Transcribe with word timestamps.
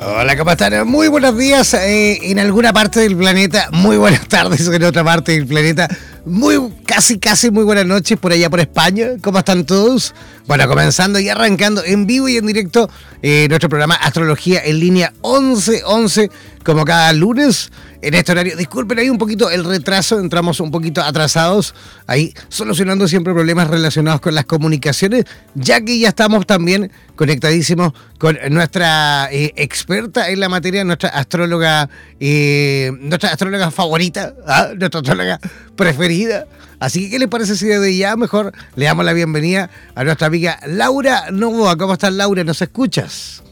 Hola, 0.00 0.36
¿cómo 0.36 0.52
están? 0.52 0.86
Muy 0.86 1.08
buenos 1.08 1.36
días 1.36 1.74
eh, 1.74 2.30
en 2.30 2.38
alguna 2.38 2.72
parte 2.72 3.00
del 3.00 3.16
planeta, 3.16 3.68
muy 3.72 3.96
buenas 3.96 4.28
tardes 4.28 4.68
en 4.68 4.84
otra 4.84 5.02
parte 5.02 5.32
del 5.32 5.44
planeta. 5.44 5.88
Muy, 6.28 6.58
casi, 6.84 7.18
casi 7.18 7.50
muy 7.50 7.64
buenas 7.64 7.86
noches 7.86 8.18
por 8.18 8.32
allá 8.32 8.50
por 8.50 8.60
España. 8.60 9.12
¿Cómo 9.22 9.38
están 9.38 9.64
todos? 9.64 10.14
Bueno, 10.46 10.68
comenzando 10.68 11.18
y 11.18 11.28
arrancando 11.30 11.82
en 11.82 12.06
vivo 12.06 12.28
y 12.28 12.36
en 12.36 12.46
directo 12.46 12.90
eh, 13.22 13.46
nuestro 13.48 13.70
programa 13.70 13.94
Astrología 13.94 14.60
en 14.62 14.78
línea 14.78 15.12
1111, 15.22 16.30
como 16.64 16.84
cada 16.84 17.14
lunes 17.14 17.70
en 18.02 18.14
este 18.14 18.32
horario. 18.32 18.56
Disculpen 18.56 18.98
ahí 18.98 19.08
un 19.08 19.16
poquito 19.16 19.50
el 19.50 19.64
retraso, 19.64 20.20
entramos 20.20 20.60
un 20.60 20.70
poquito 20.70 21.02
atrasados, 21.02 21.74
ahí 22.06 22.34
solucionando 22.48 23.08
siempre 23.08 23.32
problemas 23.32 23.68
relacionados 23.68 24.20
con 24.20 24.34
las 24.34 24.44
comunicaciones, 24.44 25.24
ya 25.54 25.80
que 25.80 25.98
ya 25.98 26.08
estamos 26.08 26.46
también 26.46 26.92
conectadísimos 27.16 27.92
con 28.18 28.38
nuestra 28.50 29.28
eh, 29.32 29.52
experta 29.56 30.28
en 30.28 30.40
la 30.40 30.48
materia, 30.48 30.84
nuestra 30.84 31.08
astróloga, 31.10 31.88
eh, 32.20 32.92
nuestra 33.00 33.30
astróloga 33.30 33.70
favorita, 33.70 34.34
¿ah? 34.46 34.68
nuestra 34.76 35.00
astróloga 35.00 35.40
preferida. 35.78 36.46
Así 36.80 37.04
que, 37.04 37.10
¿qué 37.10 37.18
les 37.20 37.28
parece 37.28 37.56
si 37.56 37.66
desde 37.66 37.96
ya 37.96 38.16
mejor 38.16 38.52
le 38.74 38.84
damos 38.84 39.04
la 39.04 39.14
bienvenida 39.14 39.70
a 39.94 40.04
nuestra 40.04 40.26
amiga 40.26 40.58
Laura 40.66 41.30
Novoa? 41.30 41.78
¿Cómo 41.78 41.94
estás, 41.94 42.12
Laura? 42.12 42.44
¿Nos 42.44 42.60
escuchas? 42.60 43.42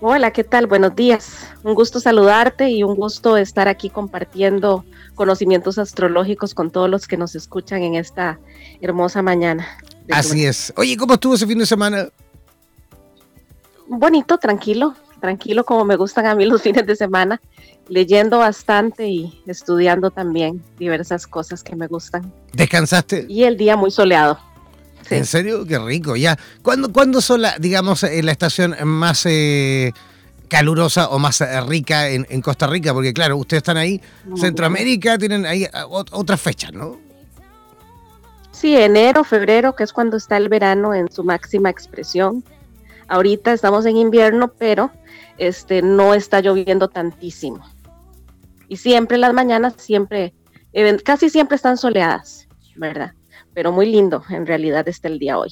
Hola, 0.00 0.30
¿qué 0.30 0.44
tal? 0.44 0.66
Buenos 0.66 0.94
días. 0.94 1.48
Un 1.62 1.74
gusto 1.74 2.00
saludarte 2.00 2.70
y 2.70 2.82
un 2.82 2.94
gusto 2.94 3.36
estar 3.36 3.68
aquí 3.68 3.90
compartiendo 3.90 4.84
conocimientos 5.14 5.78
astrológicos 5.78 6.54
con 6.54 6.70
todos 6.70 6.88
los 6.88 7.06
que 7.06 7.16
nos 7.16 7.34
escuchan 7.34 7.82
en 7.82 7.94
esta 7.94 8.38
hermosa 8.80 9.22
mañana. 9.22 9.66
Así 10.10 10.44
es. 10.44 10.72
Oye, 10.76 10.96
¿cómo 10.96 11.14
estuvo 11.14 11.34
ese 11.34 11.46
fin 11.46 11.58
de 11.58 11.66
semana? 11.66 12.08
Bonito, 13.86 14.38
tranquilo, 14.38 14.94
tranquilo 15.24 15.64
como 15.64 15.86
me 15.86 15.96
gustan 15.96 16.26
a 16.26 16.34
mí 16.34 16.44
los 16.44 16.60
fines 16.66 16.86
de 16.86 16.96
semana, 16.96 17.40
leyendo 17.88 18.38
bastante 18.38 19.08
y 19.08 19.42
estudiando 19.46 20.10
también 20.10 20.62
diversas 20.78 21.26
cosas 21.26 21.62
que 21.62 21.74
me 21.74 21.86
gustan. 21.86 22.30
¿Descansaste? 22.52 23.24
Y 23.28 23.44
el 23.44 23.56
día 23.56 23.76
muy 23.76 23.90
soleado. 23.90 24.38
¿En 25.10 25.24
serio? 25.24 25.66
Qué 25.66 25.78
rico, 25.78 26.16
ya. 26.16 26.38
¿Cuándo, 26.62 26.92
¿cuándo 26.92 27.20
son, 27.20 27.42
la, 27.42 27.56
digamos, 27.58 28.02
eh, 28.04 28.22
la 28.22 28.32
estación 28.32 28.74
más 28.84 29.26
eh, 29.26 29.92
calurosa 30.48 31.08
o 31.08 31.18
más 31.18 31.40
eh, 31.40 31.60
rica 31.62 32.08
en, 32.08 32.40
Costa 32.42 32.66
Rica? 32.66 32.92
Porque 32.92 33.12
claro, 33.12 33.36
ustedes 33.36 33.62
están 33.62 33.76
ahí, 33.76 34.00
Centroamérica, 34.36 35.18
tienen 35.18 35.46
ahí 35.46 35.66
otras 35.88 36.40
fechas, 36.40 36.72
¿no? 36.72 36.98
Sí, 38.50 38.76
enero, 38.76 39.24
febrero, 39.24 39.74
que 39.74 39.84
es 39.84 39.92
cuando 39.92 40.16
está 40.16 40.36
el 40.38 40.48
verano 40.48 40.94
en 40.94 41.10
su 41.10 41.22
máxima 41.22 41.68
expresión. 41.68 42.42
Ahorita 43.08 43.52
estamos 43.52 43.84
en 43.86 43.96
invierno, 43.96 44.52
pero 44.58 44.90
este 45.38 45.82
no 45.82 46.14
está 46.14 46.40
lloviendo 46.40 46.88
tantísimo. 46.88 47.64
Y 48.68 48.76
siempre 48.76 49.18
las 49.18 49.34
mañanas, 49.34 49.74
siempre, 49.76 50.34
casi 51.04 51.30
siempre 51.30 51.56
están 51.56 51.76
soleadas, 51.76 52.48
¿verdad? 52.76 53.12
pero 53.54 53.72
muy 53.72 53.86
lindo 53.86 54.22
en 54.28 54.46
realidad 54.46 54.86
está 54.88 55.08
el 55.08 55.18
día 55.18 55.38
hoy. 55.38 55.50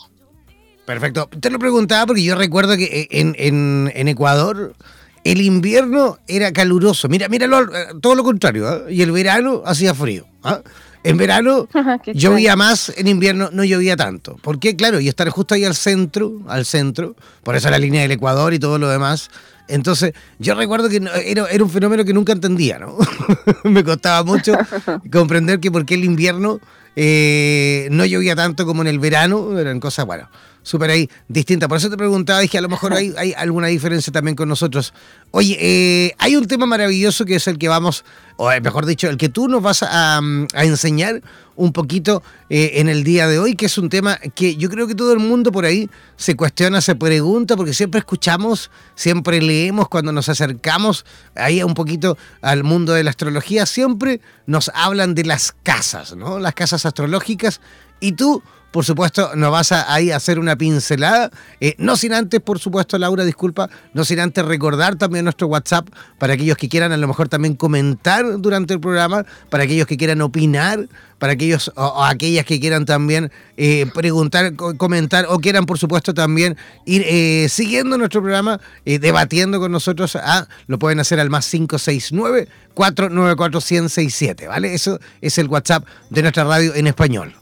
Perfecto. 0.84 1.31
Te 1.41 1.49
lo 1.49 1.59
preguntaba 1.59 2.06
porque 2.06 2.25
yo 2.25 2.34
recuerdo 2.34 2.77
que 2.77 2.84
eh, 2.84 3.09
en, 3.12 4.09
Ecuador 4.09 4.75
el 5.23 5.41
invierno 5.41 6.19
era 6.27 6.53
caluroso. 6.53 7.09
Mira, 7.09 7.29
míralo, 7.29 7.62
eh, 7.62 7.87
todo 8.01 8.17
lo 8.17 8.25
contrario. 8.25 8.69
¿ah? 8.69 8.81
Y 8.91 9.03
el 9.03 9.12
verano 9.12 9.62
hacía 9.65 9.95
frío. 9.95 10.27
¿ah? 10.43 10.61
En 11.05 11.17
verano 11.17 11.69
llovía 12.15 12.57
más, 12.57 12.93
en 12.97 13.09
invierno 13.09 13.51
no 13.53 13.65
llovía 13.65 13.97
tanto. 13.97 14.39
Porque, 14.43 14.77
claro, 14.77 15.01
y 15.01 15.09
estar 15.09 15.29
justo 15.29 15.55
ahí 15.55 15.65
al 15.65 15.75
centro, 15.75 16.41
al 16.49 16.65
centro, 16.65 17.17
por 17.43 17.57
eso 17.57 17.71
la 17.71 17.79
línea 17.79 18.03
del 18.03 18.13
Ecuador 18.13 18.55
y 18.55 18.59
todo 18.59 18.79
lo 18.79 18.89
demás. 18.89 19.31
Entonces, 19.69 20.12
yo 20.39 20.55
recuerdo 20.55 20.89
que 20.89 21.01
era, 21.25 21.47
era 21.49 21.65
un 21.65 21.71
fenómeno 21.71 22.05
que 22.05 22.12
nunca 22.12 22.33
entendía, 22.33 22.79
¿no? 22.79 22.97
Me 23.65 23.85
costaba 23.85 24.25
mucho 24.25 24.55
comprender 25.12 25.61
que 25.61 25.71
por 25.71 25.87
qué 25.87 25.95
el 25.95 26.05
invierno 26.05 26.61
eh, 26.95 27.89
no 27.91 28.05
llovía 28.05 28.37
tanto 28.37 28.67
como 28.67 28.83
en 28.83 28.89
el 28.89 28.99
verano, 28.99 29.59
eran 29.59 29.81
cosas, 29.81 30.05
bueno, 30.05 30.29
súper 30.62 30.91
ahí 30.91 31.11
distintas. 31.28 31.69
Por 31.69 31.78
eso 31.78 31.91
te 31.91 31.97
preguntaba, 31.97 32.41
dije, 32.41 32.59
a 32.59 32.61
lo 32.61 32.69
mejor 32.69 32.93
hay, 32.95 33.34
alguna 33.37 33.69
diferencia 33.69 34.12
también 34.12 34.37
con 34.37 34.49
nosotros. 34.49 34.93
Oye, 35.31 35.56
eh, 35.61 36.15
hay 36.19 36.37
un 36.37 36.47
tema 36.47 36.67
maravilloso 36.67 37.25
que 37.25 37.37
es 37.37 37.47
el 37.49 37.59
que 37.59 37.69
vamos, 37.69 38.05
o 38.37 38.50
mejor 38.61 38.87
dicho, 38.87 39.09
el 39.09 39.17
que 39.17 39.28
tú 39.28 39.49
nos 39.49 39.62
vas 39.62 39.83
a, 39.83 40.19
a 40.19 40.65
enseñar 40.65 41.23
un 41.56 41.73
poquito 41.73 42.23
eh, 42.49 42.73
en 42.75 42.89
el 42.89 43.05
día 43.05 43.28
de 43.28 43.39
hoy, 43.39 43.55
que 43.55 43.67
es 43.67 43.78
un 43.78 43.89
tema 43.89 44.19
que 44.34 44.56
yo 44.56 44.69
creo 44.69 44.87
que 44.87 44.95
todo 44.95 45.12
el 45.12 45.19
mundo 45.19 45.53
por 45.53 45.65
ahí 45.65 45.89
se 46.17 46.37
cuestiona, 46.37 46.81
se 46.81 46.94
pregunta, 46.94 47.56
porque 47.56 47.75
siempre 47.75 47.99
escuchamos, 47.99 48.71
siempre 48.94 49.41
leemos 49.41 49.89
cuando 49.89 50.12
nos 50.12 50.29
acercamos 50.29 51.05
ahí 51.34 51.62
un 51.62 51.75
poquito 51.75 52.17
al 52.41 52.65
mundo 52.65 52.93
de 52.94 53.05
la 53.05 53.11
astrología, 53.11 53.67
siempre 53.67 54.21
nos 54.47 54.71
hablan 54.75 55.15
de 55.15 55.25
las 55.25 55.55
casas, 55.62 56.17
¿no? 56.17 56.39
Las 56.39 56.55
casas 56.55 56.87
astrológicas, 56.87 57.61
y 58.00 58.12
tú 58.12 58.43
por 58.72 58.87
supuesto, 58.87 59.37
nos 59.37 59.53
vas 59.53 59.71
a, 59.71 59.93
ahí 59.93 60.10
hacer 60.10 60.38
una 60.38 60.56
pincelada. 60.56 61.31
Eh, 61.60 61.75
no 61.78 61.94
sin 61.97 62.15
antes, 62.15 62.41
por 62.41 62.59
supuesto, 62.59 62.99
Laura, 62.99 63.22
disculpa, 63.25 63.69
no 63.93 64.05
sin 64.05 64.19
antes 64.19 64.44
recordar 64.44 64.97
también 64.97 65.25
nuestro 65.25 65.47
WhatsApp 65.47 65.88
para 66.19 66.33
aquellos 66.33 66.56
que 66.56 66.71
quieran 66.71 66.91
a 66.91 66.97
lo 66.97 67.06
mejor 67.06 67.28
también 67.28 67.55
comentar 67.55 68.25
durante 68.38 68.72
el 68.72 68.81
programa, 68.81 69.27
para 69.50 69.65
aquellos 69.65 69.87
que 69.87 69.99
quieran 69.99 70.22
opinar, 70.22 70.88
para 71.19 71.34
aquellos 71.34 71.71
o, 71.77 72.03
aquellas 72.03 72.47
que 72.47 72.59
quieran 72.59 72.87
también 72.87 73.31
eh, 73.59 73.87
preguntar, 73.94 74.55
comentar 74.56 75.27
o 75.28 75.38
quieran, 75.38 75.66
por 75.66 75.78
supuesto, 75.78 76.15
también 76.15 76.56
ir 76.87 77.05
eh, 77.06 77.49
siguiendo 77.50 77.99
nuestro 77.99 78.22
programa, 78.22 78.59
debatiendo 78.87 79.61
con 79.61 79.71
nosotros, 79.71 80.16
ah, 80.16 80.49
lo 80.66 80.78
pueden 80.78 80.99
hacer 80.99 81.21
al 81.21 81.28
más 81.28 81.47
569 81.49 82.49
494 82.72 83.61
1067, 83.61 84.49
¿vale? 84.49 84.72
Eso 84.72 84.99
es 85.21 85.37
el 85.37 85.49
WhatsApp 85.49 85.84
de 86.09 86.22
nuestra 86.22 86.44
radio 86.44 86.75
en 86.75 86.87
español. 86.87 87.42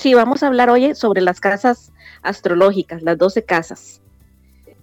Sí, 0.00 0.14
vamos 0.14 0.42
a 0.42 0.46
hablar 0.46 0.70
hoy 0.70 0.94
sobre 0.94 1.20
las 1.20 1.40
casas 1.40 1.92
astrológicas, 2.22 3.02
las 3.02 3.18
12 3.18 3.44
casas. 3.44 4.00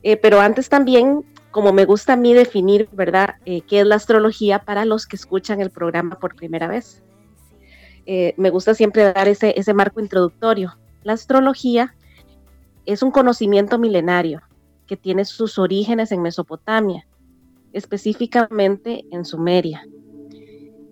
Eh, 0.04 0.16
pero 0.16 0.40
antes 0.40 0.70
también, 0.70 1.26
como 1.50 1.74
me 1.74 1.86
gusta 1.86 2.14
a 2.14 2.18
mí 2.18 2.36
definir, 2.36 2.88
¿verdad?, 2.92 3.38
eh, 3.44 3.62
qué 3.62 3.80
es 3.80 3.88
la 3.88 3.96
astrología 3.96 4.60
para 4.60 4.86
los 4.86 5.08
que 5.08 5.16
escuchan 5.16 5.60
el 5.60 5.72
programa 5.72 6.20
por 6.20 6.36
primera 6.36 6.68
vez. 6.68 7.02
Eh, 8.06 8.36
me 8.38 8.52
gusta 8.52 8.76
siempre 8.76 9.12
dar 9.12 9.28
ese, 9.28 9.60
ese 9.60 9.74
marco 9.74 10.02
introductorio. 10.02 10.78
La 11.02 11.14
astrología 11.14 11.96
es 12.86 13.02
un 13.02 13.10
conocimiento 13.10 13.80
milenario 13.80 14.44
que 14.86 14.98
tiene 14.98 15.26
sus 15.26 15.58
orígenes 15.58 16.12
en 16.12 16.22
Mesopotamia, 16.22 17.08
específicamente 17.74 19.04
en 19.10 19.26
Sumeria 19.26 19.84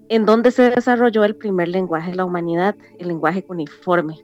en 0.09 0.25
donde 0.25 0.51
se 0.51 0.69
desarrolló 0.69 1.23
el 1.23 1.35
primer 1.35 1.67
lenguaje 1.67 2.11
de 2.11 2.17
la 2.17 2.25
humanidad, 2.25 2.75
el 2.99 3.07
lenguaje 3.07 3.43
cuneiforme. 3.43 4.23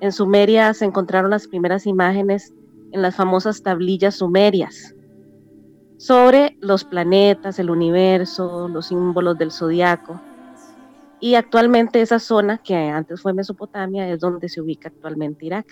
En 0.00 0.12
Sumeria 0.12 0.72
se 0.74 0.84
encontraron 0.84 1.30
las 1.30 1.48
primeras 1.48 1.86
imágenes 1.86 2.52
en 2.92 3.02
las 3.02 3.16
famosas 3.16 3.62
tablillas 3.62 4.16
sumerias 4.16 4.94
sobre 5.98 6.56
los 6.60 6.84
planetas, 6.84 7.58
el 7.58 7.70
universo, 7.70 8.68
los 8.68 8.86
símbolos 8.86 9.38
del 9.38 9.50
zodiaco. 9.50 10.20
Y 11.20 11.34
actualmente 11.34 12.02
esa 12.02 12.18
zona, 12.18 12.58
que 12.58 12.74
antes 12.74 13.22
fue 13.22 13.32
Mesopotamia, 13.32 14.08
es 14.08 14.20
donde 14.20 14.48
se 14.48 14.60
ubica 14.60 14.88
actualmente 14.88 15.46
Irak. 15.46 15.66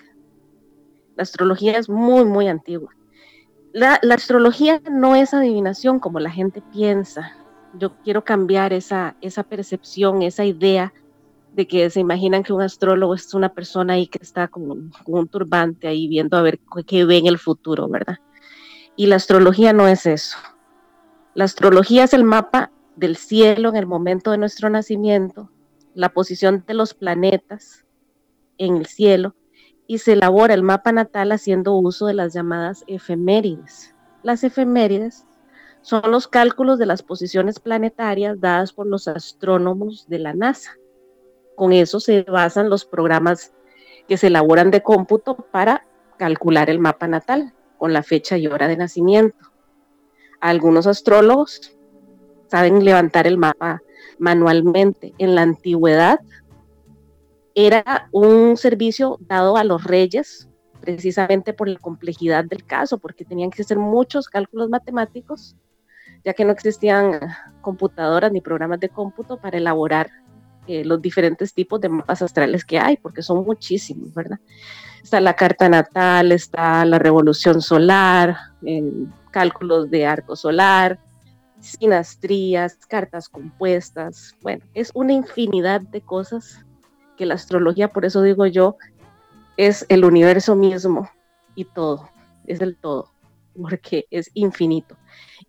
La 1.15 1.23
astrología 1.23 1.77
es 1.77 1.87
muy, 1.87 2.25
muy 2.25 2.47
antigua. 2.47 2.91
La, 3.71 3.99
la 4.01 4.15
astrología 4.15 4.81
no 4.91 5.15
es 5.15 5.33
adivinación 5.33 5.99
como 5.99 6.19
la 6.19 6.31
gente 6.31 6.63
piensa 6.71 7.44
yo 7.79 7.97
quiero 8.03 8.23
cambiar 8.23 8.73
esa, 8.73 9.15
esa 9.21 9.43
percepción, 9.43 10.21
esa 10.21 10.45
idea 10.45 10.93
de 11.55 11.67
que 11.67 11.89
se 11.89 12.01
imaginan 12.01 12.43
que 12.43 12.53
un 12.53 12.61
astrólogo 12.61 13.15
es 13.15 13.33
una 13.33 13.49
persona 13.49 13.93
ahí 13.93 14.07
que 14.07 14.19
está 14.21 14.49
con, 14.49 14.91
un 15.05 15.27
turbante 15.27 15.87
ahí 15.87 16.07
viendo 16.07 16.37
a 16.37 16.41
ver 16.41 16.59
qué 16.85 17.05
ve 17.05 17.17
en 17.17 17.27
el 17.27 17.37
futuro, 17.37 17.87
¿verdad? 17.87 18.17
Y 18.97 19.07
la 19.07 19.15
astrología 19.15 19.71
no 19.71 19.87
es 19.87 20.05
eso. 20.05 20.37
La 21.33 21.45
astrología 21.45 22.03
es 22.03 22.13
el 22.13 22.25
mapa 22.25 22.71
del 22.95 23.15
cielo 23.15 23.69
en 23.69 23.75
el 23.77 23.85
momento 23.85 24.31
de 24.31 24.37
nuestro 24.37 24.69
nacimiento, 24.69 25.49
la 25.93 26.09
posición 26.09 26.63
de 26.67 26.73
los 26.73 26.93
planetas 26.93 27.85
en 28.57 28.77
el 28.77 28.85
cielo, 28.85 29.35
y 29.87 29.99
se 29.99 30.13
elabora 30.13 30.53
el 30.53 30.63
mapa 30.63 30.91
natal 30.91 31.31
haciendo 31.31 31.75
uso 31.75 32.07
de 32.07 32.15
las 32.15 32.33
llamadas 32.33 32.83
efemérides. 32.87 33.93
las 34.23 34.43
efemérides 34.43 35.25
son 35.85 36.09
los 36.09 36.27
cálculos 36.27 36.79
de 36.79 36.87
las 36.87 37.03
posiciones 37.03 37.59
planetarias 37.59 38.41
dadas 38.41 38.73
por 38.73 38.87
los 38.87 39.07
astrónomos 39.07 40.07
de 40.09 40.17
la 40.17 40.33
NASA. 40.33 40.71
Con 41.55 41.73
eso 41.73 41.99
se 41.99 42.23
basan 42.23 42.71
los 42.71 42.85
programas 42.85 43.53
que 44.07 44.17
se 44.17 44.27
elaboran 44.27 44.71
de 44.71 44.81
cómputo 44.81 45.35
para 45.35 45.85
calcular 46.17 46.71
el 46.71 46.79
mapa 46.79 47.07
natal 47.07 47.53
con 47.77 47.93
la 47.93 48.01
fecha 48.01 48.35
y 48.35 48.47
hora 48.47 48.67
de 48.67 48.77
nacimiento. 48.77 49.37
Algunos 50.39 50.87
astrólogos 50.87 51.77
saben 52.47 52.83
levantar 52.83 53.27
el 53.27 53.37
mapa 53.37 53.83
manualmente. 54.17 55.13
En 55.19 55.35
la 55.35 55.43
antigüedad 55.43 56.19
era 57.53 58.09
un 58.11 58.57
servicio 58.57 59.19
dado 59.21 59.55
a 59.55 59.63
los 59.63 59.83
reyes 59.83 60.49
precisamente 60.81 61.53
por 61.53 61.67
la 61.67 61.77
complejidad 61.77 62.43
del 62.43 62.65
caso, 62.65 62.97
porque 62.97 63.23
tenían 63.23 63.51
que 63.51 63.61
hacer 63.61 63.77
muchos 63.77 64.27
cálculos 64.29 64.69
matemáticos 64.69 65.55
ya 66.25 66.33
que 66.33 66.43
no 66.43 66.51
existían 66.51 67.19
computadoras 67.61 68.31
ni 68.31 68.41
programas 68.41 68.79
de 68.79 68.89
cómputo 68.89 69.37
para 69.37 69.57
elaborar 69.57 70.09
eh, 70.67 70.83
los 70.83 70.99
diferentes 70.99 71.53
tipos 71.53 71.79
de 71.79 71.89
mapas 71.89 72.23
astrales 72.23 72.65
que 72.65 72.79
hay, 72.79 72.97
porque 72.97 73.21
son 73.21 73.45
muchísimos, 73.45 74.13
¿verdad? 74.13 74.39
Está 75.03 75.21
la 75.21 75.35
carta 75.35 75.69
natal, 75.69 76.31
está 76.31 76.83
la 76.83 76.97
revolución 76.97 77.61
solar, 77.61 78.35
cálculos 79.29 79.91
de 79.91 80.07
arco 80.07 80.35
solar, 80.35 80.97
sinastrías, 81.59 82.77
cartas 82.87 83.29
compuestas, 83.29 84.33
bueno, 84.41 84.63
es 84.73 84.91
una 84.95 85.13
infinidad 85.13 85.81
de 85.81 86.01
cosas 86.01 86.65
que 87.17 87.27
la 87.27 87.35
astrología, 87.35 87.89
por 87.89 88.05
eso 88.05 88.23
digo 88.23 88.47
yo, 88.47 88.77
es 89.57 89.85
el 89.89 90.03
universo 90.03 90.55
mismo 90.55 91.09
y 91.53 91.65
todo, 91.65 92.09
es 92.47 92.61
el 92.61 92.75
todo, 92.75 93.11
porque 93.59 94.07
es 94.11 94.29
infinito 94.33 94.97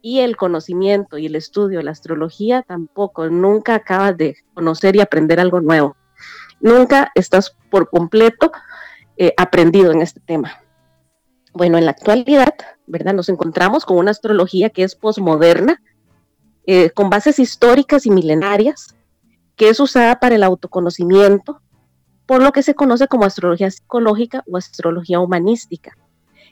y 0.07 0.21
el 0.21 0.37
conocimiento 0.37 1.19
y 1.19 1.27
el 1.27 1.35
estudio 1.35 1.83
la 1.83 1.91
astrología 1.91 2.63
tampoco, 2.63 3.29
nunca 3.29 3.75
acabas 3.75 4.17
de 4.17 4.37
conocer 4.55 4.95
y 4.95 5.01
aprender 5.01 5.41
algo 5.41 5.61
nuevo. 5.61 5.97
Nunca 6.61 7.11
estás 7.17 7.57
por 7.71 7.91
completo 7.91 8.53
eh, 9.17 9.35
aprendido 9.37 9.91
en 9.91 10.03
este 10.03 10.21
tema. 10.21 10.63
Bueno, 11.53 11.77
en 11.77 11.87
la 11.87 11.91
actualidad, 11.91 12.55
¿verdad? 12.87 13.15
Nos 13.15 13.29
encontramos 13.29 13.85
con 13.85 13.99
una 13.99 14.13
astrología 14.13 14.71
que 14.71 14.85
es 14.85 14.95
posmoderna, 14.95 15.83
eh, 16.67 16.91
con 16.91 17.11
bases 17.11 17.41
históricas 17.41 18.07
y 18.07 18.11
milenarias, 18.11 18.95
que 19.57 19.71
es 19.71 19.81
usada 19.81 20.21
para 20.21 20.35
el 20.35 20.45
autoconocimiento, 20.45 21.63
por 22.27 22.43
lo 22.43 22.53
que 22.53 22.63
se 22.63 22.75
conoce 22.75 23.09
como 23.09 23.25
astrología 23.25 23.71
psicológica 23.71 24.45
o 24.47 24.57
astrología 24.57 25.19
humanística 25.19 25.97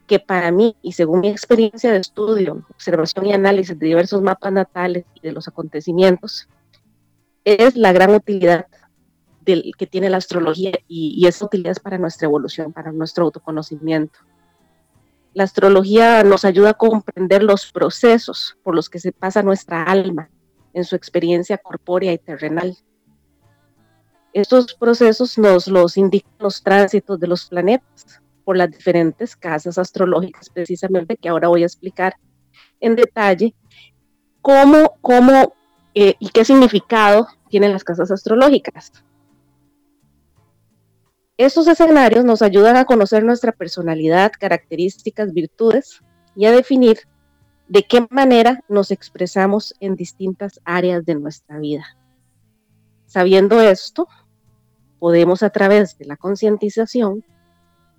que 0.06 0.18
para 0.18 0.50
mí, 0.50 0.76
y 0.82 0.92
según 0.92 1.20
mi 1.20 1.28
experiencia 1.28 1.92
de 1.92 1.98
estudio, 1.98 2.66
observación 2.70 3.26
y 3.26 3.32
análisis 3.32 3.78
de 3.78 3.86
diversos 3.86 4.22
mapas 4.22 4.52
natales 4.52 5.04
y 5.14 5.20
de 5.20 5.32
los 5.32 5.48
acontecimientos, 5.48 6.48
es 7.44 7.76
la 7.76 7.92
gran 7.92 8.14
utilidad 8.14 8.66
que 9.44 9.86
tiene 9.86 10.08
la 10.08 10.16
astrología 10.16 10.72
y, 10.88 11.14
y 11.18 11.26
esa 11.26 11.44
utilidad 11.44 11.72
es 11.72 11.80
para 11.80 11.98
nuestra 11.98 12.26
evolución, 12.26 12.72
para 12.72 12.92
nuestro 12.92 13.24
autoconocimiento. 13.24 14.18
La 15.34 15.44
astrología 15.44 16.22
nos 16.22 16.44
ayuda 16.44 16.70
a 16.70 16.74
comprender 16.74 17.42
los 17.42 17.70
procesos 17.70 18.56
por 18.62 18.74
los 18.74 18.88
que 18.88 19.00
se 19.00 19.12
pasa 19.12 19.42
nuestra 19.42 19.82
alma 19.82 20.30
en 20.72 20.84
su 20.84 20.96
experiencia 20.96 21.58
corpórea 21.58 22.12
y 22.12 22.18
terrenal. 22.18 22.76
Estos 24.32 24.74
procesos 24.74 25.38
nos 25.38 25.68
los 25.68 25.96
indican 25.96 26.32
los 26.38 26.62
tránsitos 26.62 27.20
de 27.20 27.26
los 27.26 27.46
planetas, 27.46 28.20
por 28.44 28.56
las 28.56 28.70
diferentes 28.70 29.36
casas 29.36 29.78
astrológicas, 29.78 30.50
precisamente, 30.50 31.16
que 31.16 31.28
ahora 31.28 31.48
voy 31.48 31.62
a 31.62 31.66
explicar 31.66 32.14
en 32.80 32.96
detalle 32.96 33.54
cómo, 34.42 34.96
cómo 35.00 35.54
eh, 35.94 36.14
y 36.18 36.28
qué 36.28 36.44
significado 36.44 37.26
tienen 37.48 37.72
las 37.72 37.84
casas 37.84 38.10
astrológicas. 38.10 38.92
Estos 41.36 41.66
escenarios 41.66 42.24
nos 42.24 42.42
ayudan 42.42 42.76
a 42.76 42.84
conocer 42.84 43.24
nuestra 43.24 43.52
personalidad, 43.52 44.32
características, 44.38 45.32
virtudes 45.32 46.00
y 46.36 46.46
a 46.46 46.52
definir 46.52 46.98
de 47.68 47.82
qué 47.82 48.06
manera 48.10 48.60
nos 48.68 48.90
expresamos 48.90 49.74
en 49.80 49.96
distintas 49.96 50.60
áreas 50.64 51.04
de 51.04 51.14
nuestra 51.14 51.58
vida. 51.58 51.84
Sabiendo 53.06 53.60
esto, 53.60 54.06
podemos 54.98 55.42
a 55.42 55.50
través 55.50 55.98
de 55.98 56.04
la 56.04 56.16
concientización 56.16 57.24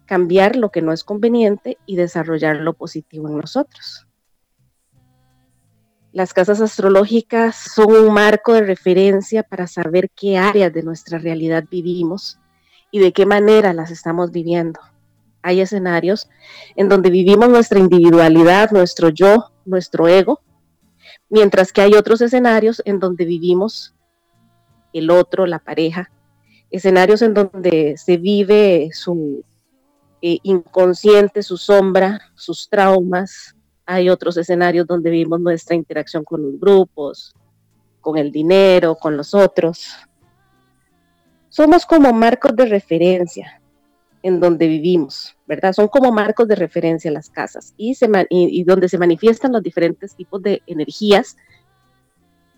cambiar 0.05 0.55
lo 0.55 0.69
que 0.69 0.81
no 0.81 0.91
es 0.93 1.03
conveniente 1.03 1.77
y 1.85 1.95
desarrollar 1.95 2.57
lo 2.57 2.73
positivo 2.73 3.27
en 3.27 3.37
nosotros. 3.37 4.07
Las 6.11 6.33
casas 6.33 6.61
astrológicas 6.61 7.55
son 7.55 7.91
un 7.91 8.13
marco 8.13 8.53
de 8.53 8.61
referencia 8.61 9.43
para 9.43 9.67
saber 9.67 10.09
qué 10.15 10.37
áreas 10.37 10.71
de 10.71 10.81
nuestra 10.81 11.17
realidad 11.17 11.65
vivimos 11.69 12.39
y 12.89 12.99
de 12.99 13.11
qué 13.11 13.25
manera 13.25 13.73
las 13.73 13.91
estamos 13.91 14.31
viviendo. 14.31 14.79
Hay 15.41 15.59
escenarios 15.59 16.29
en 16.77 16.87
donde 16.87 17.09
vivimos 17.09 17.49
nuestra 17.49 17.79
individualidad, 17.79 18.71
nuestro 18.71 19.09
yo, 19.09 19.51
nuestro 19.65 20.07
ego, 20.07 20.39
mientras 21.29 21.73
que 21.73 21.81
hay 21.81 21.93
otros 21.95 22.21
escenarios 22.21 22.81
en 22.85 22.99
donde 22.99 23.25
vivimos 23.25 23.93
el 24.93 25.09
otro, 25.09 25.45
la 25.45 25.59
pareja, 25.59 26.09
escenarios 26.71 27.21
en 27.21 27.33
donde 27.33 27.95
se 27.97 28.15
vive 28.15 28.89
su 28.93 29.43
eh, 30.27 30.39
inconsciente, 30.41 31.43
su 31.43 31.55
sombra, 31.55 32.19
sus 32.33 32.67
traumas. 32.67 33.55
Hay 33.85 34.09
otros 34.09 34.35
escenarios 34.37 34.87
donde 34.87 35.11
vivimos 35.11 35.39
nuestra 35.39 35.75
interacción 35.75 36.23
con 36.23 36.41
los 36.41 36.59
grupos, 36.59 37.35
con 38.01 38.17
el 38.17 38.31
dinero, 38.31 38.95
con 38.95 39.15
los 39.15 39.35
otros. 39.35 39.85
Somos 41.47 41.85
como 41.85 42.11
marcos 42.11 42.55
de 42.55 42.65
referencia 42.65 43.61
en 44.23 44.39
donde 44.39 44.65
vivimos, 44.65 45.37
¿verdad? 45.45 45.73
Son 45.73 45.87
como 45.89 46.11
marcos 46.11 46.47
de 46.47 46.55
referencia 46.55 47.11
las 47.11 47.29
casas 47.29 47.75
y 47.77 48.63
donde 48.63 48.89
se 48.89 48.97
manifiestan 48.97 49.51
los 49.51 49.61
diferentes 49.61 50.15
tipos 50.15 50.41
de 50.41 50.63
energías 50.65 51.37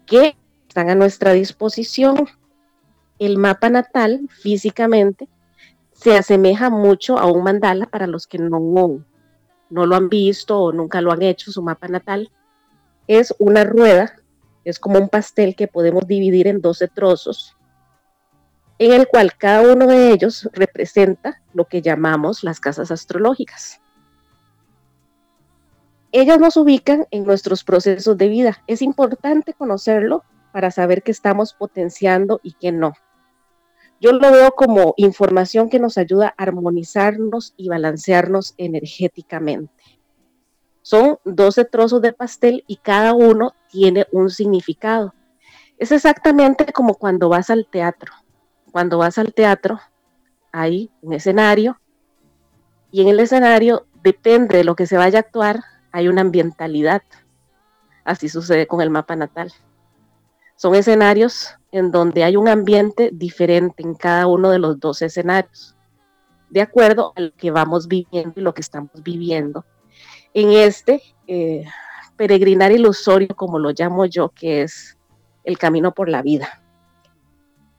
que 0.05 0.37
están 0.69 0.89
a 0.89 0.95
nuestra 0.95 1.33
disposición. 1.33 2.29
El 3.19 3.37
mapa 3.37 3.69
natal 3.69 4.21
físicamente 4.29 5.27
se 6.07 6.15
asemeja 6.15 6.69
mucho 6.69 7.19
a 7.19 7.25
un 7.25 7.43
mandala 7.43 7.85
para 7.85 8.07
los 8.07 8.27
que 8.27 8.37
no, 8.37 8.61
no 9.69 9.85
lo 9.85 9.93
han 9.93 10.07
visto 10.07 10.57
o 10.57 10.71
nunca 10.71 11.01
lo 11.01 11.11
han 11.11 11.21
hecho, 11.21 11.51
su 11.51 11.61
mapa 11.61 11.89
natal. 11.89 12.31
Es 13.07 13.35
una 13.39 13.65
rueda, 13.65 14.15
es 14.63 14.79
como 14.79 14.99
un 14.99 15.09
pastel 15.09 15.53
que 15.53 15.67
podemos 15.67 16.07
dividir 16.07 16.47
en 16.47 16.61
12 16.61 16.87
trozos, 16.87 17.57
en 18.79 18.93
el 18.93 19.09
cual 19.09 19.35
cada 19.37 19.73
uno 19.73 19.85
de 19.85 20.13
ellos 20.13 20.49
representa 20.53 21.41
lo 21.53 21.65
que 21.65 21.81
llamamos 21.81 22.41
las 22.41 22.61
casas 22.61 22.89
astrológicas. 22.89 23.81
Ellas 26.13 26.39
nos 26.39 26.55
ubican 26.55 27.05
en 27.11 27.25
nuestros 27.25 27.65
procesos 27.65 28.17
de 28.17 28.29
vida. 28.29 28.63
Es 28.65 28.81
importante 28.81 29.53
conocerlo 29.53 30.23
para 30.53 30.71
saber 30.71 31.03
qué 31.03 31.11
estamos 31.11 31.53
potenciando 31.53 32.39
y 32.43 32.53
qué 32.53 32.71
no. 32.71 32.93
Yo 33.99 34.11
lo 34.11 34.31
veo 34.31 34.51
como 34.51 34.93
información 34.97 35.69
que 35.69 35.79
nos 35.79 35.97
ayuda 35.97 36.35
a 36.37 36.43
armonizarnos 36.43 37.53
y 37.57 37.69
balancearnos 37.69 38.53
energéticamente. 38.57 39.83
Son 40.81 41.17
12 41.25 41.65
trozos 41.65 42.01
de 42.01 42.13
pastel 42.13 42.63
y 42.67 42.77
cada 42.77 43.13
uno 43.13 43.53
tiene 43.69 44.05
un 44.11 44.29
significado. 44.29 45.13
Es 45.77 45.91
exactamente 45.91 46.71
como 46.71 46.95
cuando 46.95 47.27
vas 47.27 47.49
al 47.49 47.67
teatro. 47.69 48.13
Cuando 48.71 48.97
vas 48.99 49.17
al 49.17 49.33
teatro, 49.33 49.79
hay 50.51 50.91
un 51.01 51.13
escenario 51.13 51.79
y 52.91 53.01
en 53.01 53.09
el 53.09 53.19
escenario, 53.19 53.85
depende 54.01 54.57
de 54.57 54.63
lo 54.63 54.75
que 54.75 54.87
se 54.87 54.97
vaya 54.97 55.19
a 55.19 55.21
actuar, 55.21 55.61
hay 55.91 56.07
una 56.07 56.21
ambientalidad. 56.21 57.01
Así 58.05 58.29
sucede 58.29 58.65
con 58.67 58.81
el 58.81 58.89
mapa 58.89 59.15
natal. 59.15 59.51
Son 60.57 60.75
escenarios 60.75 61.55
en 61.71 61.91
donde 61.91 62.23
hay 62.23 62.35
un 62.35 62.47
ambiente 62.47 63.11
diferente 63.13 63.83
en 63.83 63.93
cada 63.93 64.27
uno 64.27 64.49
de 64.49 64.59
los 64.59 64.79
dos 64.79 65.01
escenarios, 65.01 65.75
de 66.49 66.61
acuerdo 66.61 67.13
a 67.15 67.21
lo 67.21 67.33
que 67.35 67.51
vamos 67.51 67.87
viviendo 67.87 68.33
y 68.35 68.41
lo 68.41 68.53
que 68.53 68.61
estamos 68.61 68.91
viviendo 69.03 69.65
en 70.33 70.51
este 70.51 71.01
eh, 71.27 71.63
peregrinar 72.15 72.71
ilusorio, 72.71 73.29
como 73.35 73.59
lo 73.59 73.71
llamo 73.71 74.05
yo, 74.05 74.29
que 74.29 74.63
es 74.63 74.97
el 75.43 75.57
camino 75.57 75.93
por 75.93 76.09
la 76.09 76.21
vida. 76.21 76.61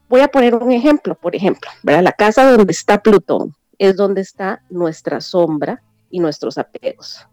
Voy 0.09 0.21
a 0.21 0.29
poner 0.29 0.55
un 0.55 0.73
ejemplo, 0.73 1.15
por 1.15 1.35
ejemplo, 1.35 1.71
la 1.83 2.13
casa 2.13 2.51
donde 2.51 2.73
está 2.73 3.03
Plutón 3.03 3.55
es 3.79 3.97
donde 3.97 4.21
está 4.23 4.63
nuestra 4.71 5.21
sombra 5.21 5.83
y 6.11 6.21
nuestros 6.21 6.59
apegos. 6.59 7.27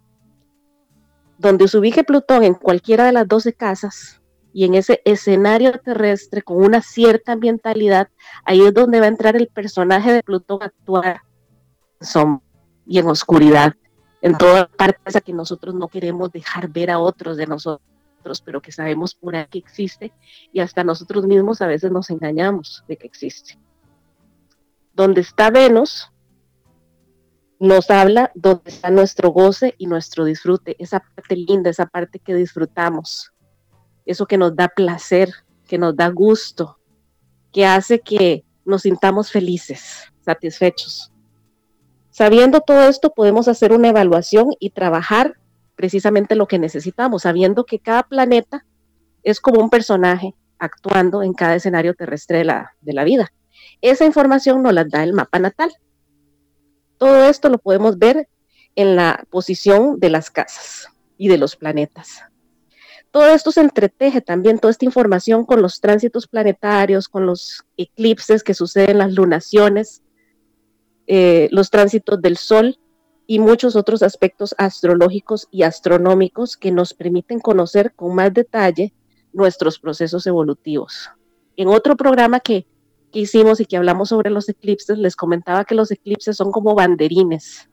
Donde 1.38 1.68
se 1.68 1.78
ubique 1.78 2.04
Plutón 2.04 2.44
en 2.44 2.54
cualquiera 2.54 3.06
de 3.06 3.12
las 3.12 3.28
12 3.28 3.54
casas, 3.54 4.22
y 4.56 4.64
en 4.64 4.74
ese 4.74 5.02
escenario 5.04 5.74
terrestre 5.80 6.42
con 6.42 6.64
una 6.64 6.82
cierta 6.82 7.34
ambientalidad, 7.34 8.08
ahí 8.46 8.62
es 8.62 8.74
donde 8.74 9.02
va 9.02 9.06
a 9.06 9.10
entrar 9.10 9.36
el 9.36 9.48
personaje 9.48 10.14
de 10.14 10.24
Plutón 10.24 10.64
a 10.64 10.68
actuar 10.68 11.24
en 12.00 12.08
sombra 12.08 12.46
y 12.88 13.00
en 13.00 13.08
oscuridad. 13.08 13.74
en 14.22 14.38
toda 14.38 14.70
parte 14.70 15.02
esa 15.04 15.20
que 15.20 15.34
nosotros 15.34 15.76
no 15.76 15.90
queremos 15.90 16.32
dejar 16.32 16.70
ver 16.70 16.90
a 16.90 17.00
otros 17.00 17.36
de 17.36 17.48
nosotros, 17.48 18.42
pero 18.46 18.62
que 18.62 18.72
sabemos 18.72 19.14
por 19.14 19.36
ahí 19.36 19.46
que 19.52 19.60
existe 19.60 20.14
y 20.54 20.62
hasta 20.62 20.86
nosotros 20.86 21.28
mismos 21.28 21.62
a 21.62 21.68
veces 21.68 21.92
nos 21.92 22.10
engañamos 22.10 22.86
de 22.88 22.96
que 22.96 23.08
existe. 23.08 23.60
Donde 24.94 25.20
está 25.20 25.50
Venus, 25.50 26.10
nos 27.60 27.90
habla 27.90 28.32
donde 28.36 28.70
está 28.70 28.90
nuestro 28.90 29.32
goce 29.32 29.76
y 29.78 29.88
nuestro 29.88 30.24
disfrute, 30.24 30.78
esa 30.80 31.02
parte 31.02 31.36
linda, 31.36 31.70
esa 31.70 31.88
parte 31.88 32.20
que 32.20 32.34
disfrutamos, 32.34 33.34
eso 34.06 34.26
que 34.26 34.38
nos 34.38 34.56
da 34.56 34.68
placer, 34.68 35.34
que 35.68 35.78
nos 35.78 35.96
da 35.96 36.10
gusto, 36.10 36.78
que 37.52 37.66
hace 37.66 38.00
que 38.00 38.44
nos 38.66 38.84
sintamos 38.84 39.32
felices, 39.32 40.12
satisfechos. 40.22 41.12
Sabiendo 42.10 42.62
todo 42.62 42.84
esto, 42.84 43.14
podemos 43.14 43.48
hacer 43.48 43.74
una 43.74 43.90
evaluación 43.90 44.52
y 44.60 44.70
trabajar 44.70 45.36
precisamente 45.76 46.36
lo 46.36 46.48
que 46.48 46.60
necesitamos, 46.60 47.24
sabiendo 47.24 47.66
que 47.66 47.80
cada 47.80 48.04
planeta 48.04 48.66
es 49.24 49.42
como 49.42 49.62
un 49.62 49.70
personaje 49.70 50.34
actuando 50.58 51.24
en 51.24 51.34
cada 51.34 51.56
escenario 51.56 51.94
terrestre 51.94 52.40
de 52.40 52.46
la, 52.46 52.76
de 52.82 52.94
la 52.94 53.04
vida. 53.04 53.34
Esa 53.82 54.06
información 54.06 54.64
nos 54.64 54.74
la 54.74 54.86
da 54.86 55.04
el 55.04 55.14
mapa 55.14 55.40
natal. 55.40 55.72
Todo 56.98 57.26
esto 57.26 57.50
lo 57.50 57.58
podemos 57.58 57.98
ver 57.98 58.30
en 58.76 58.96
la 58.96 59.26
posición 59.30 60.00
de 60.00 60.10
las 60.10 60.30
casas 60.30 60.88
y 61.18 61.28
de 61.28 61.38
los 61.38 61.56
planetas. 61.56 62.24
Todo 63.16 63.28
esto 63.28 63.50
se 63.50 63.62
entreteje 63.62 64.20
también, 64.20 64.60
toda 64.60 64.72
esta 64.72 64.84
información 64.84 65.46
con 65.46 65.62
los 65.62 65.80
tránsitos 65.80 66.28
planetarios, 66.28 67.08
con 67.08 67.26
los 67.26 67.64
eclipses 67.78 68.44
que 68.44 68.54
suceden, 68.54 68.98
las 68.98 69.14
lunaciones, 69.14 70.04
eh, 71.08 71.48
los 71.50 71.70
tránsitos 71.70 72.22
del 72.22 72.36
Sol 72.36 72.78
y 73.26 73.40
muchos 73.40 73.78
otros 73.78 74.04
aspectos 74.04 74.54
astrológicos 74.58 75.48
y 75.50 75.64
astronómicos 75.64 76.58
que 76.58 76.74
nos 76.74 76.94
permiten 76.94 77.40
conocer 77.40 77.94
con 77.96 78.14
más 78.16 78.34
detalle 78.34 78.94
nuestros 79.32 79.80
procesos 79.80 80.28
evolutivos. 80.28 81.10
En 81.56 81.70
otro 81.70 81.96
programa 81.96 82.42
que, 82.42 82.68
que 83.14 83.20
hicimos 83.20 83.62
y 83.62 83.66
que 83.66 83.78
hablamos 83.78 84.10
sobre 84.10 84.30
los 84.30 84.50
eclipses, 84.50 84.98
les 84.98 85.16
comentaba 85.16 85.64
que 85.64 85.76
los 85.76 85.90
eclipses 85.90 86.36
son 86.36 86.52
como 86.52 86.76
banderines 86.76 87.70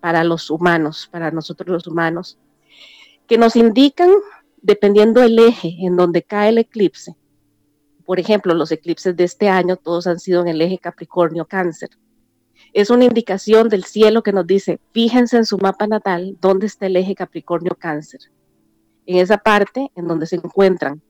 para 0.00 0.24
los 0.24 0.48
humanos, 0.48 1.06
para 1.12 1.30
nosotros 1.30 1.68
los 1.68 1.86
humanos, 1.86 2.38
que 3.26 3.36
nos 3.36 3.56
indican, 3.56 4.10
dependiendo 4.66 5.20
del 5.20 5.38
eje 5.38 5.76
en 5.80 5.96
donde 5.96 6.22
cae 6.22 6.50
el 6.50 6.58
eclipse, 6.58 7.16
por 8.04 8.20
ejemplo, 8.20 8.54
los 8.54 8.70
eclipses 8.70 9.16
de 9.16 9.24
este 9.24 9.48
año 9.48 9.76
todos 9.76 10.06
han 10.06 10.20
sido 10.20 10.40
en 10.42 10.48
el 10.48 10.60
eje 10.60 10.78
Capricornio-Cáncer 10.78 11.90
es 12.72 12.90
una 12.90 13.04
indicación 13.04 13.68
del 13.68 13.84
cielo 13.84 14.22
que 14.22 14.32
nos 14.32 14.46
dice, 14.46 14.80
fíjense 14.92 15.36
en 15.36 15.44
su 15.44 15.58
mapa 15.58 15.86
natal 15.86 16.36
dónde 16.40 16.66
está 16.66 16.86
el 16.86 16.96
eje 16.96 17.14
Capricornio-Cáncer. 17.14 18.20
En 19.06 19.18
esa 19.18 19.38
parte 19.38 19.90
en 19.94 20.06
donde 20.06 20.26
se 20.26 20.36
encuentran 20.36 21.00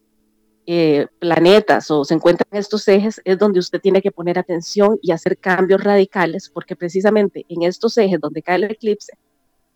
eh, 0.66 1.06
planetas 1.18 1.90
o 1.90 2.04
se 2.04 2.14
encuentran 2.14 2.48
estos 2.52 2.86
ejes 2.88 3.20
es 3.24 3.38
donde 3.38 3.60
usted 3.60 3.80
tiene 3.80 4.02
que 4.02 4.10
poner 4.10 4.38
atención 4.38 4.98
y 5.00 5.12
hacer 5.12 5.38
cambios 5.38 5.82
radicales, 5.82 6.50
porque 6.50 6.76
precisamente 6.76 7.46
en 7.48 7.62
estos 7.62 7.96
ejes 7.98 8.20
donde 8.20 8.42
cae 8.42 8.56
el 8.56 8.64
eclipse 8.64 9.12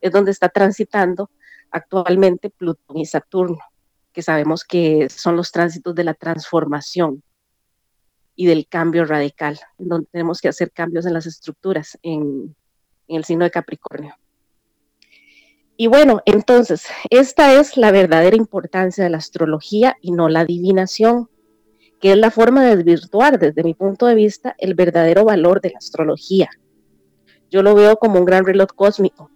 es 0.01 0.13
donde 0.13 0.33
está 0.33 0.49
transitando 0.49 1.31
actualmente 1.71 2.51
Plutón 2.51 2.99
y 2.99 3.07
Saturno, 3.07 3.59
que 4.13 4.23
sabemos 4.23 4.65
que 4.65 5.09
son 5.09 5.37
los 5.37 5.53
tránsitos 5.53 5.95
de 5.95 6.05
la 6.05 6.15
transformación 6.15 7.23
y 8.35 8.47
del 8.47 8.67
cambio 8.67 9.05
radical, 9.05 9.61
en 9.79 9.89
donde 9.89 10.09
tenemos 10.11 10.41
que 10.41 10.49
hacer 10.49 10.71
cambios 10.73 11.07
en 11.07 11.15
las 11.15 11.27
estructuras 11.27 11.99
en, 12.03 12.55
en 13.09 13.17
el 13.17 13.25
signo 13.25 13.45
de 13.45 13.51
Capricornio. 13.51 14.15
Y 15.77 15.87
bueno, 15.87 16.21
entonces, 16.27 16.87
esta 17.09 17.55
es 17.55 17.77
la 17.77 17.91
verdadera 17.91 18.37
importancia 18.37 19.03
de 19.03 19.11
la 19.11 19.17
astrología 19.17 19.97
y 20.01 20.13
no 20.13 20.29
la 20.29 20.41
adivinación, 20.41 21.31
que 22.01 22.13
es 22.13 22.19
la 22.19 22.31
forma 22.31 22.65
de 22.65 22.77
desvirtuar, 22.77 23.39
desde 23.39 23.63
mi 23.63 23.75
punto 23.75 24.07
de 24.07 24.15
vista, 24.15 24.55
el 24.59 24.75
verdadero 24.75 25.25
valor 25.25 25.61
de 25.61 25.71
la 25.71 25.79
astrología. 25.79 26.51
Yo 27.51 27.63
lo 27.63 27.75
veo 27.75 27.97
como 27.97 28.19
un 28.19 28.25
gran 28.25 28.45
reloj 28.45 28.69
cósmico 28.75 29.31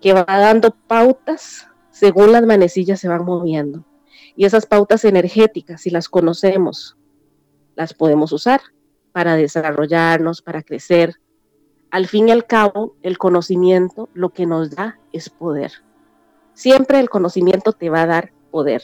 que 0.00 0.12
va 0.12 0.24
dando 0.26 0.70
pautas 0.70 1.66
según 1.90 2.30
las 2.30 2.44
manecillas 2.44 3.00
se 3.00 3.08
van 3.08 3.24
moviendo. 3.24 3.84
Y 4.36 4.44
esas 4.44 4.66
pautas 4.66 5.04
energéticas, 5.04 5.80
si 5.80 5.90
las 5.90 6.08
conocemos, 6.08 6.96
las 7.74 7.94
podemos 7.94 8.32
usar 8.32 8.60
para 9.12 9.34
desarrollarnos, 9.36 10.42
para 10.42 10.62
crecer. 10.62 11.14
Al 11.90 12.06
fin 12.06 12.28
y 12.28 12.32
al 12.32 12.46
cabo, 12.46 12.96
el 13.02 13.16
conocimiento 13.16 14.10
lo 14.12 14.30
que 14.30 14.44
nos 14.44 14.70
da 14.70 14.98
es 15.12 15.30
poder. 15.30 15.72
Siempre 16.52 17.00
el 17.00 17.08
conocimiento 17.08 17.72
te 17.72 17.88
va 17.88 18.02
a 18.02 18.06
dar 18.06 18.32
poder. 18.50 18.82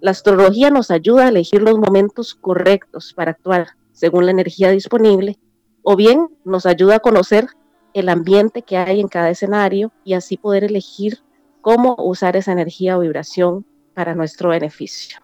La 0.00 0.12
astrología 0.12 0.70
nos 0.70 0.90
ayuda 0.90 1.26
a 1.26 1.28
elegir 1.28 1.62
los 1.62 1.78
momentos 1.78 2.34
correctos 2.34 3.12
para 3.12 3.32
actuar 3.32 3.68
según 3.92 4.26
la 4.26 4.30
energía 4.30 4.70
disponible, 4.70 5.38
o 5.82 5.96
bien 5.96 6.28
nos 6.44 6.66
ayuda 6.66 6.96
a 6.96 7.00
conocer 7.00 7.48
el 7.94 8.08
ambiente 8.08 8.62
que 8.62 8.76
hay 8.76 9.00
en 9.00 9.08
cada 9.08 9.30
escenario 9.30 9.92
y 10.04 10.14
así 10.14 10.36
poder 10.36 10.64
elegir 10.64 11.18
cómo 11.60 11.96
usar 11.98 12.36
esa 12.36 12.52
energía 12.52 12.96
o 12.96 13.00
vibración 13.00 13.66
para 13.98 14.14
nuestro 14.14 14.50
beneficio. 14.50 15.18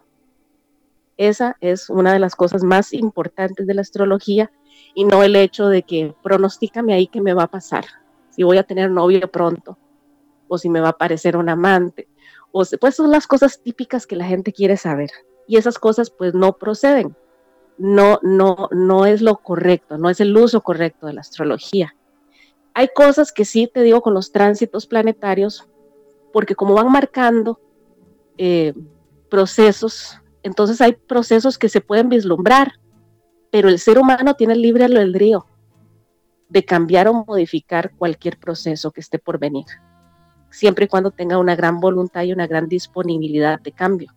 Esa 1.17 1.57
es 1.61 1.89
una 1.89 2.13
de 2.13 2.19
las 2.19 2.35
cosas 2.35 2.65
más 2.65 2.93
importantes 2.93 3.69
de 3.69 3.75
la 3.75 3.83
astrología 3.83 4.51
y 4.97 5.05
no 5.05 5.23
el 5.23 5.37
hecho 5.37 5.69
de 5.69 5.85
que 5.85 6.13
pronostícame 6.25 6.93
ahí 6.93 7.07
qué 7.07 7.21
me 7.21 7.35
va 7.35 7.45
a 7.45 7.51
pasar, 7.53 7.85
si 8.31 8.43
voy 8.43 8.59
a 8.59 8.65
tener 8.65 8.91
novio 8.91 9.31
pronto 9.31 9.79
o 10.49 10.59
si 10.59 10.69
me 10.69 10.81
va 10.81 10.89
a 10.89 10.91
aparecer 10.91 11.37
un 11.37 11.49
amante. 11.49 12.09
O 12.51 12.65
pues 12.81 12.97
son 12.97 13.13
las 13.13 13.29
cosas 13.29 13.61
típicas 13.63 14.09
que 14.09 14.17
la 14.17 14.25
gente 14.25 14.53
quiere 14.53 14.77
saber 14.77 15.11
y 15.47 15.57
esas 15.57 15.79
cosas 15.79 16.11
pues 16.11 16.35
no 16.35 16.59
proceden. 16.59 17.17
No, 17.79 18.19
no, 18.23 18.69
no 18.73 19.07
es 19.07 19.23
lo 19.23 19.37
correcto, 19.37 19.99
no 19.99 20.11
es 20.11 20.19
el 20.19 20.37
uso 20.37 20.63
correcto 20.63 21.07
de 21.07 21.13
la 21.13 21.21
astrología. 21.21 21.95
Hay 22.75 22.89
cosas 22.93 23.31
que 23.31 23.45
sí 23.45 23.71
te 23.73 23.83
digo 23.83 24.03
con 24.03 24.15
los 24.15 24.33
tránsitos 24.33 24.89
planetarios, 24.89 25.65
porque 26.33 26.57
como 26.57 26.75
van 26.75 26.91
marcando 26.91 27.61
eh, 28.39 28.75
procesos 29.31 30.21
entonces 30.45 30.83
hay 30.83 30.93
procesos 30.93 31.59
que 31.59 31.71
se 31.71 31.81
pueden 31.81 32.11
vislumbrar, 32.11 32.75
pero 33.51 33.71
el 33.71 33.79
ser 33.79 33.99
humano 33.99 34.35
tiene 34.35 34.55
libre 34.55 34.85
albedrío 34.85 35.47
de 36.51 36.65
cambiar 36.67 37.09
o 37.09 37.25
modificar 37.27 37.93
cualquier 37.97 38.39
proceso 38.39 38.91
que 38.91 39.01
esté 39.01 39.19
por 39.19 39.39
venir, 39.39 39.65
siempre 40.51 40.85
y 40.85 40.89
cuando 40.89 41.11
tenga 41.11 41.39
una 41.39 41.57
gran 41.57 41.81
voluntad 41.81 42.25
y 42.25 42.33
una 42.35 42.47
gran 42.47 42.69
disponibilidad 42.69 43.59
de 43.59 43.73
cambio. 43.73 44.15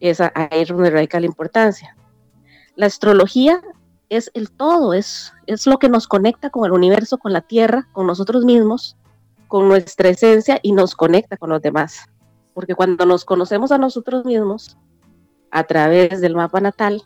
Esa 0.00 0.32
es 0.50 0.68
donde 0.68 0.90
radica 0.90 1.20
la 1.20 1.26
importancia. 1.26 1.94
La 2.74 2.86
astrología 2.86 3.60
es 4.08 4.30
el 4.32 4.50
todo, 4.50 4.94
es, 4.94 5.34
es 5.46 5.66
lo 5.66 5.78
que 5.78 5.90
nos 5.90 6.08
conecta 6.08 6.48
con 6.48 6.64
el 6.64 6.72
universo, 6.72 7.18
con 7.18 7.34
la 7.34 7.42
tierra, 7.42 7.86
con 7.92 8.06
nosotros 8.06 8.46
mismos, 8.46 8.96
con 9.46 9.68
nuestra 9.68 10.08
esencia 10.08 10.58
y 10.62 10.72
nos 10.72 10.94
conecta 10.96 11.36
con 11.36 11.50
los 11.50 11.60
demás 11.60 12.08
porque 12.54 12.74
cuando 12.74 13.06
nos 13.06 13.24
conocemos 13.24 13.72
a 13.72 13.78
nosotros 13.78 14.24
mismos 14.24 14.76
a 15.50 15.64
través 15.64 16.20
del 16.20 16.34
mapa 16.34 16.60
natal, 16.60 17.02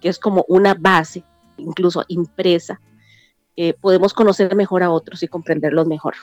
que 0.00 0.08
es 0.08 0.18
como 0.18 0.44
una 0.48 0.74
base, 0.74 1.24
incluso 1.56 2.04
impresa, 2.08 2.80
eh, 3.56 3.74
podemos 3.74 4.14
conocer 4.14 4.54
mejor 4.54 4.82
a 4.82 4.90
otros 4.90 5.22
y 5.22 5.28
comprenderlos 5.28 5.86
mejor. 5.86 6.14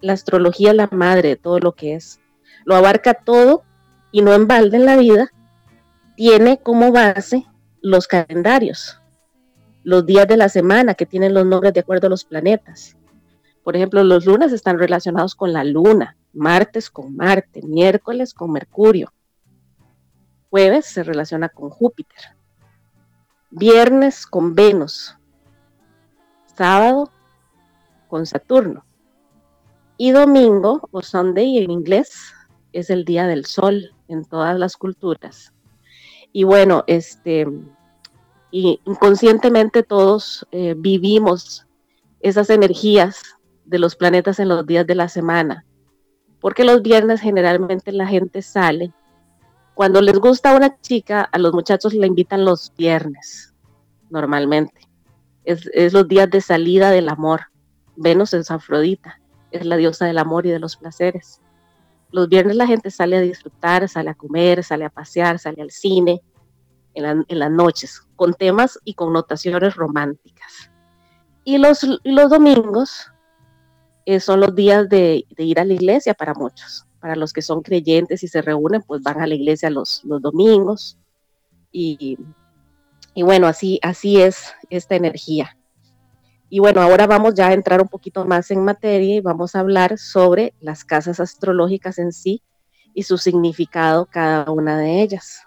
La 0.00 0.12
astrología 0.12 0.70
es 0.70 0.76
la 0.76 0.88
madre 0.90 1.30
de 1.30 1.36
todo 1.36 1.58
lo 1.58 1.72
que 1.72 1.94
es. 1.94 2.20
Lo 2.64 2.76
abarca 2.76 3.14
todo 3.14 3.62
y 4.10 4.22
no 4.22 4.32
en 4.32 4.46
balde 4.46 4.76
en 4.76 4.86
la 4.86 4.96
vida. 4.96 5.30
Tiene 6.16 6.58
como 6.58 6.90
base 6.92 7.46
los 7.80 8.06
calendarios, 8.06 9.00
los 9.84 10.06
días 10.06 10.26
de 10.26 10.36
la 10.36 10.48
semana 10.48 10.94
que 10.94 11.06
tienen 11.06 11.34
los 11.34 11.46
nombres 11.46 11.74
de 11.74 11.80
acuerdo 11.80 12.06
a 12.06 12.10
los 12.10 12.24
planetas. 12.24 12.96
Por 13.62 13.76
ejemplo, 13.76 14.02
los 14.02 14.24
lunes 14.24 14.52
están 14.52 14.78
relacionados 14.78 15.34
con 15.34 15.52
la 15.52 15.64
luna, 15.64 16.16
martes 16.38 16.90
con 16.90 17.14
Marte, 17.16 17.60
miércoles 17.62 18.32
con 18.32 18.52
Mercurio, 18.52 19.12
jueves 20.50 20.86
se 20.86 21.02
relaciona 21.02 21.48
con 21.48 21.70
Júpiter, 21.70 22.36
viernes 23.50 24.26
con 24.26 24.54
Venus, 24.54 25.16
sábado 26.56 27.10
con 28.08 28.24
Saturno 28.24 28.84
y 29.96 30.12
domingo 30.12 30.88
o 30.90 31.02
Sunday 31.02 31.58
en 31.58 31.70
inglés 31.70 32.32
es 32.72 32.88
el 32.88 33.04
día 33.04 33.26
del 33.26 33.44
sol 33.44 33.94
en 34.06 34.24
todas 34.24 34.58
las 34.58 34.76
culturas. 34.76 35.52
Y 36.32 36.44
bueno, 36.44 36.84
este, 36.86 37.46
y 38.50 38.80
inconscientemente 38.84 39.82
todos 39.82 40.46
eh, 40.52 40.74
vivimos 40.76 41.66
esas 42.20 42.50
energías 42.50 43.22
de 43.64 43.78
los 43.78 43.96
planetas 43.96 44.38
en 44.38 44.48
los 44.48 44.66
días 44.66 44.86
de 44.86 44.94
la 44.94 45.08
semana 45.08 45.64
porque 46.40 46.64
los 46.64 46.82
viernes 46.82 47.20
generalmente 47.20 47.92
la 47.92 48.06
gente 48.06 48.42
sale. 48.42 48.92
Cuando 49.74 50.00
les 50.00 50.18
gusta 50.18 50.56
una 50.56 50.80
chica, 50.80 51.22
a 51.22 51.38
los 51.38 51.52
muchachos 51.52 51.94
le 51.94 52.06
invitan 52.06 52.44
los 52.44 52.72
viernes, 52.76 53.54
normalmente. 54.10 54.80
Es, 55.44 55.92
los 55.92 56.06
días 56.06 56.30
de 56.30 56.40
salida 56.40 56.90
del 56.90 57.08
amor. 57.08 57.42
Venus 57.96 58.34
es 58.34 58.50
Afrodita. 58.50 59.20
es 59.50 59.64
la 59.64 59.76
diosa 59.76 60.06
del 60.06 60.18
amor 60.18 60.46
y 60.46 60.50
de 60.50 60.58
los 60.58 60.76
placeres. 60.76 61.40
Los 62.10 62.28
viernes 62.28 62.56
la 62.56 62.66
gente 62.66 62.90
sale 62.90 63.16
a 63.16 63.20
disfrutar, 63.20 63.88
sale 63.88 64.10
a 64.10 64.14
comer, 64.14 64.62
sale 64.64 64.84
a 64.84 64.90
pasear, 64.90 65.38
sale 65.38 65.62
al 65.62 65.70
cine 65.70 66.22
en, 66.94 67.38
las 67.38 67.50
noches, 67.50 68.00
con 68.16 68.34
temas 68.34 68.78
y 68.84 68.94
connotaciones 68.94 69.74
románticas. 69.74 70.70
Y 71.44 71.58
los, 71.58 71.86
los 72.04 72.30
domingos 72.30 73.10
eh, 74.08 74.20
son 74.20 74.40
los 74.40 74.54
días 74.54 74.88
de, 74.88 75.26
ir 75.36 75.60
a 75.60 75.66
la 75.66 75.74
iglesia 75.74 76.14
para 76.14 76.32
muchos. 76.32 76.86
Para 76.98 77.14
los 77.14 77.34
que 77.34 77.42
son 77.42 77.60
creyentes 77.60 78.22
y 78.22 78.28
se 78.28 78.40
reúnen, 78.40 78.80
pues 78.80 79.02
van 79.02 79.20
a 79.20 79.26
la 79.26 79.34
iglesia 79.34 79.68
los, 79.68 80.02
los 80.02 80.22
domingos. 80.22 80.96
Y, 81.70 82.16
y 83.12 83.22
bueno, 83.22 83.46
así, 83.46 83.78
así 83.82 84.18
es 84.18 84.54
esta 84.70 84.96
energía. 84.96 85.58
Y 86.48 86.58
bueno, 86.58 86.80
ahora 86.80 87.06
vamos 87.06 87.34
ya 87.34 87.48
a 87.48 87.52
entrar 87.52 87.82
un 87.82 87.88
poquito 87.88 88.24
más 88.24 88.50
en 88.50 88.64
materia 88.64 89.16
y 89.16 89.20
vamos 89.20 89.54
a 89.54 89.60
hablar 89.60 89.98
sobre 89.98 90.54
las 90.58 90.86
casas 90.86 91.20
astrológicas 91.20 91.98
en 91.98 92.10
sí 92.10 92.42
y 92.94 93.02
su 93.02 93.18
significado 93.18 94.06
cada 94.06 94.50
una 94.50 94.78
de 94.78 95.02
ellas. 95.02 95.42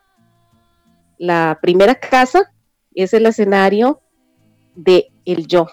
La 1.17 1.57
primera 1.63 1.95
casa 1.95 2.53
es 2.93 3.15
el 3.15 3.25
escenario 3.25 4.01
de 4.75 5.11
el 5.25 5.47
yo. 5.47 5.65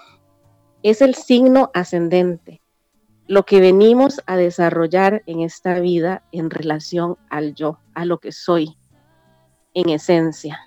Es 0.81 1.03
el 1.03 1.13
signo 1.13 1.69
ascendente, 1.75 2.58
lo 3.29 3.45
que 3.45 3.59
venimos 3.59 4.21
a 4.25 4.37
desarrollar 4.37 5.21
en 5.27 5.41
esta 5.41 5.79
vida 5.79 6.23
en 6.31 6.49
relación 6.49 7.15
al 7.29 7.53
yo, 7.53 7.77
a 7.93 8.03
lo 8.03 8.17
que 8.17 8.31
soy 8.31 8.75
en 9.75 9.89
esencia. 9.89 10.61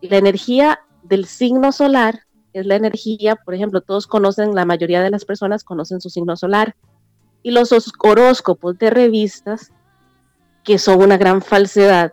La 0.00 0.16
energía 0.16 0.80
del 1.04 1.26
signo 1.26 1.70
solar 1.70 2.22
es 2.52 2.66
la 2.66 2.74
energía, 2.74 3.36
por 3.36 3.54
ejemplo, 3.54 3.82
todos 3.82 4.08
conocen, 4.08 4.52
la 4.56 4.64
mayoría 4.64 5.00
de 5.00 5.10
las 5.10 5.24
personas 5.24 5.62
conocen 5.62 6.00
su 6.00 6.10
signo 6.10 6.36
solar. 6.36 6.74
Y 7.44 7.52
los 7.52 7.70
horóscopos 8.00 8.76
de 8.76 8.90
revistas, 8.90 9.70
que 10.64 10.76
son 10.76 11.00
una 11.00 11.18
gran 11.18 11.40
falsedad 11.40 12.10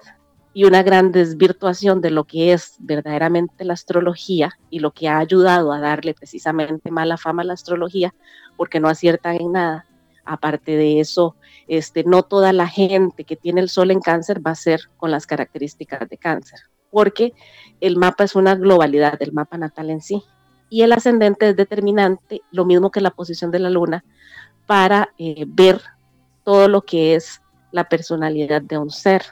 y 0.55 0.63
una 0.63 0.81
gran 0.81 1.11
desvirtuación 1.11 2.01
de 2.01 2.09
lo 2.09 2.23
que 2.23 2.53
es 2.53 2.77
verdaderamente 2.79 3.63
la 3.63 3.73
astrología 3.73 4.57
y 4.71 4.79
lo 4.79 4.89
que 4.91 5.07
ha 5.07 5.19
ayudado 5.19 5.71
a 5.71 5.79
darle 5.79 6.15
precisamente 6.15 6.89
mala 6.89 7.17
fama 7.17 7.43
a 7.43 7.45
la 7.45 7.53
astrología, 7.53 8.15
porque 8.57 8.79
no 8.79 8.87
aciertan 8.87 9.35
en 9.35 9.51
nada. 9.51 9.85
Aparte 10.23 10.75
de 10.75 10.99
eso, 10.99 11.35
este, 11.67 12.03
no 12.03 12.23
toda 12.23 12.53
la 12.53 12.67
gente 12.67 13.25
que 13.25 13.35
tiene 13.35 13.61
el 13.61 13.69
sol 13.69 13.91
en 13.91 13.99
cáncer 13.99 14.41
va 14.43 14.51
a 14.51 14.55
ser 14.55 14.89
con 14.97 15.11
las 15.11 15.27
características 15.27 16.09
de 16.09 16.17
cáncer 16.17 16.61
porque 16.95 17.33
el 17.81 17.97
mapa 17.97 18.23
es 18.23 18.37
una 18.37 18.55
globalidad 18.55 19.19
del 19.19 19.33
mapa 19.33 19.57
natal 19.57 19.89
en 19.89 19.99
sí. 19.99 20.23
Y 20.69 20.83
el 20.83 20.93
ascendente 20.93 21.49
es 21.49 21.57
determinante, 21.57 22.41
lo 22.51 22.63
mismo 22.63 22.89
que 22.89 23.01
la 23.01 23.11
posición 23.11 23.51
de 23.51 23.59
la 23.59 23.69
luna, 23.69 24.05
para 24.65 25.09
eh, 25.17 25.43
ver 25.45 25.81
todo 26.45 26.69
lo 26.69 26.83
que 26.83 27.15
es 27.15 27.41
la 27.73 27.89
personalidad 27.89 28.61
de 28.61 28.77
un 28.77 28.91
ser, 28.91 29.23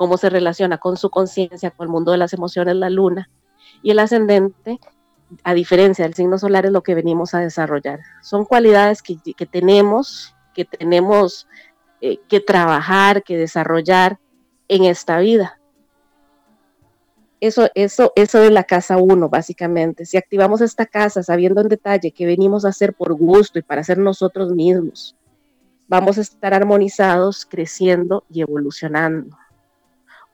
cómo 0.00 0.16
se 0.16 0.30
relaciona 0.30 0.78
con 0.78 0.96
su 0.96 1.10
conciencia, 1.10 1.70
con 1.72 1.84
el 1.84 1.92
mundo 1.92 2.10
de 2.10 2.16
las 2.16 2.32
emociones, 2.32 2.74
la 2.74 2.88
luna. 2.88 3.28
Y 3.82 3.90
el 3.90 3.98
ascendente, 3.98 4.80
a 5.44 5.52
diferencia 5.52 6.06
del 6.06 6.14
signo 6.14 6.38
solar, 6.38 6.64
es 6.64 6.72
lo 6.72 6.82
que 6.82 6.94
venimos 6.94 7.34
a 7.34 7.40
desarrollar. 7.40 8.00
Son 8.22 8.46
cualidades 8.46 9.02
que, 9.02 9.18
tenemos, 9.44 10.34
que 10.54 10.64
tenemos 10.64 11.46
eh, 12.00 12.18
que 12.30 12.40
trabajar, 12.40 13.22
que 13.22 13.36
desarrollar 13.36 14.18
en 14.68 14.84
esta 14.84 15.18
vida 15.18 15.60
eso, 17.40 17.68
eso, 17.74 18.14
eso 18.16 18.42
es 18.42 18.50
la 18.50 18.64
casa 18.64 18.96
1, 18.96 19.28
básicamente. 19.28 20.06
Si 20.06 20.16
activamos 20.16 20.62
esta 20.62 20.86
casa 20.86 21.22
sabiendo 21.22 21.60
en 21.60 21.68
detalle 21.68 22.10
que 22.10 22.24
venimos 22.24 22.64
a 22.64 22.68
hacer 22.68 22.94
por 22.94 23.12
gusto 23.12 23.58
y 23.58 23.62
para 23.62 23.84
ser 23.84 23.98
nosotros 23.98 24.52
mismos, 24.52 25.14
vamos 25.88 26.16
a 26.16 26.22
estar 26.22 26.54
armonizados, 26.54 27.44
creciendo 27.44 28.24
y 28.30 28.40
evolucionando. 28.40 29.36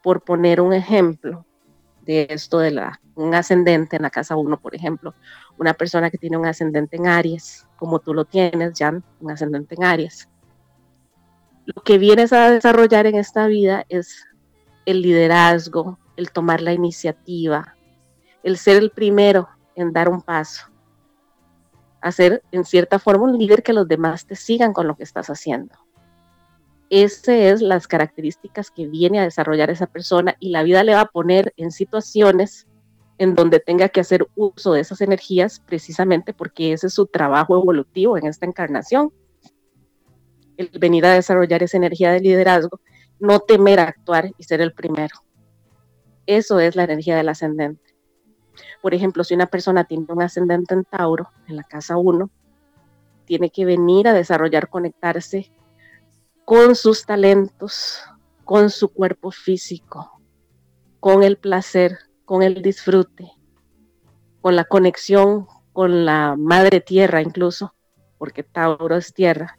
Por 0.07 0.21
poner 0.21 0.61
un 0.61 0.73
ejemplo 0.73 1.45
de 2.03 2.29
esto 2.31 2.61
de 2.61 2.71
la, 2.71 3.01
un 3.17 3.35
ascendente 3.35 3.97
en 3.97 4.03
la 4.03 4.11
casa 4.11 4.37
1, 4.37 4.61
por 4.61 4.73
ejemplo, 4.73 5.17
una 5.59 5.75
persona 5.75 6.13
que 6.13 6.17
tiene 6.17 6.37
un 6.37 6.47
ascendente 6.47 6.97
en 6.97 7.09
Aries, 7.09 7.67
como 7.77 7.99
tú 7.99 8.15
lo 8.15 8.25
tienes, 8.25 8.75
Jan, 8.79 9.03
un 9.19 9.33
ascendente 9.33 9.75
en 9.75 9.83
Aries. 9.83 10.29
Lo 11.65 11.83
que 11.83 11.99
vienes 11.99 12.33
a 12.33 12.53
desarrollar 12.53 13.09
en 13.09 13.17
esta 13.17 13.49
vida 13.49 13.85
es 13.89 14.25
el 14.85 15.03
liderazgo, 15.03 15.99
el 16.17 16.31
tomar 16.31 16.61
la 16.61 16.73
iniciativa, 16.73 17.75
el 18.45 18.59
ser 18.59 18.77
el 18.77 18.93
primero 18.93 19.49
en 19.75 19.93
dar 19.93 20.09
un 20.09 20.23
paso, 20.23 20.67
hacer 22.01 22.45
en 22.53 22.65
cierta 22.65 23.01
forma 23.01 23.25
un 23.25 23.37
líder 23.37 23.65
que 23.65 23.73
los 23.73 23.89
demás 23.89 24.25
te 24.25 24.37
sigan 24.37 24.73
con 24.73 24.87
lo 24.87 24.95
que 24.95 25.03
estás 25.03 25.31
haciendo. 25.31 25.75
Esas 26.89 27.29
es 27.29 27.63
las 27.63 27.89
características 27.89 28.71
que 28.71 28.87
viene 28.87 29.19
a 29.19 29.25
desarrollar 29.25 29.71
esa 29.71 29.87
persona 29.87 30.37
y 30.39 30.51
la 30.51 30.63
vida 30.63 30.85
le 30.85 30.95
va 30.95 31.01
a 31.03 31.11
poner 31.11 31.53
en 31.57 31.73
situaciones 31.73 32.67
en 33.19 33.35
donde 33.35 33.61
tenga 33.61 33.89
que 33.89 34.01
hacer 34.01 34.29
uso 34.37 34.73
de 34.73 34.81
esas 34.81 35.01
energías 35.01 35.61
precisamente 35.61 36.33
porque 36.33 36.73
ese 36.73 36.89
es 36.89 36.95
su 36.95 37.07
trabajo 37.07 37.57
evolutivo 37.57 38.17
en 38.17 38.27
esta 38.27 38.47
encarnación. 38.47 39.13
El 40.57 40.71
venir 40.79 41.05
a 41.07 41.15
desarrollar 41.15 41.63
esa 41.63 41.77
energía 41.77 42.13
de 42.13 42.21
liderazgo, 42.21 42.81
no 43.19 43.41
temer 43.41 43.81
actuar 43.81 44.31
y 44.39 44.45
ser 44.45 44.61
el 44.61 44.73
primero. 44.73 45.17
Eso 46.27 46.61
es 46.61 46.77
la 46.77 46.85
energía 46.85 47.17
del 47.17 47.29
ascendente. 47.29 47.97
Por 48.81 48.95
ejemplo, 48.95 49.25
si 49.25 49.35
una 49.35 49.47
persona 49.47 49.85
tiene 49.85 50.07
un 50.09 50.23
ascendente 50.23 50.75
en 50.75 50.85
Tauro, 50.85 51.31
en 51.49 51.57
la 51.57 51.63
casa 51.63 51.97
1, 51.97 52.31
tiene 53.25 53.51
que 53.51 53.65
venir 53.65 54.09
a 54.09 54.13
desarrollar, 54.13 54.69
conectarse 54.69 55.51
con 56.47 56.75
sus 56.77 57.05
talentos, 57.05 58.01
con 58.45 58.71
su 58.71 58.89
cuerpo 58.89 59.31
físico, 59.31 60.23
con 61.01 61.23
el 61.23 61.37
placer, 61.37 61.99
con 62.25 62.43
el 62.43 62.63
disfrute, 62.63 63.31
con 64.41 64.57
la 64.57 64.65
conexión 64.65 65.47
con 65.77 66.07
la 66.07 66.37
madre 66.39 66.81
tierra 66.81 67.21
incluso, 67.21 67.75
porque 68.17 68.43
Tauro 68.43 68.97
es 68.97 69.13
tierra. 69.13 69.59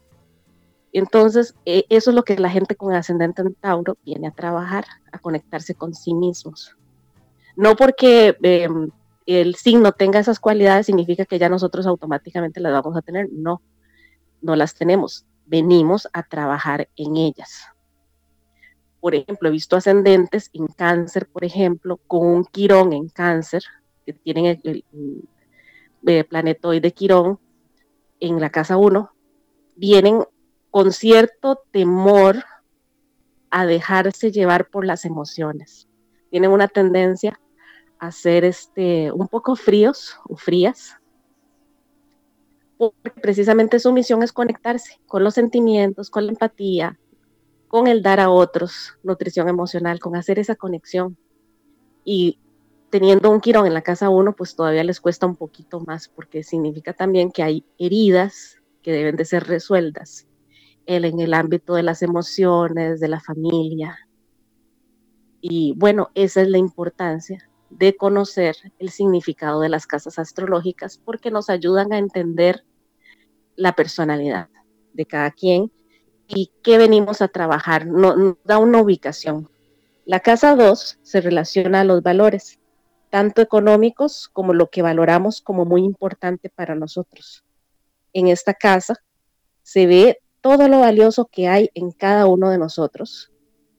Entonces, 0.92 1.54
e, 1.64 1.84
eso 1.90 2.10
es 2.10 2.16
lo 2.16 2.24
que 2.24 2.36
la 2.36 2.50
gente 2.50 2.74
con 2.74 2.92
ascendente 2.92 3.40
en 3.40 3.54
Tauro 3.54 3.96
viene 4.04 4.26
a 4.26 4.32
trabajar, 4.32 4.84
a 5.12 5.20
conectarse 5.20 5.76
con 5.76 5.94
sí 5.94 6.14
mismos. 6.14 6.76
No 7.54 7.76
porque 7.76 8.36
em, 8.42 8.90
el 9.26 9.54
signo 9.54 9.92
tenga 9.92 10.18
esas 10.18 10.40
cualidades 10.40 10.86
significa 10.86 11.24
que 11.24 11.38
ya 11.38 11.48
nosotros 11.48 11.86
automáticamente 11.86 12.58
las 12.58 12.72
vamos 12.72 12.96
a 12.96 13.02
tener. 13.02 13.28
No, 13.30 13.62
no 14.42 14.56
las 14.56 14.74
tenemos. 14.74 15.24
Venimos 15.48 16.08
a 16.12 16.22
trabajar 16.22 16.88
en 16.94 17.16
ellas. 17.16 17.66
Por 19.00 19.14
ejemplo, 19.14 19.48
he 19.48 19.52
visto 19.52 19.76
ascendentes 19.76 20.50
en 20.52 20.66
cáncer, 20.66 21.26
por 21.26 21.44
ejemplo, 21.44 21.96
con 22.06 22.26
un 22.26 22.44
quirón 22.44 22.92
en 22.92 23.08
cáncer, 23.08 23.62
que 24.04 24.12
tienen 24.12 24.60
el, 24.62 24.84
el 26.04 26.24
planetoide 26.26 26.92
quirón 26.92 27.38
en 28.20 28.40
la 28.40 28.50
casa 28.50 28.76
1, 28.76 29.10
vienen 29.76 30.24
con 30.70 30.92
cierto 30.92 31.62
temor 31.70 32.44
a 33.50 33.64
dejarse 33.64 34.30
llevar 34.30 34.68
por 34.68 34.84
las 34.84 35.04
emociones. 35.04 35.88
Tienen 36.30 36.50
una 36.50 36.68
tendencia 36.68 37.40
a 37.98 38.12
ser 38.12 38.44
este, 38.44 39.10
un 39.12 39.28
poco 39.28 39.56
fríos 39.56 40.18
o 40.28 40.36
frías, 40.36 40.96
porque 42.78 43.20
precisamente 43.20 43.80
su 43.80 43.92
misión 43.92 44.22
es 44.22 44.32
conectarse 44.32 45.00
con 45.06 45.24
los 45.24 45.34
sentimientos, 45.34 46.10
con 46.10 46.26
la 46.26 46.32
empatía, 46.32 46.98
con 47.66 47.88
el 47.88 48.02
dar 48.02 48.20
a 48.20 48.30
otros, 48.30 48.96
nutrición 49.02 49.48
emocional, 49.48 49.98
con 49.98 50.16
hacer 50.16 50.38
esa 50.38 50.54
conexión. 50.54 51.18
Y 52.04 52.38
teniendo 52.90 53.30
un 53.30 53.40
quirón 53.40 53.66
en 53.66 53.74
la 53.74 53.82
casa 53.82 54.08
uno, 54.08 54.34
pues 54.34 54.54
todavía 54.54 54.84
les 54.84 55.00
cuesta 55.00 55.26
un 55.26 55.36
poquito 55.36 55.80
más, 55.80 56.08
porque 56.08 56.42
significa 56.42 56.92
también 56.92 57.32
que 57.32 57.42
hay 57.42 57.64
heridas 57.78 58.56
que 58.82 58.92
deben 58.92 59.16
de 59.16 59.24
ser 59.24 59.44
resueltas 59.44 60.26
en 60.86 61.20
el 61.20 61.34
ámbito 61.34 61.74
de 61.74 61.82
las 61.82 62.00
emociones, 62.00 63.00
de 63.00 63.08
la 63.08 63.20
familia. 63.20 63.98
Y 65.40 65.74
bueno, 65.76 66.10
esa 66.14 66.40
es 66.40 66.48
la 66.48 66.58
importancia 66.58 67.47
de 67.70 67.96
conocer 67.96 68.56
el 68.78 68.90
significado 68.90 69.60
de 69.60 69.68
las 69.68 69.86
casas 69.86 70.18
astrológicas 70.18 70.98
porque 70.98 71.30
nos 71.30 71.50
ayudan 71.50 71.92
a 71.92 71.98
entender 71.98 72.64
la 73.56 73.74
personalidad 73.74 74.48
de 74.92 75.06
cada 75.06 75.30
quien 75.30 75.70
y 76.26 76.50
qué 76.62 76.78
venimos 76.78 77.22
a 77.22 77.28
trabajar. 77.28 77.86
nos 77.86 78.36
da 78.44 78.58
una 78.58 78.80
ubicación. 78.80 79.48
La 80.04 80.20
casa 80.20 80.54
2 80.54 80.98
se 81.02 81.20
relaciona 81.20 81.80
a 81.80 81.84
los 81.84 82.02
valores, 82.02 82.58
tanto 83.10 83.42
económicos 83.42 84.28
como 84.32 84.54
lo 84.54 84.70
que 84.70 84.82
valoramos 84.82 85.40
como 85.40 85.64
muy 85.64 85.82
importante 85.82 86.50
para 86.50 86.74
nosotros. 86.74 87.44
En 88.12 88.28
esta 88.28 88.54
casa 88.54 88.94
se 89.62 89.86
ve 89.86 90.18
todo 90.40 90.68
lo 90.68 90.80
valioso 90.80 91.26
que 91.26 91.48
hay 91.48 91.70
en 91.74 91.90
cada 91.90 92.26
uno 92.26 92.50
de 92.50 92.58
nosotros 92.58 93.30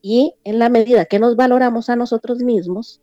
y 0.02 0.34
en 0.44 0.58
la 0.58 0.68
medida 0.68 1.04
que 1.04 1.18
nos 1.18 1.36
valoramos 1.36 1.90
a 1.90 1.96
nosotros 1.96 2.38
mismos, 2.38 3.00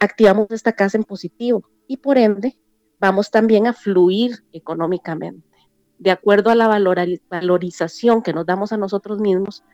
activamos 0.00 0.48
esta 0.50 0.72
casa 0.72 0.96
en 0.96 1.04
positivo 1.04 1.64
y 1.86 1.98
por 1.98 2.18
ende 2.18 2.56
vamos 3.00 3.30
también 3.30 3.66
a 3.66 3.72
fluir 3.72 4.44
económicamente. 4.52 5.46
de 6.00 6.12
acuerdo 6.12 6.50
a 6.50 6.54
la 6.54 6.68
valorización 7.28 8.22
que 8.22 8.32
nos 8.32 8.46
damos 8.46 8.72
a 8.72 8.76
nosotros 8.76 9.18
mismos, 9.18 9.64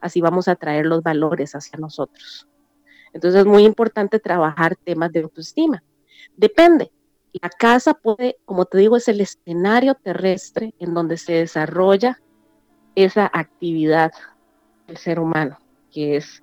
así 0.00 0.20
vamos 0.20 0.46
a 0.46 0.54
traer 0.54 0.86
los 0.86 1.02
valores 1.02 1.56
hacia 1.56 1.76
nosotros. 1.76 2.46
Entonces 3.12 3.40
es 3.40 3.46
muy 3.46 3.64
importante 3.64 4.20
trabajar 4.20 4.76
temas 4.76 5.10
de 5.10 5.22
autoestima. 5.22 5.82
Depende. 6.36 6.92
La 7.40 7.48
casa 7.48 7.94
puede, 7.94 8.36
como 8.44 8.66
te 8.66 8.78
digo, 8.78 8.96
es 8.96 9.08
el 9.08 9.20
escenario 9.20 9.94
terrestre 9.94 10.74
en 10.78 10.94
donde 10.94 11.16
se 11.16 11.32
desarrolla 11.32 12.20
esa 12.94 13.30
actividad 13.32 14.12
del 14.86 14.98
ser 14.98 15.18
humano, 15.18 15.58
que 15.90 16.16
es 16.16 16.42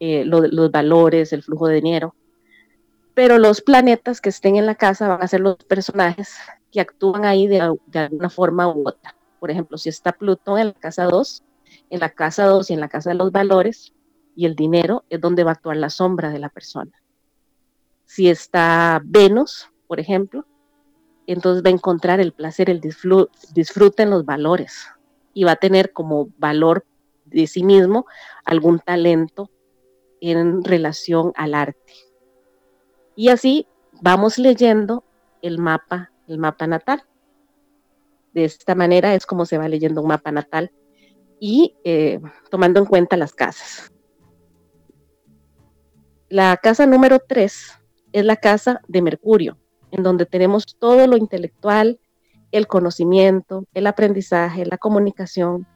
eh, 0.00 0.24
los 0.24 0.70
valores, 0.70 1.32
el 1.32 1.42
flujo 1.42 1.68
de 1.68 1.76
dinero. 1.76 2.14
Pero 3.14 3.38
los 3.38 3.60
planetas 3.60 4.20
que 4.20 4.28
estén 4.28 4.56
en 4.56 4.66
la 4.66 4.74
casa 4.74 5.08
van 5.08 5.22
a 5.22 5.28
ser 5.28 5.40
los 5.40 5.56
personajes 5.56 6.34
que 6.72 6.80
actúan 6.80 7.24
ahí 7.24 7.46
de, 7.46 7.60
alguna 7.60 8.28
forma 8.28 8.68
u 8.68 8.88
otra. 8.88 9.14
Por 9.38 9.50
ejemplo, 9.50 9.78
si 9.78 9.88
está 9.88 10.12
Plutón 10.12 10.58
en 10.58 10.68
la 10.68 10.72
casa 10.74 11.04
2, 11.04 11.44
en 11.90 12.00
la 12.00 12.10
casa 12.10 12.46
2 12.46 12.70
y 12.70 12.74
en 12.74 12.80
la 12.80 12.88
casa 12.88 13.10
de 13.10 13.16
los 13.16 13.30
valores 13.30 13.94
y 14.34 14.46
el 14.46 14.56
dinero 14.56 15.04
es 15.08 15.20
donde 15.20 15.44
va 15.44 15.52
a 15.52 15.54
actuar 15.54 15.76
la 15.76 15.90
sombra 15.90 16.30
de 16.30 16.40
la 16.40 16.48
persona. 16.48 16.90
Si 18.04 18.28
está 18.28 19.00
Venus, 19.04 19.70
por 19.86 20.00
ejemplo, 20.00 20.44
entonces 21.26 21.62
va 21.64 21.68
a 21.68 21.72
encontrar 21.72 22.20
el 22.20 22.32
placer, 22.32 22.68
el 22.68 22.80
disfrute 22.80 24.02
en 24.02 24.10
los 24.10 24.24
valores 24.24 24.88
y 25.32 25.44
va 25.44 25.52
a 25.52 25.56
tener 25.56 25.92
como 25.92 26.28
valor 26.38 26.84
de 27.24 27.46
sí 27.46 27.62
mismo 27.64 28.06
algún 28.44 28.78
talento 28.80 29.50
en 30.20 30.64
relación 30.64 31.32
al 31.36 31.54
arte. 31.54 31.92
Y 33.16 33.28
así 33.28 33.66
vamos 34.00 34.38
leyendo 34.38 35.04
el 35.42 35.58
mapa, 35.58 36.10
el 36.26 36.38
mapa 36.38 36.66
natal. 36.66 37.04
De 38.32 38.44
esta 38.44 38.74
manera 38.74 39.14
es 39.14 39.26
como 39.26 39.46
se 39.46 39.58
va 39.58 39.68
leyendo 39.68 40.02
un 40.02 40.08
mapa 40.08 40.32
natal 40.32 40.72
y 41.38 41.76
eh, 41.84 42.20
tomando 42.50 42.80
en 42.80 42.86
cuenta 42.86 43.16
las 43.16 43.32
casas. 43.32 43.92
La 46.28 46.56
casa 46.56 46.86
número 46.86 47.20
3 47.20 47.78
es 48.12 48.24
la 48.24 48.36
casa 48.36 48.80
de 48.88 49.02
Mercurio, 49.02 49.58
en 49.90 50.02
donde 50.02 50.26
tenemos 50.26 50.76
todo 50.78 51.06
lo 51.06 51.16
intelectual, 51.16 52.00
el 52.50 52.66
conocimiento, 52.66 53.66
el 53.74 53.86
aprendizaje, 53.86 54.64
la 54.64 54.78
comunicación, 54.78 55.66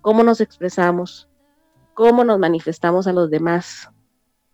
cómo 0.00 0.22
nos 0.24 0.40
expresamos, 0.40 1.28
cómo 1.94 2.24
nos 2.24 2.38
manifestamos 2.38 3.06
a 3.06 3.12
los 3.12 3.30
demás. 3.30 3.90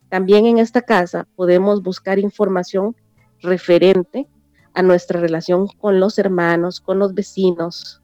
También 0.09 0.47
en 0.47 0.59
esta 0.59 0.83
casa 0.83 1.27
podemos 1.37 1.83
buscar 1.83 2.19
información 2.19 2.97
referente 3.41 4.27
a 4.75 4.83
nuestra 4.83 5.21
relación 5.21 5.67
con 5.67 6.01
los 6.01 6.19
hermanos, 6.19 6.81
con 6.81 6.99
los 6.99 7.15
vecinos, 7.15 8.03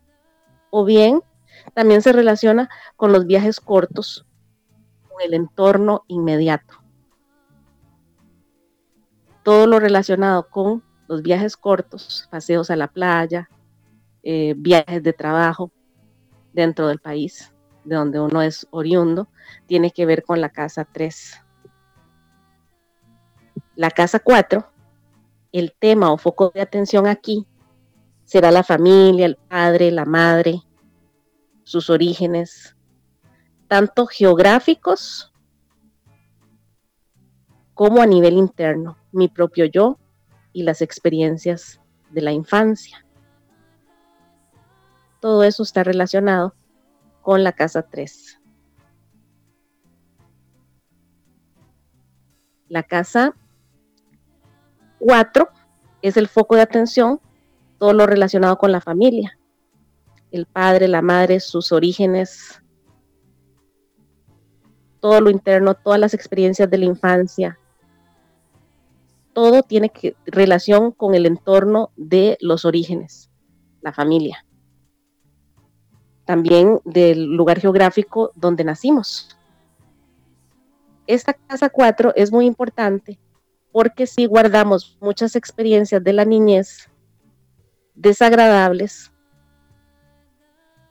o 0.71 0.85
bien 0.85 1.21
también 1.73 2.03
se 2.03 2.13
relaciona 2.13 2.69
con 2.97 3.13
los 3.13 3.27
viajes 3.27 3.61
cortos, 3.61 4.27
con 5.09 5.23
el 5.23 5.35
entorno 5.35 6.05
inmediato. 6.09 6.83
Todo 9.43 9.67
lo 9.67 9.79
relacionado 9.79 10.49
con 10.49 10.83
los 11.07 11.23
viajes 11.23 11.57
cortos, 11.57 12.29
paseos 12.31 12.71
a 12.71 12.77
la 12.77 12.89
playa, 12.89 13.49
eh, 14.23 14.55
viajes 14.57 15.03
de 15.03 15.13
trabajo 15.13 15.71
dentro 16.53 16.89
del 16.89 16.99
país, 16.99 17.53
de 17.85 17.97
donde 17.97 18.21
uno 18.21 18.43
es 18.43 18.67
oriundo, 18.71 19.29
tiene 19.67 19.91
que 19.91 20.07
ver 20.07 20.23
con 20.25 20.41
la 20.41 20.49
casa 20.49 20.87
3. 20.91 21.44
La 23.77 23.91
casa 23.91 24.21
4, 24.21 24.65
el 25.53 25.73
tema 25.73 26.13
o 26.13 26.19
foco 26.19 26.51
de 26.55 26.61
atención 26.61 27.07
aquí 27.07 27.47
será 28.25 28.51
la 28.51 28.63
familia, 28.63 29.27
el 29.27 29.37
padre, 29.37 29.91
la 29.91 30.05
madre, 30.05 30.63
sus 31.65 31.91
orígenes, 31.91 32.77
tanto 33.67 34.07
geográficos 34.07 35.33
como 37.75 38.01
a 38.01 38.07
nivel 38.07 38.35
interno, 38.35 38.97
mi 39.11 39.29
propio 39.29 39.65
yo 39.65 39.99
y 40.53 40.63
las 40.63 40.81
experiencias 40.81 41.81
de 42.11 42.23
la 42.23 42.33
infancia. 42.33 43.05
Todo 45.21 45.43
eso 45.43 45.65
está 45.65 45.83
relacionado 45.83 46.55
con 47.23 47.43
la 47.43 47.53
casa 47.53 47.83
3. 47.83 48.41
La 52.69 52.83
casa 52.83 53.35
4 55.05 55.47
es 56.01 56.17
el 56.17 56.29
foco 56.29 56.57
de 56.57 56.63
atención, 56.63 57.21
todo 57.79 57.93
lo 57.93 58.07
relacionado 58.07 58.57
con 58.57 58.73
la 58.73 58.81
familia, 58.81 59.39
el 60.31 60.47
padre, 60.47 60.89
la 60.89 61.03
madre, 61.03 61.41
sus 61.41 61.73
orígenes, 61.73 62.63
todo 65.01 65.21
lo 65.21 65.29
interno, 65.29 65.75
todas 65.75 66.01
las 66.01 66.15
experiencias 66.15 66.71
de 66.71 66.79
la 66.79 66.87
infancia. 66.87 67.59
Todo 69.35 69.63
tiene 69.63 69.91
que, 69.91 70.17
relación 70.25 70.91
con 70.91 71.15
el 71.15 71.27
entorno 71.27 71.91
de 71.97 72.39
los 72.41 72.65
orígenes, 72.65 73.31
la 73.83 73.93
familia. 73.93 74.47
También 76.25 76.81
del 76.87 77.27
lugar 77.27 77.61
geográfico 77.61 78.33
donde 78.37 78.65
nacimos. 78.65 79.37
Esta 81.07 81.35
casa 81.35 81.69
4 81.69 82.15
es 82.17 82.33
muy 82.33 82.47
importante 82.47 83.19
porque 83.75 84.07
si 84.07 84.27
guardamos 84.27 84.97
muchas 85.01 85.35
experiencias 85.35 86.05
de 86.05 86.13
la 86.13 86.25
niñez 86.25 86.89
desagradables, 87.97 89.11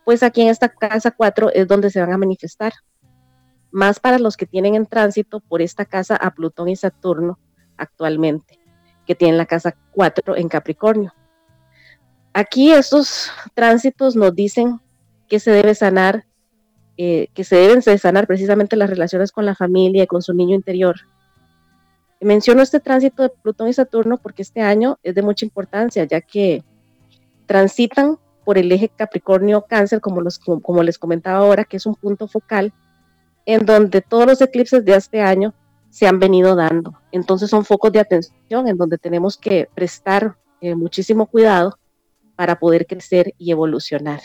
pues 0.04 0.22
aquí 0.22 0.42
en 0.42 0.50
esta 0.50 0.68
casa 0.68 1.12
4 1.12 1.52
es 1.54 1.66
donde 1.66 1.90
se 1.90 2.02
van 2.02 2.12
a 2.12 2.18
manifestar. 2.18 2.74
Más 3.72 4.02
para 4.02 4.20
los 4.20 4.36
que 4.36 4.46
tienen 4.46 4.76
en 4.76 4.86
tránsito 4.86 5.40
por 5.40 5.62
esta 5.62 5.86
casa 5.86 6.18
a 6.18 6.32
Plutón 6.32 6.68
y 6.68 6.76
Saturno 6.76 7.40
actualmente, 7.78 8.60
que 9.08 9.16
tienen 9.16 9.38
la 9.38 9.46
casa 9.46 9.78
4 9.94 10.36
en 10.36 10.50
Capricornio. 10.50 11.14
Aquí 12.34 12.74
estos 12.74 13.32
tránsitos 13.54 14.18
nos 14.18 14.36
dicen 14.36 14.82
que 15.30 15.40
se 15.40 15.52
debe 15.52 15.74
sanar, 15.74 16.26
eh, 16.98 17.30
que 17.34 17.46
se 17.46 17.56
deben 17.56 17.82
sanar 17.82 18.28
precisamente 18.28 18.76
las 18.76 18.90
relaciones 18.90 19.32
con 19.32 19.46
la 19.46 19.56
familia 19.56 20.04
y 20.04 20.08
con 20.08 20.22
su 20.22 20.34
niño 20.34 20.54
interior. 20.54 20.98
Menciono 22.24 22.62
este 22.62 22.80
tránsito 22.80 23.24
de 23.24 23.30
Plutón 23.30 23.68
y 23.68 23.74
Saturno 23.74 24.18
porque 24.18 24.42
este 24.42 24.62
año 24.62 24.98
es 25.04 25.16
de 25.16 25.22
mucha 25.22 25.46
importancia, 25.46 26.04
ya 26.06 26.22
que 26.22 26.64
transitan 27.46 28.18
por 28.46 28.58
el 28.58 28.72
eje 28.72 28.90
Capricornio-Cáncer, 28.90 30.02
como, 30.02 30.22
como 30.62 30.84
les 30.84 30.98
comentaba 30.98 31.40
ahora, 31.40 31.64
que 31.64 31.78
es 31.78 31.86
un 31.86 31.96
punto 31.96 32.28
focal 32.28 32.74
en 33.46 33.66
donde 33.66 34.02
todos 34.02 34.26
los 34.26 34.42
eclipses 34.42 34.84
de 34.86 34.96
este 34.96 35.22
año 35.22 35.54
se 35.90 36.08
han 36.08 36.20
venido 36.20 36.56
dando. 36.56 37.00
Entonces 37.12 37.50
son 37.50 37.66
focos 37.66 37.92
de 37.92 38.00
atención 38.00 38.68
en 38.68 38.78
donde 38.78 38.98
tenemos 38.98 39.38
que 39.38 39.70
prestar 39.76 40.38
eh, 40.62 40.76
muchísimo 40.76 41.28
cuidado 41.28 41.78
para 42.36 42.58
poder 42.58 42.88
crecer 42.88 43.34
y 43.38 43.52
evolucionar. 43.52 44.22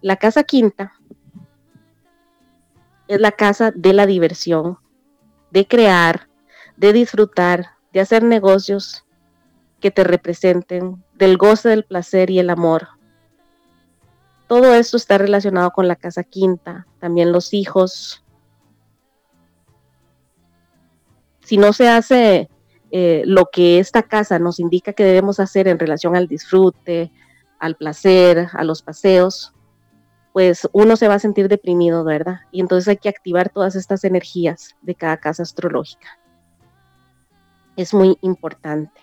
La 0.00 0.16
casa 0.16 0.44
quinta 0.44 0.92
es 3.08 3.20
la 3.20 3.32
casa 3.32 3.72
de 3.72 3.92
la 3.92 4.06
diversión, 4.06 4.78
de 5.50 5.66
crear, 5.66 6.28
de 6.76 6.92
disfrutar, 6.92 7.66
de 7.92 8.00
hacer 8.00 8.22
negocios 8.22 9.04
que 9.80 9.90
te 9.90 10.04
representen, 10.04 11.02
del 11.14 11.36
goce 11.36 11.68
del 11.68 11.84
placer 11.84 12.30
y 12.30 12.38
el 12.38 12.50
amor. 12.50 12.88
Todo 14.46 14.74
esto 14.74 14.96
está 14.96 15.18
relacionado 15.18 15.70
con 15.70 15.88
la 15.88 15.96
casa 15.96 16.24
quinta, 16.24 16.86
también 16.98 17.32
los 17.32 17.54
hijos. 17.54 18.24
Si 21.44 21.56
no 21.56 21.72
se 21.72 21.88
hace 21.88 22.48
eh, 22.90 23.22
lo 23.26 23.46
que 23.52 23.78
esta 23.78 24.02
casa 24.02 24.38
nos 24.38 24.58
indica 24.58 24.92
que 24.92 25.04
debemos 25.04 25.38
hacer 25.38 25.68
en 25.68 25.78
relación 25.78 26.16
al 26.16 26.26
disfrute, 26.26 27.12
al 27.60 27.76
placer, 27.76 28.48
a 28.52 28.64
los 28.64 28.82
paseos, 28.82 29.52
pues 30.32 30.68
uno 30.72 30.96
se 30.96 31.08
va 31.08 31.14
a 31.14 31.18
sentir 31.18 31.48
deprimido, 31.48 32.04
¿verdad? 32.04 32.40
Y 32.52 32.60
entonces 32.60 32.88
hay 32.88 32.96
que 32.96 33.08
activar 33.08 33.50
todas 33.50 33.74
estas 33.74 34.04
energías 34.04 34.76
de 34.82 34.94
cada 34.94 35.16
casa 35.16 35.42
astrológica. 35.42 36.18
Es 37.76 37.92
muy 37.94 38.16
importante. 38.20 39.00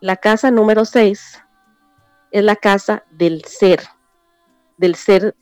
La 0.00 0.16
casa 0.16 0.50
número 0.50 0.84
6 0.84 1.42
es 2.32 2.44
la 2.44 2.56
casa 2.56 3.04
del 3.10 3.44
ser, 3.44 3.80
del 4.76 4.94
ser 4.94 5.36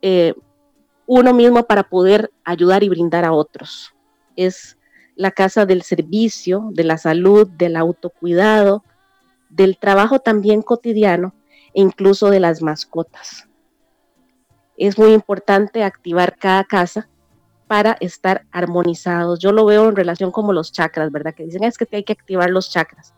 eh, 0.00 0.34
uno 1.06 1.32
mismo 1.34 1.64
para 1.64 1.84
poder 1.84 2.32
ayudar 2.44 2.82
y 2.82 2.88
brindar 2.88 3.24
a 3.24 3.32
otros. 3.32 3.94
Es 4.36 4.76
la 5.16 5.30
casa 5.30 5.66
del 5.66 5.82
servicio, 5.82 6.68
de 6.72 6.84
la 6.84 6.98
salud, 6.98 7.48
del 7.48 7.76
autocuidado, 7.76 8.84
del 9.48 9.78
trabajo 9.78 10.20
también 10.20 10.62
cotidiano 10.62 11.34
e 11.74 11.80
incluso 11.80 12.30
de 12.30 12.40
las 12.40 12.62
mascotas. 12.62 13.48
Es 14.76 14.98
muy 14.98 15.12
importante 15.12 15.84
activar 15.84 16.36
cada 16.36 16.64
casa 16.64 17.08
para 17.66 17.96
estar 18.00 18.46
armonizados. 18.52 19.38
Yo 19.40 19.52
lo 19.52 19.64
veo 19.64 19.88
en 19.88 19.96
relación 19.96 20.30
como 20.30 20.52
los 20.52 20.72
chakras, 20.72 21.10
¿verdad? 21.10 21.34
Que 21.34 21.44
dicen 21.44 21.64
es 21.64 21.78
que 21.78 21.88
hay 21.96 22.04
que 22.04 22.12
activar 22.12 22.50
los 22.50 22.70
chakras. 22.70 23.14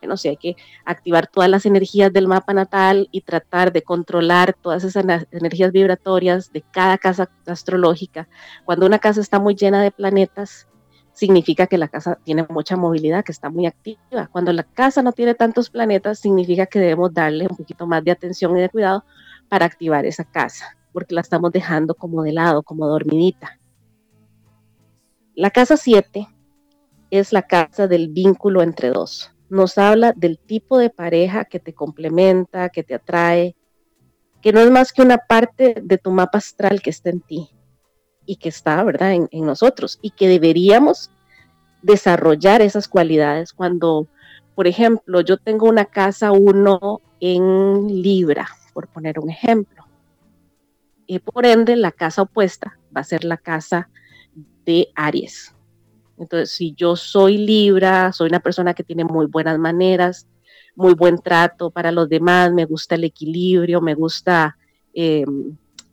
Bueno, 0.00 0.16
sí, 0.16 0.28
hay 0.28 0.36
que 0.36 0.56
activar 0.84 1.28
todas 1.28 1.48
las 1.48 1.64
energías 1.64 2.12
del 2.12 2.28
mapa 2.28 2.52
natal 2.52 3.08
y 3.10 3.22
tratar 3.22 3.72
de 3.72 3.82
controlar 3.82 4.54
todas 4.54 4.84
esas 4.84 5.04
energías 5.30 5.72
vibratorias 5.72 6.52
de 6.52 6.62
cada 6.62 6.98
casa 6.98 7.30
astrológica. 7.46 8.28
Cuando 8.64 8.86
una 8.86 8.98
casa 8.98 9.20
está 9.20 9.38
muy 9.38 9.54
llena 9.54 9.82
de 9.82 9.90
planetas, 9.90 10.66
significa 11.18 11.66
que 11.66 11.78
la 11.78 11.88
casa 11.88 12.16
tiene 12.22 12.46
mucha 12.48 12.76
movilidad, 12.76 13.24
que 13.24 13.32
está 13.32 13.50
muy 13.50 13.66
activa. 13.66 14.28
Cuando 14.30 14.52
la 14.52 14.62
casa 14.62 15.02
no 15.02 15.10
tiene 15.12 15.34
tantos 15.34 15.68
planetas, 15.68 16.20
significa 16.20 16.66
que 16.66 16.78
debemos 16.78 17.12
darle 17.12 17.48
un 17.50 17.56
poquito 17.56 17.88
más 17.88 18.04
de 18.04 18.12
atención 18.12 18.56
y 18.56 18.60
de 18.60 18.68
cuidado 18.68 19.04
para 19.48 19.66
activar 19.66 20.06
esa 20.06 20.22
casa, 20.22 20.76
porque 20.92 21.16
la 21.16 21.22
estamos 21.22 21.50
dejando 21.50 21.94
como 21.94 22.22
de 22.22 22.32
lado, 22.32 22.62
como 22.62 22.86
dormidita. 22.86 23.58
La 25.34 25.50
casa 25.50 25.76
7 25.76 26.28
es 27.10 27.32
la 27.32 27.42
casa 27.42 27.88
del 27.88 28.08
vínculo 28.08 28.62
entre 28.62 28.90
dos. 28.90 29.32
Nos 29.48 29.76
habla 29.76 30.12
del 30.12 30.38
tipo 30.38 30.78
de 30.78 30.90
pareja 30.90 31.46
que 31.46 31.58
te 31.58 31.74
complementa, 31.74 32.68
que 32.68 32.84
te 32.84 32.94
atrae, 32.94 33.56
que 34.40 34.52
no 34.52 34.60
es 34.60 34.70
más 34.70 34.92
que 34.92 35.02
una 35.02 35.18
parte 35.18 35.80
de 35.82 35.98
tu 35.98 36.12
mapa 36.12 36.38
astral 36.38 36.80
que 36.80 36.90
está 36.90 37.10
en 37.10 37.22
ti 37.22 37.57
y 38.28 38.36
que 38.36 38.50
está, 38.50 38.84
¿verdad?, 38.84 39.14
en, 39.14 39.46
nosotros 39.46 39.98
y 40.02 40.10
que 40.10 40.28
deberíamos 40.28 41.10
desarrollar 41.80 42.60
esas 42.60 42.86
cualidades 42.86 43.54
cuando, 43.54 44.06
por 44.54 44.66
ejemplo, 44.66 45.22
yo 45.22 45.38
tengo 45.38 45.66
una 45.66 45.86
casa 45.86 46.30
1 46.32 47.00
en 47.20 48.02
Libra, 48.02 48.46
por 48.74 48.86
poner 48.88 49.18
un 49.18 49.30
ejemplo. 49.30 49.86
Y 51.06 51.20
por 51.20 51.46
ende, 51.46 51.74
la 51.74 51.90
casa 51.90 52.20
opuesta 52.20 52.78
va 52.94 53.00
a 53.00 53.04
ser 53.04 53.24
la 53.24 53.38
casa 53.38 53.88
de 54.66 54.88
Aries. 54.94 55.54
Entonces, 56.18 56.50
si 56.50 56.74
yo 56.74 56.96
soy 56.96 57.38
Libra, 57.38 58.12
soy 58.12 58.28
una 58.28 58.40
persona 58.40 58.74
que 58.74 58.84
tiene 58.84 59.04
muy 59.04 59.24
buenas 59.24 59.58
maneras, 59.58 60.26
muy 60.76 60.92
buen 60.92 61.16
trato 61.16 61.70
para 61.70 61.92
los 61.92 62.10
demás, 62.10 62.52
me 62.52 62.66
gusta 62.66 62.96
el 62.96 63.04
equilibrio, 63.04 63.80
me 63.80 63.94
gusta 63.94 64.58
eh, 64.92 65.24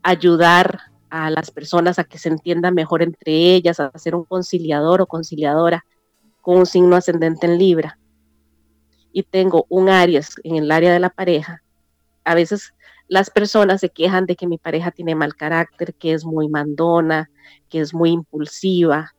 ayudar 0.02 0.95
a 1.10 1.30
las 1.30 1.50
personas 1.50 1.98
a 1.98 2.04
que 2.04 2.18
se 2.18 2.28
entiendan 2.28 2.74
mejor 2.74 3.02
entre 3.02 3.32
ellas, 3.32 3.80
a 3.80 3.96
ser 3.98 4.14
un 4.14 4.24
conciliador 4.24 5.00
o 5.00 5.06
conciliadora 5.06 5.84
con 6.40 6.58
un 6.58 6.66
signo 6.66 6.96
ascendente 6.96 7.46
en 7.46 7.58
Libra. 7.58 7.98
Y 9.12 9.22
tengo 9.22 9.66
un 9.68 9.88
Aries 9.88 10.34
en 10.44 10.56
el 10.56 10.70
área 10.70 10.92
de 10.92 11.00
la 11.00 11.10
pareja. 11.10 11.62
A 12.24 12.34
veces 12.34 12.74
las 13.08 13.30
personas 13.30 13.80
se 13.80 13.90
quejan 13.90 14.26
de 14.26 14.36
que 14.36 14.46
mi 14.46 14.58
pareja 14.58 14.90
tiene 14.90 15.14
mal 15.14 15.34
carácter, 15.36 15.94
que 15.94 16.12
es 16.12 16.24
muy 16.24 16.48
mandona, 16.48 17.30
que 17.68 17.80
es 17.80 17.94
muy 17.94 18.10
impulsiva, 18.10 19.14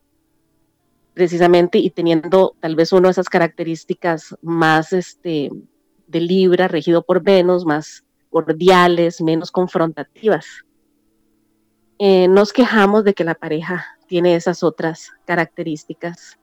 precisamente, 1.14 1.78
y 1.78 1.90
teniendo 1.90 2.54
tal 2.60 2.76
vez 2.76 2.92
una 2.92 3.08
de 3.08 3.12
esas 3.12 3.28
características 3.28 4.36
más 4.42 4.92
este, 4.92 5.50
de 6.06 6.20
Libra, 6.20 6.68
regido 6.68 7.02
por 7.02 7.22
Venus, 7.22 7.64
más 7.64 8.04
cordiales, 8.30 9.20
menos 9.20 9.50
confrontativas. 9.50 10.46
Eh, 11.98 12.28
nos 12.28 12.52
quejamos 12.52 13.04
de 13.04 13.14
que 13.14 13.24
la 13.24 13.34
pareja 13.34 13.84
tiene 14.06 14.36
esas 14.36 14.62
otras 14.62 15.10
características 15.24 16.38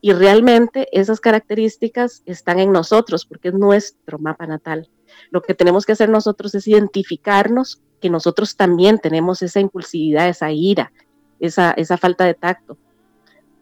y 0.00 0.12
realmente 0.12 0.88
esas 0.92 1.20
características 1.20 2.22
están 2.26 2.58
en 2.58 2.72
nosotros 2.72 3.24
porque 3.24 3.48
es 3.48 3.54
nuestro 3.54 4.18
mapa 4.18 4.46
natal. 4.46 4.90
Lo 5.30 5.42
que 5.42 5.54
tenemos 5.54 5.86
que 5.86 5.92
hacer 5.92 6.08
nosotros 6.08 6.54
es 6.54 6.68
identificarnos 6.68 7.80
que 8.00 8.10
nosotros 8.10 8.56
también 8.56 8.98
tenemos 8.98 9.42
esa 9.42 9.60
impulsividad, 9.60 10.28
esa 10.28 10.52
ira, 10.52 10.92
esa, 11.40 11.72
esa 11.72 11.96
falta 11.96 12.24
de 12.24 12.34
tacto, 12.34 12.78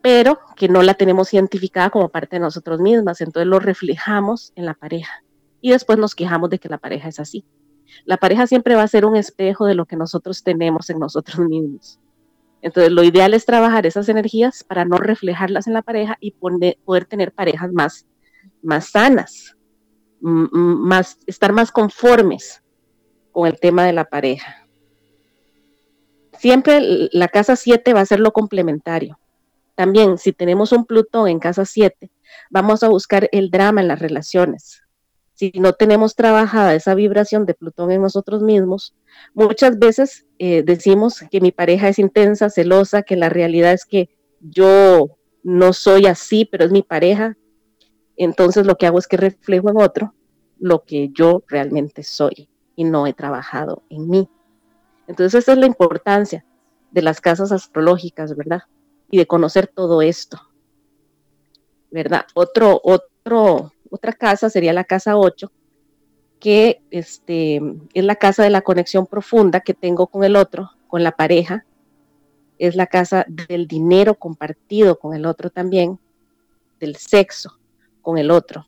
pero 0.03 0.39
que 0.57 0.69
no 0.69 0.83
la 0.83 0.95
tenemos 0.95 1.33
identificada 1.33 1.91
como 1.91 2.09
parte 2.09 2.37
de 2.37 2.41
nosotros 2.41 2.81
mismas. 2.81 3.21
Entonces 3.21 3.47
lo 3.47 3.61
reflejamos 3.61 4.53
en 4.57 4.67
la 4.67 4.75
pareja 4.75 5.23
y 5.61 5.71
después 5.71 5.99
nos 5.99 6.15
quejamos 6.15 6.51
de 6.51 6.59
que 6.59 6.69
la 6.69 6.79
pareja 6.79 7.09
es 7.09 7.19
así. 7.19 7.45
La 8.05 8.17
pareja 8.17 8.47
siempre 8.47 8.75
va 8.75 8.83
a 8.83 8.89
ser 8.89 9.05
un 9.05 9.17
espejo 9.17 9.67
de 9.67 9.75
lo 9.75 9.87
que 9.87 9.97
nosotros 9.97 10.43
tenemos 10.43 10.91
en 10.91 10.99
nosotros 10.99 11.39
mismos. 11.49 11.99
Entonces, 12.63 12.93
lo 12.93 13.05
ideal 13.05 13.35
es 13.35 13.45
trabajar 13.45 13.87
esas 13.87 14.09
energías 14.09 14.65
para 14.65 14.85
no 14.85 14.97
reflejarlas 14.99 15.67
en 15.67 15.75
la 15.75 15.83
pareja 15.83 16.17
y 16.21 16.33
poder 16.33 17.05
tener 17.05 17.33
parejas 17.33 17.73
más, 17.73 18.07
más 18.63 18.91
sanas, 18.91 19.57
más, 20.21 21.19
estar 21.27 21.53
más 21.53 21.71
conformes 21.71 22.63
con 23.31 23.47
el 23.47 23.61
tema 23.61 23.85
de 23.85 23.93
la 23.93 24.05
pareja. 24.05 24.67
Siempre 26.39 27.09
la 27.13 27.29
casa 27.29 27.57
7 27.57 27.95
va 27.95 28.01
a 28.01 28.07
ser 28.07 28.21
lo 28.21 28.33
complementario. 28.33 29.19
También, 29.75 30.19
si 30.19 30.33
tenemos 30.33 30.73
un 30.73 30.87
Plutón 30.87 31.29
en 31.29 31.39
casa 31.39 31.65
7, 31.65 32.11
vamos 32.51 32.83
a 32.83 32.89
buscar 32.89 33.29
el 33.33 33.51
drama 33.51 33.83
en 33.83 33.89
las 33.89 33.99
relaciones, 33.99 34.83
si 35.37 35.53
no 35.55 35.75
tenemos 35.75 36.15
trabajada 36.15 36.75
esa 36.75 36.95
vibración 36.95 37.45
de 37.45 37.53
Plutón 37.53 37.93
en 37.93 38.01
nosotros 38.01 38.43
mismos, 38.43 38.95
muchas 39.35 39.79
veces 39.79 40.27
eh, 40.39 40.63
decimos 40.63 41.23
que 41.31 41.43
mi 41.43 41.53
pareja 41.53 41.89
es 41.89 41.99
intensa, 41.99 42.49
celosa, 42.49 43.03
que 43.03 43.17
la 43.17 43.29
realidad 43.29 43.75
es 43.75 43.85
que 43.85 44.09
yo 44.41 45.19
no 45.43 45.75
soy 45.75 46.07
así, 46.07 46.47
pero 46.47 46.65
es 46.65 46.73
mi 46.73 46.83
pareja. 46.83 47.37
Entonces 48.17 48.67
lo 48.67 48.77
que 48.77 48.87
hago 48.87 48.99
es 48.99 49.07
que 49.07 49.19
reflejo 49.19 49.69
en 49.69 49.77
otro 49.77 50.15
lo 50.59 50.85
que 50.85 51.11
yo 51.13 51.45
realmente 51.49 52.03
soy 52.03 52.49
y 52.75 52.85
no 52.85 53.07
he 53.07 53.13
trabajado 53.13 53.83
en 53.91 54.09
mí. 54.09 54.31
Entonces 55.07 55.43
esa 55.43 55.53
es 55.53 55.59
la 55.59 55.67
importancia 55.67 56.47
de 56.93 57.03
las 57.03 57.21
casas 57.21 57.53
astrológicas, 57.53 58.35
¿verdad? 58.35 58.63
Y 59.11 59.19
de 59.19 59.27
conocer 59.27 59.67
todo 59.67 60.01
esto, 60.01 60.41
¿verdad? 61.91 62.25
Otro, 62.35 62.81
otro 62.83 63.73
otra 63.97 64.13
casa 64.13 64.49
sería 64.49 64.73
la 64.73 64.85
casa 64.85 65.17
8, 65.17 65.51
que 66.39 66.83
este, 66.91 67.61
es 67.95 68.05
la 68.05 68.17
casa 68.17 68.43
de 68.43 68.51
la 68.51 68.63
conexión 68.63 69.07
profunda 69.07 69.61
que 69.61 69.75
tengo 69.75 70.07
con 70.07 70.23
el 70.25 70.37
otro, 70.37 70.71
con 70.87 71.03
la 71.03 71.13
pareja. 71.13 71.65
Es 72.59 72.77
la 72.77 72.87
casa 72.87 73.27
del 73.29 73.67
dinero 73.67 74.15
compartido 74.15 74.99
con 74.99 75.15
el 75.15 75.27
otro 75.27 75.51
también, 75.51 75.99
del 76.79 76.97
sexo 76.97 77.59
con 78.01 78.19
el 78.19 78.31
otro. 78.31 78.67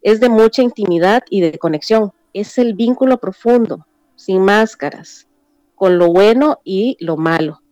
Es 0.00 0.20
de 0.20 0.28
mucha 0.28 0.62
intimidad 0.62 1.22
y 1.28 1.40
de 1.40 1.58
conexión. 1.58 2.12
Es 2.32 2.58
el 2.58 2.74
vínculo 2.74 3.18
profundo, 3.18 3.86
sin 4.16 4.42
máscaras, 4.42 5.28
con 5.74 5.98
lo 5.98 6.08
bueno 6.12 6.60
y 6.64 6.96
lo 7.00 7.16
malo. 7.16 7.62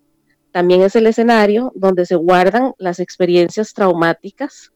También 0.53 0.83
es 0.83 0.96
el 0.96 1.07
escenario 1.07 1.72
donde 1.74 2.05
se 2.07 2.16
guardan 2.16 2.74
las 2.79 3.00
experiencias 3.00 3.72
traumáticas 3.72 4.72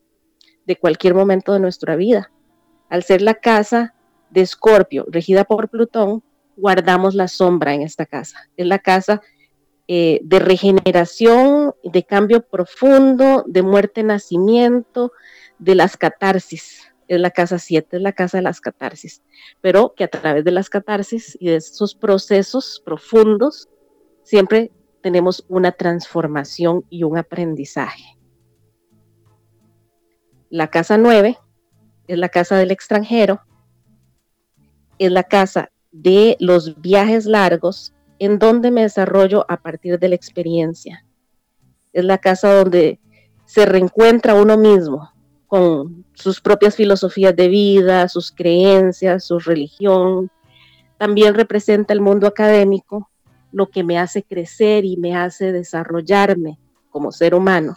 de 0.67 0.77
cualquier 0.77 1.15
momento 1.15 1.53
de 1.53 1.61
nuestra 1.61 1.97
vida. 1.97 2.31
Al 2.89 3.03
ser 3.03 3.23
la 3.23 3.35
casa 3.35 3.95
de 4.31 4.43
Escorpio, 4.43 5.07
regida 5.09 5.45
por 5.45 5.69
Plutón, 5.69 6.23
guardamos 6.57 7.15
la 7.15 7.29
sombra 7.29 7.75
en 7.75 7.83
esta 7.83 8.07
casa. 8.07 8.49
Es 8.57 8.67
la 8.67 8.79
casa 8.79 9.21
eh, 9.87 10.21
de 10.23 10.39
regeneración, 10.39 11.75
de 11.83 12.05
cambio 12.05 12.43
profundo, 12.47 13.45
de 13.47 13.63
muerte, 13.63 14.03
nacimiento, 14.03 15.13
de 15.59 15.75
las 15.75 15.97
catarsis. 15.97 16.91
Es 17.07 17.21
la 17.21 17.31
casa 17.31 17.59
7, 17.59 17.97
es 17.97 18.03
la 18.03 18.13
casa 18.13 18.39
de 18.39 18.43
las 18.43 18.61
catarsis. 18.61 19.23
Pero 19.61 19.95
que 19.95 20.05
a 20.05 20.09
través 20.09 20.45
de 20.45 20.53
las 20.53 20.71
catarsis 20.71 21.37
y 21.39 21.49
de 21.49 21.57
esos 21.57 21.95
procesos 21.95 22.83
profundos, 22.85 23.69
siempre 24.23 24.73
tenemos 25.03 25.45
una 25.49 25.73
transformación 25.73 26.85
y 26.89 27.03
un 27.03 27.19
aprendizaje. 27.19 28.05
La 30.55 30.69
casa 30.69 30.97
9 30.99 31.37
es 32.07 32.17
la 32.17 32.29
casa 32.29 32.57
del 32.57 32.71
extranjero, 32.71 33.41
es 35.01 35.11
la 35.11 35.25
casa 35.25 35.73
de 35.91 36.37
los 36.39 36.81
viajes 36.81 37.27
largos 37.27 37.93
en 38.21 38.39
donde 38.39 38.71
me 38.71 38.83
desarrollo 38.83 39.45
a 39.49 39.57
partir 39.57 39.99
de 39.99 40.09
la 40.11 40.15
experiencia. 40.15 41.05
Es 41.93 42.05
la 42.05 42.19
casa 42.19 42.55
donde 42.55 43.01
se 43.45 43.67
reencuentra 43.67 44.37
uno 44.37 44.57
mismo 44.57 45.11
con 45.49 46.05
sus 46.15 46.41
propias 46.41 46.77
filosofías 46.77 47.35
de 47.35 47.49
vida, 47.49 48.07
sus 48.07 48.31
creencias, 48.31 49.25
su 49.25 49.41
religión. 49.41 50.31
También 50.99 51.35
representa 51.35 51.93
el 51.93 52.01
mundo 52.01 52.29
académico, 52.29 53.11
lo 53.51 53.71
que 53.71 53.83
me 53.83 53.99
hace 53.99 54.23
crecer 54.23 54.85
y 54.85 54.99
me 54.99 55.17
hace 55.17 55.51
desarrollarme 55.51 56.61
como 56.91 57.11
ser 57.11 57.35
humano. 57.35 57.77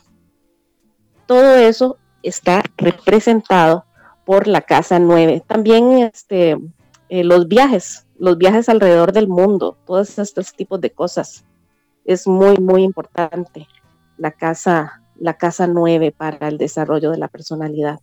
Todo 1.25 1.55
eso 1.55 1.97
está 2.27 2.63
representado 2.77 3.85
por 4.25 4.47
la 4.47 4.61
casa 4.61 4.99
9. 4.99 5.43
También 5.47 5.99
este, 5.99 6.57
eh, 7.09 7.23
los 7.23 7.47
viajes, 7.47 8.05
los 8.19 8.37
viajes 8.37 8.69
alrededor 8.69 9.13
del 9.13 9.27
mundo, 9.27 9.77
todos 9.85 10.19
estos 10.19 10.53
tipos 10.53 10.81
de 10.81 10.91
cosas. 10.91 11.45
Es 12.05 12.27
muy, 12.27 12.57
muy 12.57 12.83
importante 12.83 13.67
la 14.17 14.31
casa, 14.31 15.01
la 15.19 15.37
casa 15.37 15.67
9 15.67 16.11
para 16.11 16.47
el 16.47 16.57
desarrollo 16.57 17.11
de 17.11 17.17
la 17.17 17.27
personalidad. 17.27 17.99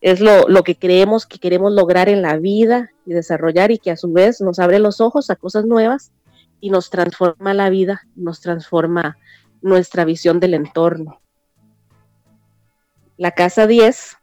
Es 0.00 0.20
lo, 0.20 0.48
lo 0.48 0.62
que 0.62 0.76
creemos 0.76 1.26
que 1.26 1.38
queremos 1.38 1.72
lograr 1.72 2.08
en 2.08 2.22
la 2.22 2.36
vida 2.36 2.90
y 3.06 3.12
desarrollar 3.12 3.70
y 3.70 3.78
que 3.78 3.90
a 3.90 3.96
su 3.96 4.12
vez 4.12 4.40
nos 4.40 4.58
abre 4.58 4.78
los 4.78 5.00
ojos 5.00 5.30
a 5.30 5.36
cosas 5.36 5.64
nuevas 5.64 6.12
y 6.60 6.70
nos 6.70 6.90
transforma 6.90 7.54
la 7.54 7.70
vida, 7.70 8.02
nos 8.14 8.40
transforma 8.40 9.16
nuestra 9.60 10.04
visión 10.04 10.40
del 10.40 10.54
entorno. 10.54 11.20
La 13.22 13.30
casa 13.30 13.68
10 13.68 14.16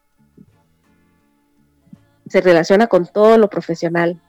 se 2.28 2.42
relaciona 2.42 2.88
con 2.88 3.08
todo 3.08 3.38
lo 3.38 3.50
profesional, 3.50 4.22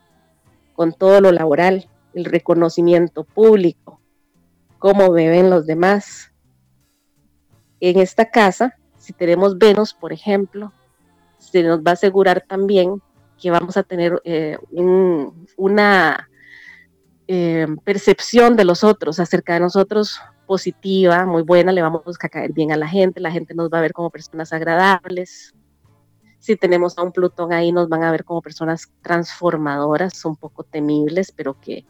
con 0.75 0.93
todo 0.93 1.21
lo 1.21 1.33
laboral, 1.33 1.89
el 2.15 2.25
reconocimiento 2.25 3.25
público, 3.25 4.01
cómo 4.79 5.11
me 5.11 5.29
ven 5.29 5.51
los 5.51 5.67
demás. 5.67 6.31
En 7.81 7.99
esta 7.99 8.31
casa, 8.31 8.79
si 8.97 9.13
tenemos 9.13 9.59
Venus, 9.59 9.93
por 9.93 10.13
ejemplo, 10.13 10.73
se 11.39 11.65
nos 11.65 11.81
va 11.81 11.91
a 11.91 11.95
asegurar 11.95 12.45
también 12.47 13.03
que 13.43 13.51
vamos 13.51 13.77
a 13.77 13.83
tener 13.83 14.23
eh, 14.23 14.57
una 15.57 16.31
eh, 17.27 17.67
percepción 17.83 18.55
de 18.55 18.67
los 18.67 18.85
otros, 18.85 19.19
acerca 19.19 19.55
de 19.55 19.61
nosotros 19.61 20.21
positiva, 20.51 21.27
muy 21.27 21.43
buena, 21.43 21.71
le 21.71 21.81
vamos 21.81 22.03
a 22.21 22.29
caer 22.29 22.53
bien 22.53 22.73
a 22.73 22.77
la 22.77 22.89
gente, 22.89 23.21
la 23.21 23.31
gente 23.31 23.55
nos 23.55 23.71
va 23.71 23.79
a 23.79 23.83
ver 23.83 23.93
como 23.93 24.11
personas 24.11 24.53
agradables. 24.53 25.55
Si 26.41 26.57
tenemos 26.57 26.99
a 26.99 27.05
un 27.05 27.13
Plutón 27.13 27.53
ahí, 27.53 27.71
nos 27.71 27.89
van 27.89 28.03
a 28.03 28.11
ver 28.11 28.25
como 28.25 28.43
personas 28.43 28.91
transformadoras, 29.01 30.25
un 30.25 30.35
poco 30.35 30.65
temibles, 30.65 31.31
pero 31.31 31.61
que, 31.61 31.85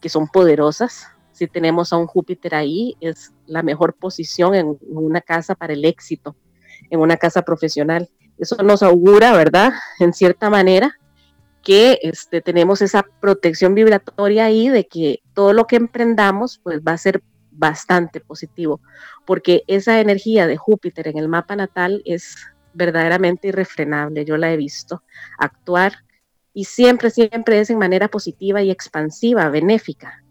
que 0.00 0.08
son 0.08 0.28
poderosas. 0.28 1.08
Si 1.32 1.46
tenemos 1.46 1.92
a 1.92 1.98
un 1.98 2.06
Júpiter 2.06 2.54
ahí, 2.54 2.96
es 3.00 3.34
la 3.44 3.62
mejor 3.62 3.92
posición 3.92 4.54
en 4.54 4.78
una 4.86 5.20
casa 5.20 5.54
para 5.54 5.74
el 5.74 5.84
éxito, 5.84 6.36
en 6.88 7.00
una 7.00 7.18
casa 7.18 7.42
profesional. 7.42 8.08
Eso 8.38 8.56
nos 8.62 8.82
augura, 8.82 9.36
¿verdad? 9.36 9.74
En 10.00 10.14
cierta 10.14 10.48
manera, 10.48 10.98
que 11.62 11.98
este, 12.00 12.40
tenemos 12.40 12.80
esa 12.80 13.04
protección 13.20 13.74
vibratoria 13.74 14.46
ahí 14.46 14.70
de 14.70 14.86
que 14.86 15.20
todo 15.34 15.52
lo 15.52 15.66
que 15.66 15.76
emprendamos 15.76 16.58
pues 16.62 16.80
va 16.80 16.92
a 16.92 16.96
ser 16.96 17.22
bastante 17.58 18.20
positivo, 18.20 18.80
porque 19.26 19.64
esa 19.66 20.00
energía 20.00 20.46
de 20.46 20.56
Júpiter 20.56 21.08
en 21.08 21.18
el 21.18 21.28
mapa 21.28 21.56
natal 21.56 22.02
es 22.04 22.36
verdaderamente 22.72 23.48
irrefrenable, 23.48 24.24
yo 24.24 24.36
la 24.36 24.52
he 24.52 24.56
visto 24.56 25.02
actuar 25.38 26.04
y 26.54 26.64
siempre, 26.64 27.10
siempre 27.10 27.60
es 27.60 27.70
en 27.70 27.78
manera 27.78 28.08
positiva 28.08 28.62
y 28.62 28.70
expansiva, 28.70 29.48
benéfica. 29.48 30.22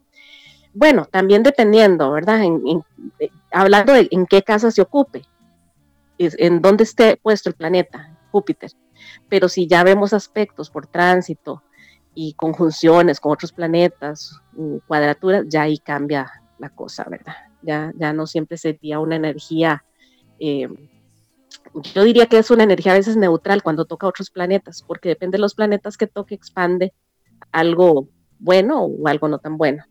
Bueno, 0.74 1.06
también 1.06 1.44
dependiendo, 1.44 2.12
¿verdad? 2.12 2.42
Eh, 3.20 3.30
hablando 3.52 3.94
de 3.94 4.08
en 4.12 4.26
qué 4.26 4.42
casa 4.44 4.72
se 4.72 4.82
ocupe, 4.82 5.24
en 6.18 6.62
dónde 6.62 6.84
esté 6.84 7.18
puesto 7.18 7.50
el 7.50 7.56
planeta, 7.56 8.18
Júpiter. 8.32 8.72
Pero 9.30 9.50
si 9.50 9.68
ya 9.68 9.84
vemos 9.84 10.14
aspectos 10.14 10.70
por 10.70 10.88
tránsito 10.88 11.64
y 12.16 12.34
conjunciones 12.34 13.20
con 13.20 13.34
otros 13.34 13.52
planetas, 13.52 14.40
cuadraturas, 14.88 15.46
ya 15.48 15.64
ahí 15.64 15.78
cambia 15.78 16.32
la 16.60 16.70
cosa, 16.70 17.06
¿verdad? 17.10 17.36
Ya, 17.62 17.94
ya 17.98 18.14
no 18.14 18.28
siempre 18.28 18.58
sería 18.58 19.00
una 19.00 19.16
energía, 19.16 19.84
eh, 20.40 20.68
yo 21.94 22.04
diría 22.04 22.28
que 22.28 22.38
es 22.38 22.52
una 22.52 22.64
energía 22.64 22.94
a 22.94 22.96
veces 22.96 23.18
neutral 23.18 23.64
cuando 23.64 23.86
toca 23.86 24.08
otros 24.08 24.30
planetas, 24.30 24.84
porque 24.84 25.10
depende 25.10 25.38
de 25.38 25.42
los 25.42 25.56
planetas 25.56 25.98
que 25.98 26.08
toque, 26.08 26.36
expande 26.36 26.94
algo 27.52 28.10
bueno 28.40 28.84
o 28.84 29.08
algo 29.08 29.28
no 29.28 29.40
tan 29.40 29.58
bueno. 29.58 29.84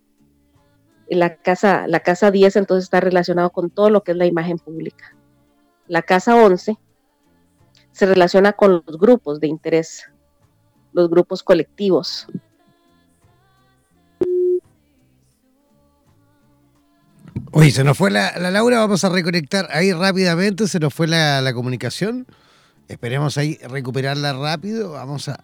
La 1.09 1.37
casa, 1.37 1.87
la 1.87 2.01
casa 2.01 2.31
10 2.31 2.57
entonces 2.57 2.85
está 2.85 3.01
relacionado 3.01 3.51
con 3.51 3.71
todo 3.71 3.91
lo 3.91 4.03
que 4.03 4.13
es 4.13 4.17
la 4.17 4.27
imagen 4.27 4.59
pública. 4.59 5.17
La 5.87 6.03
casa 6.03 6.35
11 6.37 6.77
se 7.93 8.07
relaciona 8.07 8.53
con 8.53 8.83
los 8.85 8.99
grupos 8.99 9.39
de 9.41 9.47
interés, 9.47 10.11
los 10.93 11.09
grupos 11.09 11.43
colectivos, 11.43 12.27
Oye, 17.59 17.71
se 17.71 17.85
nos 17.85 17.97
fue 17.97 18.11
la, 18.11 18.39
Laura, 18.51 18.81
vamos 18.81 19.03
a 19.05 19.09
reconectar 19.09 19.67
ahí 19.73 19.91
rápidamente, 19.91 20.69
se 20.69 20.79
nos 20.79 20.93
fue 20.93 21.07
la, 21.07 21.51
comunicación. 21.55 22.27
Esperemos 22.87 23.39
ahí 23.39 23.59
recuperarla 23.67 24.35
rápido. 24.35 24.93
Vamos 24.93 25.31
a, 25.31 25.43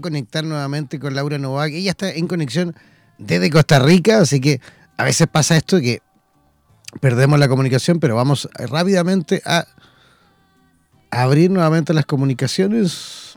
conectar 0.00 0.44
nuevamente 0.44 1.00
con 1.00 1.16
Laura 1.16 1.36
Novak. 1.36 1.72
Ella 1.72 1.90
está 1.90 2.12
en 2.12 2.28
conexión 2.28 2.76
desde 3.18 3.50
Costa 3.50 3.80
Rica, 3.80 4.20
así 4.20 4.40
que 4.40 4.60
a 4.96 5.02
veces 5.02 5.26
pasa 5.26 5.56
esto 5.56 5.80
que 5.80 6.00
perdemos 7.00 7.40
la 7.40 7.48
comunicación, 7.48 7.98
pero 7.98 8.14
vamos 8.14 8.48
rápidamente 8.54 9.42
a 9.44 9.66
abrir 11.10 11.50
nuevamente 11.50 11.92
las 11.92 12.06
comunicaciones. 12.06 13.34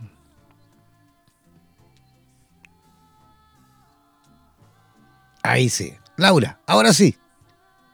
Ahí 5.41 5.69
sí. 5.69 5.95
Laura, 6.17 6.59
ahora 6.67 6.93
sí. 6.93 7.17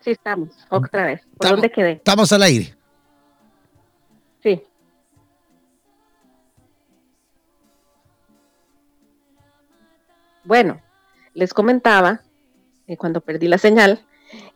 Sí, 0.06 0.12
estamos, 0.12 0.50
otra 0.70 1.08
vez. 1.08 1.22
¿Por 1.36 1.50
dónde 1.50 1.72
quedé? 1.72 1.94
Estamos 1.94 2.32
al 2.32 2.44
aire. 2.44 2.78
Sí. 4.44 4.62
Bueno, 10.44 10.80
les 11.34 11.56
comentaba, 11.56 12.22
eh, 12.86 12.98
cuando 12.98 13.20
perdí 13.20 13.48
la 13.48 13.58
señal, 13.58 14.06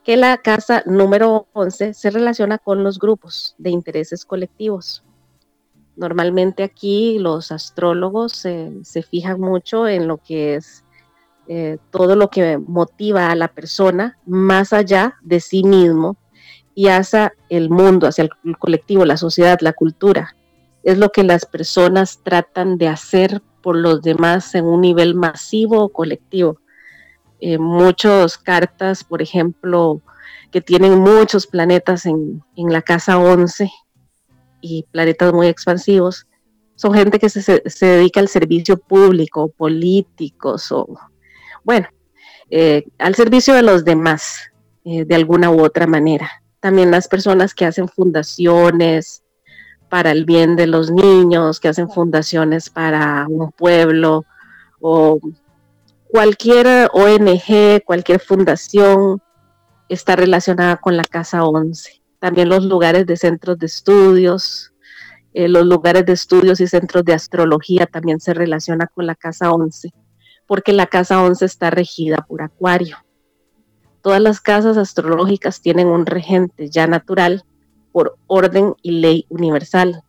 que 0.04 0.18
la 0.18 0.38
casa 0.38 0.84
número 0.86 1.48
11 1.54 1.96
se 1.96 2.12
relaciona 2.12 2.60
con 2.60 2.84
los 2.84 3.00
grupos 3.00 3.56
de 3.58 3.72
intereses 3.72 4.26
colectivos. 4.26 5.04
Normalmente 5.96 6.62
aquí 6.62 7.18
los 7.18 7.52
astrólogos 7.52 8.34
se 8.34 9.02
fijan 9.02 9.42
mucho 9.42 9.88
en 9.88 10.08
lo 10.08 10.18
que 10.18 10.54
es 10.54 10.84
eh, 11.52 11.80
todo 11.90 12.16
lo 12.16 12.30
que 12.30 12.60
motiva 12.60 13.32
a 13.32 13.36
la 13.36 13.48
persona 13.48 14.20
más 14.28 14.72
allá 14.72 15.16
de 15.24 15.40
sí 15.40 15.64
mismo 15.64 16.16
y 16.76 16.90
hacia 16.90 17.34
el 17.50 17.72
mundo, 17.72 18.06
hacia 18.06 18.26
el 18.26 18.58
colectivo, 18.60 19.04
la 19.04 19.18
sociedad, 19.18 19.58
la 19.62 19.74
cultura. 19.74 20.36
Es 20.84 21.00
lo 21.00 21.10
que 21.10 21.24
las 21.24 21.48
personas 21.48 22.20
tratan 22.22 22.78
de 22.78 22.88
hacer 22.88 23.42
por 23.64 23.76
los 23.76 24.04
demás 24.04 24.54
en 24.54 24.66
un 24.66 24.82
nivel 24.82 25.16
masivo 25.16 25.86
o 25.86 25.90
colectivo. 25.90 26.60
Eh, 27.40 27.58
muchas 27.58 28.38
cartas, 28.38 29.04
por 29.04 29.24
ejemplo, 29.24 30.04
que 30.52 30.62
tienen 30.62 31.00
muchos 31.00 31.48
planetas 31.48 32.06
en, 32.06 32.44
la 32.56 32.84
casa 32.84 33.18
11 33.18 33.72
y 34.62 34.84
planetas 34.92 35.34
muy 35.34 35.48
expansivos, 35.48 36.28
son 36.76 36.94
gente 36.94 37.18
que 37.18 37.28
se, 37.28 37.42
se 37.42 37.86
dedica 37.88 38.20
al 38.20 38.28
servicio 38.28 38.78
público, 38.78 39.50
políticos 39.50 40.72
o 40.72 41.09
bueno, 41.70 41.88
eh, 42.50 42.84
al 42.98 43.14
servicio 43.14 43.54
de 43.54 43.62
los 43.62 43.86
demás, 43.86 44.40
eh, 44.86 45.06
de 45.06 45.14
alguna 45.14 45.52
u 45.52 45.64
otra 45.64 45.86
manera. 45.86 46.28
También 46.60 46.90
las 46.90 47.08
personas 47.08 47.54
que 47.54 47.64
hacen 47.64 47.88
fundaciones 47.88 49.22
para 49.88 50.10
el 50.10 50.26
bien 50.26 50.56
de 50.56 50.66
los 50.66 50.90
niños, 50.90 51.60
que 51.60 51.68
hacen 51.68 51.88
fundaciones 51.92 52.72
para 52.72 53.28
un 53.30 53.52
pueblo 53.52 54.26
o 54.82 55.20
cualquier 56.08 56.90
ONG, 56.92 57.84
cualquier 57.86 58.20
fundación 58.20 59.22
está 59.90 60.16
relacionada 60.16 60.78
con 60.78 60.98
la 60.98 61.06
Casa 61.06 61.44
11. 61.44 62.02
También 62.18 62.50
los 62.50 62.64
lugares 62.64 63.06
de 63.06 63.16
centros 63.16 63.60
de 63.60 63.68
estudios, 63.68 64.74
eh, 65.36 65.48
los 65.48 65.68
lugares 65.68 66.04
de 66.08 66.14
estudios 66.14 66.62
y 66.62 66.66
centros 66.66 67.06
de 67.06 67.14
astrología 67.14 67.86
también 67.86 68.20
se 68.20 68.34
relaciona 68.34 68.88
con 68.88 69.06
la 69.06 69.14
Casa 69.14 69.52
11 69.52 69.94
porque 70.50 70.74
la 70.74 70.88
casa 70.88 71.22
11 71.22 71.46
está 71.46 71.70
regida 71.70 72.26
por 72.28 72.42
Acuario. 72.42 72.98
Todas 74.02 74.20
las 74.20 74.42
casas 74.42 74.78
astrológicas 74.78 75.62
tienen 75.62 75.86
un 75.86 76.08
regente 76.08 76.72
ya 76.72 76.88
natural 76.88 77.46
por 77.92 78.18
orden 78.26 78.74
y 78.82 78.94
ley 79.00 79.28
universal. 79.30 80.02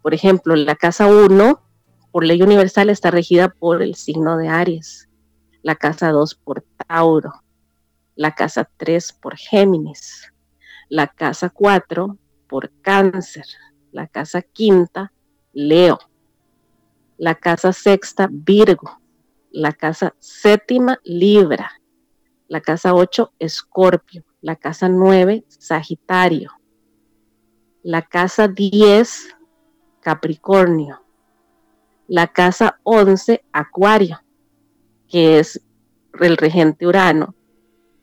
Por 0.00 0.14
ejemplo, 0.14 0.54
la 0.54 0.76
casa 0.76 1.08
1, 1.08 1.60
por 2.12 2.24
ley 2.24 2.40
universal, 2.40 2.88
está 2.88 3.10
regida 3.10 3.48
por 3.48 3.82
el 3.82 3.96
signo 3.96 4.36
de 4.36 4.46
Aries, 4.46 5.08
la 5.62 5.74
casa 5.74 6.10
2 6.12 6.36
por 6.36 6.64
Tauro, 6.86 7.32
la 8.14 8.32
casa 8.36 8.70
3 8.76 9.12
por 9.14 9.36
Géminis, 9.36 10.32
la 10.88 11.08
casa 11.08 11.50
4 11.50 12.16
por 12.48 12.70
Cáncer, 12.80 13.46
la 13.90 14.06
casa 14.06 14.40
quinta, 14.40 15.12
Leo, 15.52 15.98
la 17.18 17.34
casa 17.34 17.72
sexta, 17.72 18.28
Virgo, 18.30 19.00
la 19.54 19.72
casa 19.72 20.16
séptima 20.18 20.98
Libra, 21.04 21.70
la 22.48 22.60
casa 22.60 22.92
8 22.92 23.34
Escorpio, 23.38 24.24
la 24.40 24.56
casa 24.56 24.88
9 24.88 25.44
Sagitario, 25.46 26.50
la 27.84 28.02
casa 28.02 28.48
10 28.48 29.36
Capricornio, 30.00 31.04
la 32.08 32.26
casa 32.26 32.80
11 32.82 33.44
Acuario, 33.52 34.20
que 35.08 35.38
es 35.38 35.62
el 36.20 36.36
regente 36.36 36.88
Urano, 36.88 37.36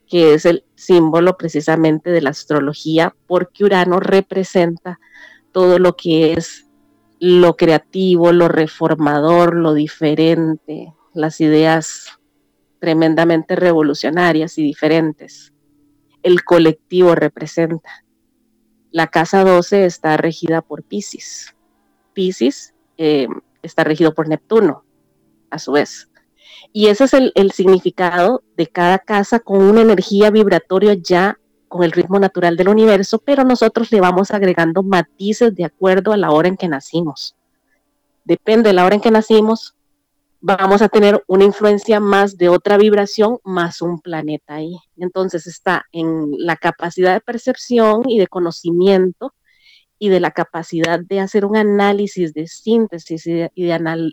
que 0.08 0.34
es 0.36 0.46
el 0.46 0.64
símbolo 0.76 1.36
precisamente 1.36 2.12
de 2.12 2.22
la 2.22 2.30
astrología, 2.30 3.14
porque 3.28 3.66
Urano 3.66 4.00
representa 4.00 5.02
todo 5.52 5.80
lo 5.80 5.98
que 5.98 6.32
es 6.32 6.70
lo 7.20 7.58
creativo, 7.58 8.32
lo 8.32 8.48
reformador, 8.48 9.58
lo 9.58 9.74
diferente, 9.74 10.94
las 11.14 11.42
ideas 11.42 12.20
tremendamente 12.80 13.56
revolucionarias 13.56 14.58
y 14.58 14.64
diferentes. 14.64 15.54
el 16.24 16.44
colectivo 16.44 17.16
representa. 17.16 18.04
La 18.92 19.08
casa 19.08 19.44
12 19.44 19.86
está 19.86 20.18
regida 20.18 20.62
por 20.62 20.84
Pisces. 20.84 21.56
Pisces 22.14 22.76
eh, 22.98 23.28
está 23.64 23.84
regido 23.84 24.14
por 24.14 24.28
Neptuno, 24.28 24.84
a 25.50 25.58
su 25.58 25.72
vez. 25.72 26.10
Y 26.74 26.88
ese 26.88 27.06
es 27.06 27.14
el, 27.16 27.32
el, 27.36 27.52
significado 27.52 28.44
de 28.56 28.68
cada 28.68 29.00
casa 29.00 29.40
con 29.40 29.64
una 29.64 29.82
energía 29.82 30.30
vibratoria 30.30 30.94
ya 30.94 31.40
con 31.68 31.84
el 31.84 31.92
ritmo 31.92 32.20
natural 32.20 32.58
del 32.58 32.70
universo, 32.70 33.18
pero 33.20 33.44
nosotros 33.44 33.92
le 33.92 34.02
vamos 34.02 34.32
agregando 34.32 34.84
matices 34.84 35.56
de 35.56 35.66
acuerdo 35.66 36.12
a 36.12 36.18
la 36.18 36.32
hora 36.32 36.50
en 36.50 36.58
que 36.58 36.68
nacimos. 36.68 37.36
Depende 38.26 38.70
de 38.70 38.74
la 38.74 38.86
hora 38.86 38.96
en 38.96 39.02
que 39.02 39.10
nacimos, 39.10 39.76
vamos 40.42 40.82
a 40.82 40.90
tener 40.90 41.24
una 41.28 41.44
influencia 41.44 42.00
más 42.00 42.38
de 42.38 42.50
otra 42.50 42.78
vibración 42.78 43.38
más 43.44 43.82
un 43.82 44.02
planeta 44.02 44.56
ahí. 44.56 44.76
Entonces 44.98 45.48
está 45.48 45.86
en 45.92 46.32
la 46.38 46.56
capacidad 46.56 47.14
de 47.14 47.22
percepción 47.22 48.10
y 48.10 48.20
de 48.20 48.28
conocimiento 48.28 49.34
y 50.00 50.10
de 50.10 50.20
la 50.20 50.32
capacidad 50.32 51.00
de 51.00 51.20
hacer 51.20 51.46
un 51.46 51.56
análisis 51.56 52.34
de 52.34 52.48
síntesis 52.48 53.28
y 53.28 53.34
de, 53.34 54.12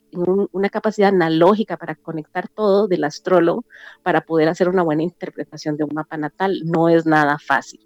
una 0.52 0.68
capacidad 0.68 1.08
analógica 1.08 1.78
para 1.78 1.94
conectar 1.94 2.46
todo 2.46 2.88
del 2.88 3.04
astrólogo 3.04 3.64
para 4.02 4.20
poder 4.20 4.50
hacer 4.50 4.68
una 4.68 4.82
buena 4.82 5.02
interpretación 5.02 5.78
de 5.78 5.84
un 5.84 5.94
mapa 5.94 6.18
natal. 6.18 6.60
No 6.66 6.90
es 6.90 7.06
nada 7.06 7.38
fácil. 7.38 7.80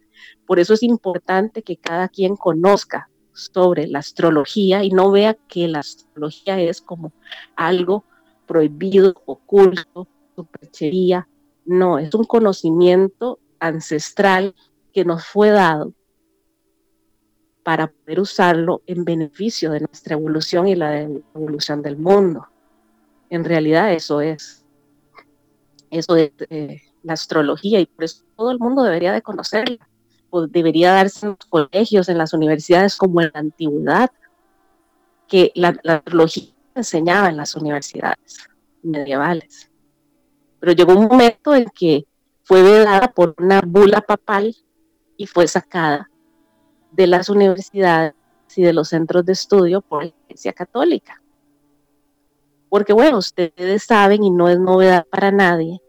Por 0.47 0.59
eso 0.59 0.75
es 0.75 0.83
importante 0.83 1.63
que 1.63 1.77
cada 1.77 2.09
quien 2.09 2.35
conozca 2.35 3.09
sobre 3.35 3.87
la 3.87 4.01
astrología 4.01 4.83
y 4.83 4.91
no 4.91 5.13
vea 5.13 5.35
que 5.49 5.69
la 5.69 5.79
astrología 5.79 6.61
es 6.61 6.81
como 6.81 7.13
algo 7.55 8.05
prohibido, 8.47 9.15
oculto, 9.27 10.09
superchería. 10.37 11.29
No, 11.65 11.99
es 11.99 12.15
un 12.15 12.25
conocimiento 12.25 13.39
ancestral 13.61 14.55
que 14.93 15.05
nos 15.05 15.25
fue 15.25 15.51
dado 15.51 15.95
para 17.63 17.87
poder 17.87 18.21
usarlo 18.21 18.83
en 18.87 19.05
beneficio 19.05 19.71
de 19.71 19.81
nuestra 19.81 20.15
evolución 20.15 20.67
y 20.67 20.75
la 20.75 21.03
evolución 21.03 21.83
del 21.83 21.97
mundo. 21.97 22.49
En 23.31 23.45
realidad 23.45 23.93
eso 23.93 24.21
es, 24.21 24.65
eso 25.91 26.17
es 26.17 26.33
eh, 26.51 26.83
la 27.03 27.13
astrología 27.13 27.81
y 27.81 27.87
por 27.87 28.05
eso 28.05 28.25
todo 28.37 28.51
el 28.51 28.59
mundo 28.59 28.83
debería 28.83 29.13
de 29.13 29.23
conocerla. 29.23 29.89
debería 30.49 30.93
darse 30.93 31.27
en 31.27 31.37
los 31.39 31.49
colegios, 31.49 32.09
en 32.09 32.19
las 32.19 32.33
universidades 32.33 32.97
como 32.97 33.21
en 33.21 33.31
la 33.33 33.41
antigüedad, 33.41 34.11
que 35.29 35.53
la 35.55 35.69
astrología 35.85 36.52
enseñaba 36.75 37.29
en 37.29 37.37
las 37.37 37.55
universidades 37.55 38.49
medievales. 38.83 39.71
Pero 40.61 40.73
llegó 40.73 40.95
un 40.95 41.07
momento 41.07 41.55
en 41.55 41.67
que 41.75 42.07
fue 42.45 42.63
vedada 42.63 43.13
por 43.13 43.35
una 43.39 43.61
bula 43.61 44.01
papal 44.01 44.55
y 45.17 45.27
fue 45.27 45.47
sacada 45.47 46.11
de 46.91 47.07
las 47.07 47.29
universidades 47.29 48.15
y 48.55 48.63
de 48.63 48.73
los 48.73 48.89
centros 48.89 49.25
de 49.25 49.33
estudio 49.33 49.81
por 49.81 50.05
la 50.05 50.13
Iglesia 50.27 50.53
Católica. 50.53 51.23
Porque 52.69 52.93
bueno, 52.93 53.19
ustedes 53.19 53.85
saben 53.85 54.25
y 54.25 54.31
no 54.31 54.49
es 54.49 54.59
novedad 54.59 55.07
para 55.11 55.31
nadie 55.31 55.81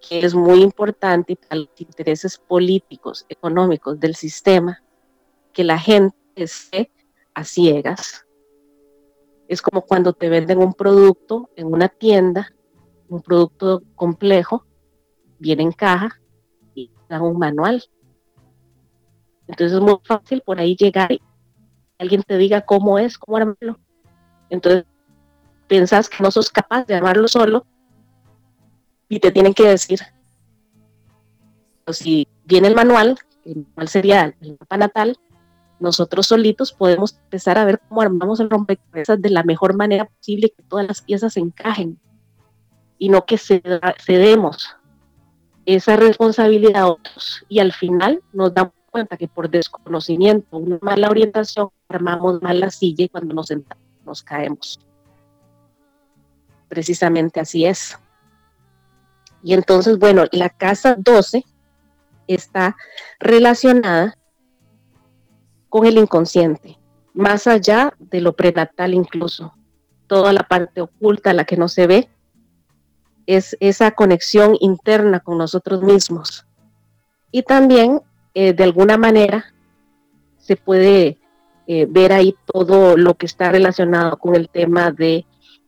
que 0.00 0.24
es 0.24 0.34
muy 0.34 0.62
importante 0.62 1.36
para 1.36 1.56
los 1.56 1.68
intereses 1.78 2.38
políticos, 2.38 3.26
económicos 3.28 4.00
del 4.00 4.14
sistema, 4.14 4.82
que 5.52 5.62
la 5.62 5.78
gente 5.78 6.16
esté 6.34 6.90
a 7.34 7.44
ciegas 7.44 8.24
es 9.50 9.60
como 9.62 9.82
cuando 9.82 10.12
te 10.12 10.28
venden 10.28 10.58
un 10.58 10.72
producto 10.72 11.50
en 11.56 11.66
una 11.66 11.88
tienda, 11.88 12.54
un 13.08 13.20
producto 13.20 13.82
complejo, 13.96 14.64
viene 15.40 15.64
en 15.64 15.72
caja 15.72 16.20
y 16.72 16.88
dan 17.08 17.22
un 17.22 17.36
manual. 17.36 17.82
Entonces 19.48 19.76
es 19.76 19.82
muy 19.82 19.96
fácil 20.04 20.40
por 20.42 20.60
ahí 20.60 20.76
llegar 20.76 21.10
y 21.10 21.20
alguien 21.98 22.22
te 22.22 22.38
diga 22.38 22.60
cómo 22.60 23.00
es, 23.00 23.18
cómo 23.18 23.38
armarlo. 23.38 23.80
Entonces 24.50 24.84
piensas 25.66 26.08
que 26.08 26.22
no 26.22 26.30
sos 26.30 26.48
capaz 26.50 26.86
de 26.86 26.94
armarlo 26.94 27.26
solo 27.26 27.66
y 29.08 29.18
te 29.18 29.32
tienen 29.32 29.52
que 29.52 29.68
decir, 29.68 29.98
si 31.88 32.28
viene 32.44 32.68
el 32.68 32.76
manual, 32.76 33.18
el 33.44 33.66
manual 33.66 33.88
sería 33.88 34.32
el 34.40 34.56
mapa 34.60 34.76
natal, 34.76 35.18
nosotros 35.80 36.26
solitos 36.26 36.72
podemos 36.72 37.16
empezar 37.24 37.58
a 37.58 37.64
ver 37.64 37.80
cómo 37.88 38.02
armamos 38.02 38.40
el 38.40 38.50
rompecabezas 38.50 39.20
de 39.20 39.30
la 39.30 39.42
mejor 39.42 39.74
manera 39.74 40.04
posible, 40.04 40.52
que 40.56 40.62
todas 40.62 40.86
las 40.86 41.02
piezas 41.02 41.36
encajen 41.36 41.98
y 42.98 43.08
no 43.08 43.24
que 43.24 43.38
cedemos 43.38 44.76
esa 45.64 45.96
responsabilidad 45.96 46.82
a 46.82 46.86
otros 46.88 47.44
y 47.48 47.58
al 47.60 47.72
final 47.72 48.22
nos 48.32 48.52
damos 48.52 48.74
cuenta 48.90 49.16
que 49.16 49.28
por 49.28 49.48
desconocimiento, 49.48 50.56
una 50.56 50.78
mala 50.82 51.08
orientación, 51.08 51.70
armamos 51.88 52.42
mal 52.42 52.60
la 52.60 52.70
silla 52.70 53.04
y 53.04 53.08
cuando 53.08 53.34
nos 53.34 53.46
sentamos 53.46 53.84
nos 54.04 54.22
caemos. 54.22 54.80
Precisamente 56.68 57.40
así 57.40 57.64
es. 57.66 57.98
Y 59.42 59.54
entonces, 59.54 59.98
bueno, 59.98 60.24
la 60.32 60.50
casa 60.50 60.96
12 60.98 61.44
está 62.26 62.76
relacionada 63.18 64.16
con 65.70 65.86
el 65.86 65.96
inconsciente, 65.96 66.78
más 67.14 67.46
allá 67.46 67.94
de 67.98 68.20
lo 68.20 68.34
prenatal 68.34 68.92
incluso. 68.92 69.54
Toda 70.06 70.32
la 70.32 70.42
parte 70.42 70.82
oculta, 70.82 71.32
la 71.32 71.44
que 71.44 71.56
no 71.56 71.68
se 71.68 71.86
ve, 71.86 72.10
es 73.26 73.56
esa 73.60 73.92
conexión 73.92 74.56
interna 74.60 75.20
con 75.20 75.38
nosotros 75.38 75.82
mismos. 75.82 76.44
Y 77.30 77.44
también, 77.44 78.02
eh, 78.34 78.52
de 78.52 78.64
alguna 78.64 78.98
manera, 78.98 79.54
se 80.38 80.56
puede 80.56 81.18
eh, 81.68 81.86
ver 81.88 82.12
ahí 82.12 82.34
todo 82.52 82.96
lo 82.96 83.14
que 83.14 83.26
está 83.26 83.52
relacionado 83.52 84.18
con 84.18 84.34
el 84.34 84.48
tema 84.48 84.90
de, 84.90 85.24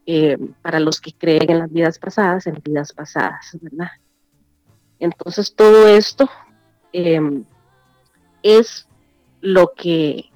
eh, 0.06 0.36
para 0.60 0.80
los 0.80 1.00
que 1.00 1.12
creen 1.12 1.48
en 1.48 1.60
las 1.60 1.72
vidas 1.72 2.00
pasadas, 2.00 2.48
en 2.48 2.60
vidas 2.64 2.92
pasadas, 2.92 3.56
¿verdad? 3.60 3.92
Entonces, 4.98 5.54
todo 5.54 5.86
esto 5.86 6.28
es 8.42 8.88
lo 9.42 9.72
que, 9.74 10.30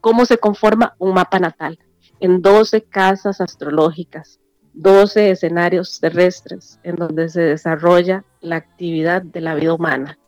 cómo 0.00 0.24
se 0.24 0.38
conforma 0.38 0.96
un 0.98 1.14
mapa 1.14 1.38
natal 1.38 1.78
en 2.18 2.42
12 2.42 2.84
casas 2.84 3.40
astrológicas, 3.40 4.40
12 4.72 5.30
escenarios 5.30 6.00
terrestres 6.00 6.80
en 6.82 6.96
donde 6.96 7.28
se 7.28 7.42
desarrolla 7.42 8.24
la 8.40 8.56
actividad 8.56 9.22
de 9.22 9.42
la 9.42 9.54
vida 9.54 9.74
humana 9.74 10.18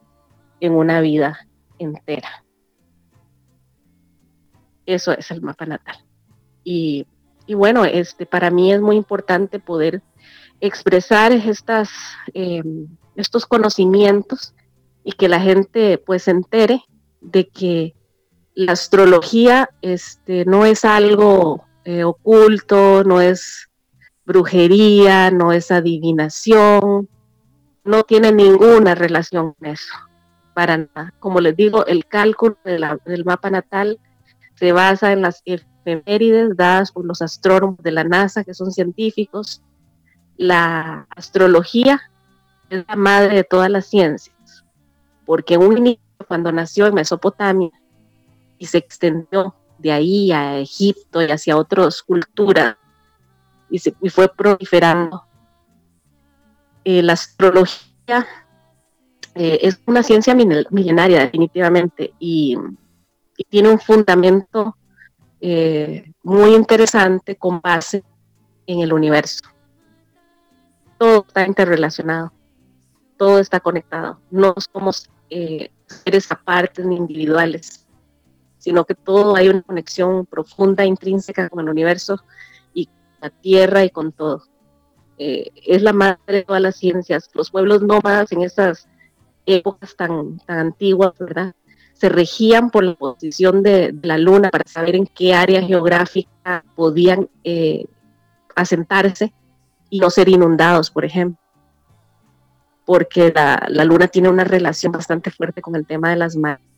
en 0.60 0.74
una 0.74 1.00
vida 1.00 1.48
entera. 1.78 2.44
Eso 4.84 5.12
es 5.12 5.30
el 5.30 5.40
mapa 5.40 5.64
natal. 5.64 5.96
Y, 6.64 7.06
bueno, 7.48 7.84
este, 7.84 8.26
para 8.26 8.50
mí 8.50 8.72
es 8.72 8.80
muy 8.80 8.96
importante 8.96 9.58
poder 9.58 10.02
expresar 10.60 11.32
estas, 11.32 11.90
em, 12.34 12.88
estos 13.16 13.46
conocimientos 13.46 14.54
y 15.02 15.12
que 15.12 15.28
la 15.28 15.40
gente 15.40 15.98
pues 15.98 16.24
se 16.24 16.30
entere 16.30 16.82
de 17.20 17.48
que 17.48 17.94
la 18.54 18.72
astrología 18.72 19.70
este, 19.80 20.44
no 20.44 20.64
es 20.66 20.84
algo 20.84 21.64
eh, 21.84 22.04
oculto, 22.04 23.04
no 23.04 23.20
es 23.20 23.68
brujería, 24.24 25.30
no 25.30 25.52
es 25.52 25.70
adivinación, 25.70 27.08
no 27.84 28.02
tiene 28.04 28.32
ninguna 28.32 28.94
relación 28.94 29.54
con 29.54 29.68
eso, 29.68 29.94
para 30.54 30.76
nada. 30.76 31.14
Como 31.18 31.40
les 31.40 31.56
digo, 31.56 31.86
el 31.86 32.06
cálculo 32.06 32.56
del 32.64 33.24
mapa 33.24 33.50
natal 33.50 33.98
se 34.54 34.72
basa 34.72 35.12
en 35.12 35.22
las 35.22 35.42
efemérides 35.44 36.56
dadas 36.56 36.92
por 36.92 37.04
los 37.04 37.22
astrónomos 37.22 37.82
de 37.82 37.90
la 37.90 38.04
NASA, 38.04 38.44
que 38.44 38.54
son 38.54 38.70
científicos. 38.70 39.62
La 40.36 41.06
astrología 41.16 42.00
es 42.70 42.84
la 42.86 42.96
madre 42.96 43.36
de 43.36 43.44
todas 43.44 43.70
las 43.70 43.86
ciencias, 43.86 44.64
porque 45.26 45.58
un 45.58 45.78
inicio, 45.78 46.02
cuando 46.28 46.52
nació 46.52 46.86
en 46.86 46.94
Mesopotamia, 46.94 47.70
y 48.62 48.66
se 48.66 48.78
extendió 48.78 49.56
de 49.76 49.90
ahí 49.90 50.30
a 50.30 50.58
Egipto 50.58 51.20
y 51.20 51.32
hacia 51.32 51.56
otras 51.56 52.00
culturas 52.00 52.76
y, 53.68 53.80
se, 53.80 53.92
fue 54.08 54.28
proliferando. 54.32 55.24
Eh, 56.84 57.02
la 57.02 57.14
astrología 57.14 58.24
eh, 59.34 59.58
es 59.62 59.80
una 59.84 60.04
ciencia 60.04 60.32
milenaria 60.36 61.18
definitivamente 61.22 62.14
y, 62.20 62.56
tiene 63.48 63.70
un 63.70 63.80
fundamento 63.80 64.76
eh, 65.40 66.12
muy 66.22 66.54
interesante 66.54 67.34
con 67.34 67.60
base 67.60 68.04
en 68.68 68.78
el 68.78 68.92
universo. 68.92 69.42
Todo 70.98 71.24
está 71.26 71.44
interrelacionado, 71.48 72.32
todo 73.16 73.40
está 73.40 73.58
conectado. 73.58 74.20
No 74.30 74.54
somos 74.72 75.10
seres 75.28 76.30
aparte 76.30 76.84
ni 76.84 76.96
individuales 76.96 77.81
sino 78.62 78.84
que 78.84 78.94
todo 78.94 79.34
hay 79.34 79.48
una 79.48 79.60
conexión 79.62 80.24
profunda, 80.24 80.84
intrínseca 80.84 81.48
con 81.48 81.58
el 81.58 81.68
universo 81.68 82.22
y 82.72 82.88
la 83.20 83.28
tierra 83.28 83.84
y 83.84 83.90
con 83.90 84.12
todo. 84.12 84.44
Eh, 85.18 85.50
es 85.66 85.82
la 85.82 85.92
madre 85.92 86.20
de 86.26 86.44
todas 86.44 86.62
las 86.62 86.76
ciencias. 86.76 87.28
Los 87.34 87.50
pueblos 87.50 87.82
nómadas 87.82 88.30
en 88.30 88.42
esas 88.42 88.86
épocas 89.46 89.96
tan, 89.96 90.38
tan 90.46 90.60
antiguas, 90.60 91.12
¿verdad? 91.18 91.56
Se 91.94 92.08
regían 92.08 92.70
por 92.70 92.84
la 92.84 92.94
posición 92.94 93.64
de, 93.64 93.96
la 94.00 94.16
luna 94.16 94.50
para 94.50 94.64
saber 94.68 94.94
en 94.94 95.08
qué 95.08 95.34
área 95.34 95.60
geográfica 95.60 96.64
podían 96.76 97.28
eh, 97.42 97.86
asentarse 98.54 99.32
y 99.90 99.98
no 99.98 100.08
ser 100.08 100.28
inundados, 100.28 100.88
por 100.88 101.04
ejemplo. 101.04 101.42
Porque 102.84 103.32
la, 103.34 103.66
la, 103.68 103.84
luna 103.84 104.06
tiene 104.06 104.28
una 104.28 104.44
relación 104.44 104.92
bastante 104.92 105.32
fuerte 105.32 105.62
con 105.62 105.74
el 105.74 105.84
tema 105.84 106.10
de 106.10 106.16
las 106.16 106.36
mareas. 106.36 106.71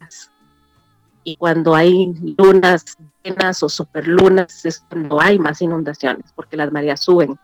Y 1.24 1.36
cuando 1.36 1.74
hay 1.74 2.12
lunas 2.38 2.84
llenas 3.22 3.62
o 3.62 3.68
superlunas 3.68 4.64
es 4.66 4.84
cuando 4.88 5.20
hay 5.20 5.38
más 5.38 5.62
inundaciones, 5.62 6.32
porque 6.36 6.56
las 6.56 6.70
mareas 6.70 7.00
suben. 7.00 7.38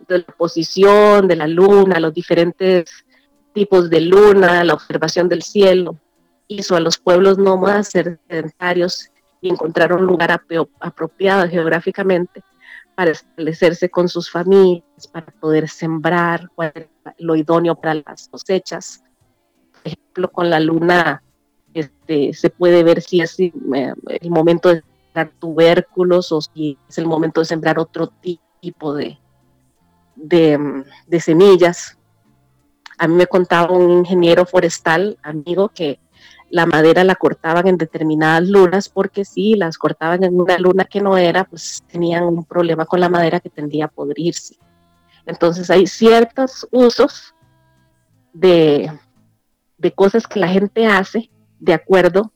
Entonces, 0.00 0.26
la 0.26 0.34
posición 0.34 1.28
de 1.28 1.36
la 1.36 1.46
luna, 1.46 2.00
los 2.00 2.14
diferentes 2.14 3.04
tipos 3.52 3.90
de 3.90 4.00
luna, 4.00 4.64
la 4.64 4.74
observación 4.74 5.28
del 5.28 5.42
cielo, 5.42 5.98
hizo 6.46 6.76
a 6.76 6.80
los 6.80 6.96
pueblos 6.96 7.36
nómadas 7.36 7.88
ser 7.88 8.18
sedentarios 8.26 9.10
y 9.42 9.50
encontrar 9.50 9.92
un 9.92 10.06
lugar 10.06 10.40
apropiado 10.80 11.46
geográficamente 11.46 12.42
para 12.94 13.10
establecerse 13.10 13.90
con 13.90 14.08
sus 14.08 14.30
familias, 14.30 15.06
para 15.12 15.26
poder 15.26 15.68
sembrar, 15.68 16.50
lo 17.18 17.36
idóneo 17.36 17.74
para 17.74 17.94
las 17.94 18.28
cosechas. 18.28 19.04
Por 19.72 19.92
ejemplo, 19.92 20.32
con 20.32 20.48
la 20.50 20.58
luna 20.58 21.22
este, 21.74 22.32
se 22.32 22.50
puede 22.50 22.82
ver 22.82 23.00
si 23.00 23.20
es 23.20 23.38
eh, 23.38 23.52
el 23.72 24.30
momento 24.30 24.68
de 24.70 24.82
sembrar 24.82 25.32
tubérculos 25.38 26.32
o 26.32 26.40
si 26.40 26.78
es 26.88 26.98
el 26.98 27.06
momento 27.06 27.40
de 27.40 27.46
sembrar 27.46 27.78
otro 27.78 28.12
tipo 28.60 28.94
de, 28.94 29.18
de, 30.16 30.84
de 31.06 31.20
semillas. 31.20 31.98
A 32.98 33.06
mí 33.06 33.14
me 33.14 33.26
contaba 33.26 33.72
un 33.72 33.90
ingeniero 33.90 34.44
forestal, 34.44 35.18
amigo, 35.22 35.68
que 35.68 36.00
la 36.50 36.66
madera 36.66 37.04
la 37.04 37.14
cortaban 37.14 37.66
en 37.68 37.76
determinadas 37.76 38.48
lunas 38.48 38.88
porque 38.88 39.24
si 39.24 39.54
las 39.54 39.76
cortaban 39.76 40.24
en 40.24 40.40
una 40.40 40.58
luna 40.58 40.84
que 40.84 41.00
no 41.00 41.16
era, 41.16 41.44
pues 41.44 41.84
tenían 41.90 42.24
un 42.24 42.44
problema 42.44 42.86
con 42.86 43.00
la 43.00 43.08
madera 43.08 43.40
que 43.40 43.50
tendía 43.50 43.84
a 43.84 43.88
podrirse. 43.88 44.56
Entonces 45.26 45.70
hay 45.70 45.86
ciertos 45.86 46.66
usos 46.70 47.34
de, 48.32 48.90
de 49.76 49.92
cosas 49.92 50.26
que 50.26 50.40
la 50.40 50.48
gente 50.48 50.86
hace 50.86 51.30
de 51.58 51.74
acuerdo 51.74 52.32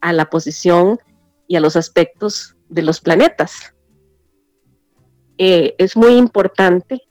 a 0.00 0.12
la 0.12 0.26
posición 0.30 0.98
y 1.46 1.56
a 1.56 1.60
los 1.60 1.76
aspectos 1.76 2.56
de 2.68 2.82
los 2.82 3.00
planetas. 3.00 3.74
Eh, 5.38 5.74
es 5.78 5.96
muy 5.96 6.16
importante 6.16 7.02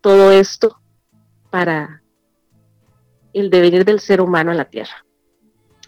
todo 0.00 0.32
esto 0.32 0.80
para 1.50 2.02
el 3.32 3.50
devenir 3.50 3.84
del 3.84 4.00
ser 4.00 4.20
humano 4.20 4.50
en 4.50 4.56
la 4.56 4.64
Tierra. 4.64 5.04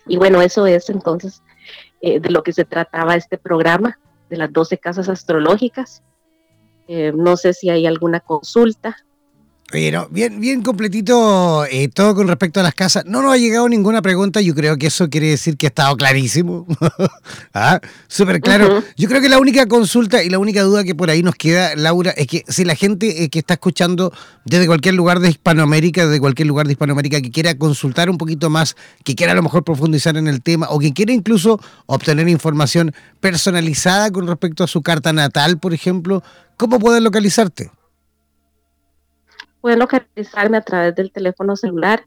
Y 0.06 0.16
bueno, 0.16 0.42
eso 0.42 0.66
es 0.66 0.90
entonces 0.90 1.42
eh, 2.00 2.20
de 2.20 2.30
lo 2.30 2.42
que 2.42 2.52
se 2.52 2.64
trataba 2.64 3.14
este 3.14 3.38
programa, 3.38 3.98
de 4.28 4.36
las 4.36 4.52
12 4.52 4.78
casas 4.78 5.08
astrológicas. 5.08 6.02
Eh, 6.88 7.12
no 7.14 7.36
sé 7.36 7.54
si 7.54 7.70
hay 7.70 7.86
alguna 7.86 8.20
consulta 8.20 8.96
Oye, 9.74 9.98
bien, 10.10 10.38
bien 10.38 10.62
completito 10.62 11.64
eh, 11.64 11.88
todo 11.88 12.14
con 12.14 12.28
respecto 12.28 12.60
a 12.60 12.62
las 12.62 12.74
casas. 12.74 13.04
No 13.06 13.22
nos 13.22 13.32
ha 13.32 13.38
llegado 13.38 13.66
ninguna 13.70 14.02
pregunta. 14.02 14.42
Yo 14.42 14.54
creo 14.54 14.76
que 14.76 14.88
eso 14.88 15.08
quiere 15.08 15.28
decir 15.28 15.56
que 15.56 15.66
ha 15.66 15.68
estado 15.68 15.96
clarísimo. 15.96 16.66
ah, 17.54 17.80
súper 18.06 18.42
claro. 18.42 18.82
Yo 18.98 19.08
creo 19.08 19.22
que 19.22 19.30
la 19.30 19.38
única 19.38 19.66
consulta 19.66 20.22
y 20.22 20.28
la 20.28 20.38
única 20.38 20.62
duda 20.62 20.84
que 20.84 20.94
por 20.94 21.08
ahí 21.08 21.22
nos 21.22 21.36
queda, 21.36 21.74
Laura, 21.74 22.10
es 22.10 22.26
que 22.26 22.44
si 22.48 22.66
la 22.66 22.74
gente 22.74 23.24
eh, 23.24 23.30
que 23.30 23.38
está 23.38 23.54
escuchando 23.54 24.12
desde 24.44 24.66
cualquier 24.66 24.94
lugar 24.94 25.20
de 25.20 25.30
Hispanoamérica, 25.30 26.04
desde 26.04 26.20
cualquier 26.20 26.48
lugar 26.48 26.66
de 26.66 26.72
Hispanoamérica 26.72 27.22
que 27.22 27.30
quiera 27.30 27.54
consultar 27.54 28.10
un 28.10 28.18
poquito 28.18 28.50
más, 28.50 28.76
que 29.04 29.14
quiera 29.14 29.32
a 29.32 29.36
lo 29.36 29.42
mejor 29.42 29.64
profundizar 29.64 30.18
en 30.18 30.28
el 30.28 30.42
tema 30.42 30.66
o 30.68 30.80
que 30.80 30.92
quiera 30.92 31.14
incluso 31.14 31.58
obtener 31.86 32.28
información 32.28 32.92
personalizada 33.20 34.10
con 34.10 34.26
respecto 34.26 34.64
a 34.64 34.66
su 34.66 34.82
carta 34.82 35.14
natal, 35.14 35.58
por 35.58 35.72
ejemplo, 35.72 36.22
¿cómo 36.58 36.78
pueden 36.78 37.04
localizarte? 37.04 37.70
Pueden 39.62 39.78
localizarme 39.78 40.58
a 40.58 40.62
través 40.62 40.94
del 40.96 41.12
teléfono 41.12 41.56
celular, 41.56 42.04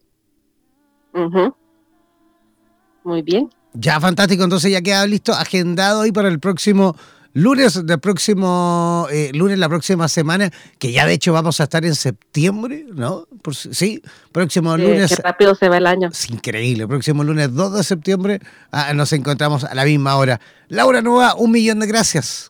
Muy 3.03 3.21
bien. 3.21 3.49
Ya, 3.73 4.01
fantástico. 4.01 4.43
Entonces 4.43 4.69
ya 4.69 4.81
queda 4.81 5.07
listo, 5.07 5.31
agendado 5.31 6.01
ahí 6.01 6.11
para 6.11 6.27
el 6.27 6.39
próximo 6.41 6.97
lunes 7.35 7.85
del 7.85 7.99
próximo 7.99 9.07
eh, 9.11 9.29
lunes 9.33 9.59
la 9.59 9.67
próxima 9.67 10.07
semana, 10.07 10.49
que 10.79 10.93
ya 10.93 11.05
de 11.05 11.13
hecho 11.13 11.33
vamos 11.33 11.59
a 11.59 11.65
estar 11.65 11.85
en 11.85 11.93
septiembre, 11.93 12.85
¿no? 12.93 13.27
sí, 13.51 14.01
próximo 14.31 14.75
lunes. 14.77 15.13
Qué 15.13 15.21
rápido 15.21 15.53
se 15.53 15.67
va 15.67 15.77
el 15.77 15.85
año. 15.85 16.07
Es 16.07 16.29
increíble. 16.29 16.87
Próximo 16.87 17.23
lunes 17.23 17.53
2 17.53 17.73
de 17.73 17.83
septiembre 17.83 18.39
ah, 18.71 18.93
nos 18.93 19.11
encontramos 19.11 19.65
a 19.65 19.75
la 19.75 19.83
misma 19.83 20.15
hora. 20.15 20.39
Laura 20.69 21.01
Nueva, 21.01 21.35
un 21.35 21.51
millón 21.51 21.79
de 21.79 21.87
gracias. 21.87 22.49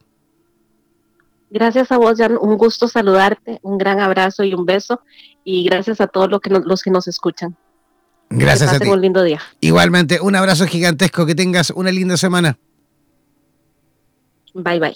Gracias 1.50 1.92
a 1.92 1.98
vos, 1.98 2.18
Jan. 2.18 2.38
Un 2.40 2.56
gusto 2.58 2.88
saludarte, 2.88 3.60
un 3.64 3.80
gran 3.80 4.00
abrazo 4.00 4.44
y 4.44 4.54
un 4.54 4.66
beso. 4.66 5.02
Y 5.44 5.64
gracias 5.64 6.00
a 6.00 6.08
todos 6.08 6.30
los 6.30 6.42
que 6.42 6.52
nos, 6.52 6.64
los 6.64 6.84
que 6.84 6.92
nos 6.92 7.08
escuchan. 7.08 7.58
Gracias 8.30 8.72
a 8.72 8.80
ti. 8.80 8.88
un 8.88 9.02
lindo 9.02 9.24
día. 9.24 9.42
Igualmente, 9.62 10.20
un 10.22 10.36
abrazo 10.36 10.68
gigantesco. 10.68 11.26
Que 11.26 11.34
tengas 11.34 11.72
una 11.72 11.92
linda 11.92 12.18
semana. 12.18 12.58
Bye 14.56 14.80
bye. 14.80 14.96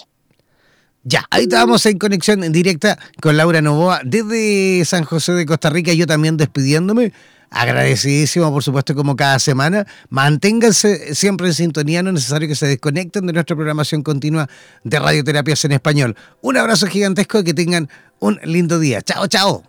Ya, 1.04 1.26
ahí 1.32 1.44
estábamos 1.44 1.86
en 1.86 1.98
conexión 1.98 2.44
en 2.44 2.52
directa 2.52 2.98
con 3.22 3.38
Laura 3.38 3.62
Novoa 3.62 4.02
desde 4.04 4.84
San 4.86 5.06
José 5.06 5.34
de 5.34 5.46
Costa 5.46 5.70
Rica, 5.70 5.94
yo 5.94 6.06
también 6.06 6.38
despidiéndome. 6.38 7.14
Agradecidísimo, 7.52 8.52
por 8.52 8.64
supuesto, 8.64 8.94
como 8.94 9.16
cada 9.16 9.40
semana. 9.40 9.88
Manténganse 10.10 11.16
siempre 11.16 11.48
en 11.48 11.54
sintonía, 11.54 12.04
no 12.04 12.10
es 12.10 12.16
necesario 12.16 12.48
que 12.48 12.56
se 12.56 12.68
desconecten 12.68 13.26
de 13.26 13.34
nuestra 13.34 13.56
programación 13.56 14.04
continua 14.04 14.48
de 14.84 15.00
radioterapias 15.00 15.66
en 15.66 15.72
español. 15.72 16.16
Un 16.42 16.58
abrazo 16.58 16.86
gigantesco 16.88 17.40
y 17.40 17.44
que 17.44 17.54
tengan 17.54 17.90
un 18.20 18.40
lindo 18.44 18.78
día. 18.78 19.02
Chao, 19.02 19.28
chao. 19.28 19.69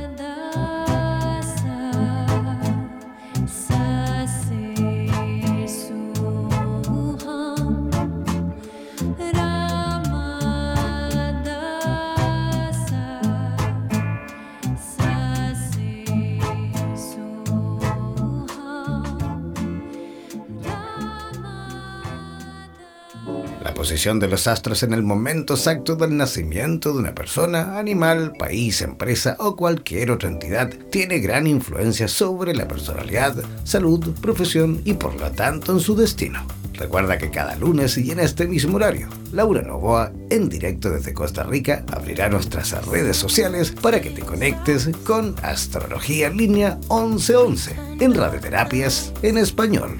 Posición 24.01 24.19
de 24.19 24.29
los 24.29 24.47
astros 24.47 24.81
en 24.81 24.93
el 24.93 25.03
momento 25.03 25.53
exacto 25.53 25.95
del 25.95 26.17
nacimiento 26.17 26.91
de 26.91 26.97
una 26.97 27.13
persona, 27.13 27.77
animal, 27.77 28.33
país, 28.33 28.81
empresa 28.81 29.35
o 29.37 29.55
cualquier 29.55 30.09
otra 30.09 30.27
entidad 30.27 30.73
tiene 30.89 31.19
gran 31.19 31.45
influencia 31.45 32.07
sobre 32.07 32.55
la 32.55 32.67
personalidad, 32.67 33.35
salud, 33.63 34.03
profesión 34.19 34.81
y 34.85 34.95
por 34.95 35.13
lo 35.21 35.29
tanto 35.29 35.73
en 35.73 35.79
su 35.79 35.95
destino. 35.95 36.43
Recuerda 36.73 37.19
que 37.19 37.29
cada 37.29 37.55
lunes 37.57 37.95
y 37.95 38.09
en 38.09 38.21
este 38.21 38.47
mismo 38.47 38.77
horario, 38.77 39.07
Laura 39.33 39.61
Novoa, 39.61 40.11
en 40.31 40.49
directo 40.49 40.89
desde 40.89 41.13
Costa 41.13 41.43
Rica, 41.43 41.85
abrirá 41.91 42.27
nuestras 42.27 42.71
redes 42.87 43.17
sociales 43.17 43.69
para 43.69 44.01
que 44.01 44.09
te 44.09 44.23
conectes 44.23 44.89
con 45.05 45.35
Astrología 45.43 46.31
Línea 46.31 46.79
1111 46.89 47.75
en 47.99 48.15
Radioterapias 48.15 49.13
en 49.21 49.37
Español. 49.37 49.99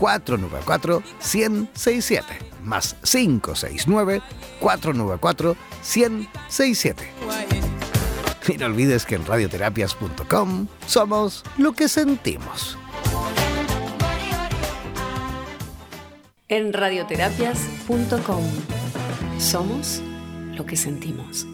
494 0.00 1.02
1067 1.20 2.50
más 2.64 2.96
569 3.02 4.22
494 4.60 5.56
1067. 5.82 7.12
Y 8.48 8.56
no 8.56 8.66
olvides 8.66 9.04
que 9.04 9.16
en 9.16 9.26
radioterapias.com 9.26 10.66
somos 10.86 11.44
lo 11.58 11.72
que 11.72 11.88
sentimos. 11.88 12.78
En 16.48 16.72
radioterapias.com 16.72 18.44
somos 19.38 20.02
lo 20.54 20.66
que 20.66 20.76
sentimos. 20.76 21.46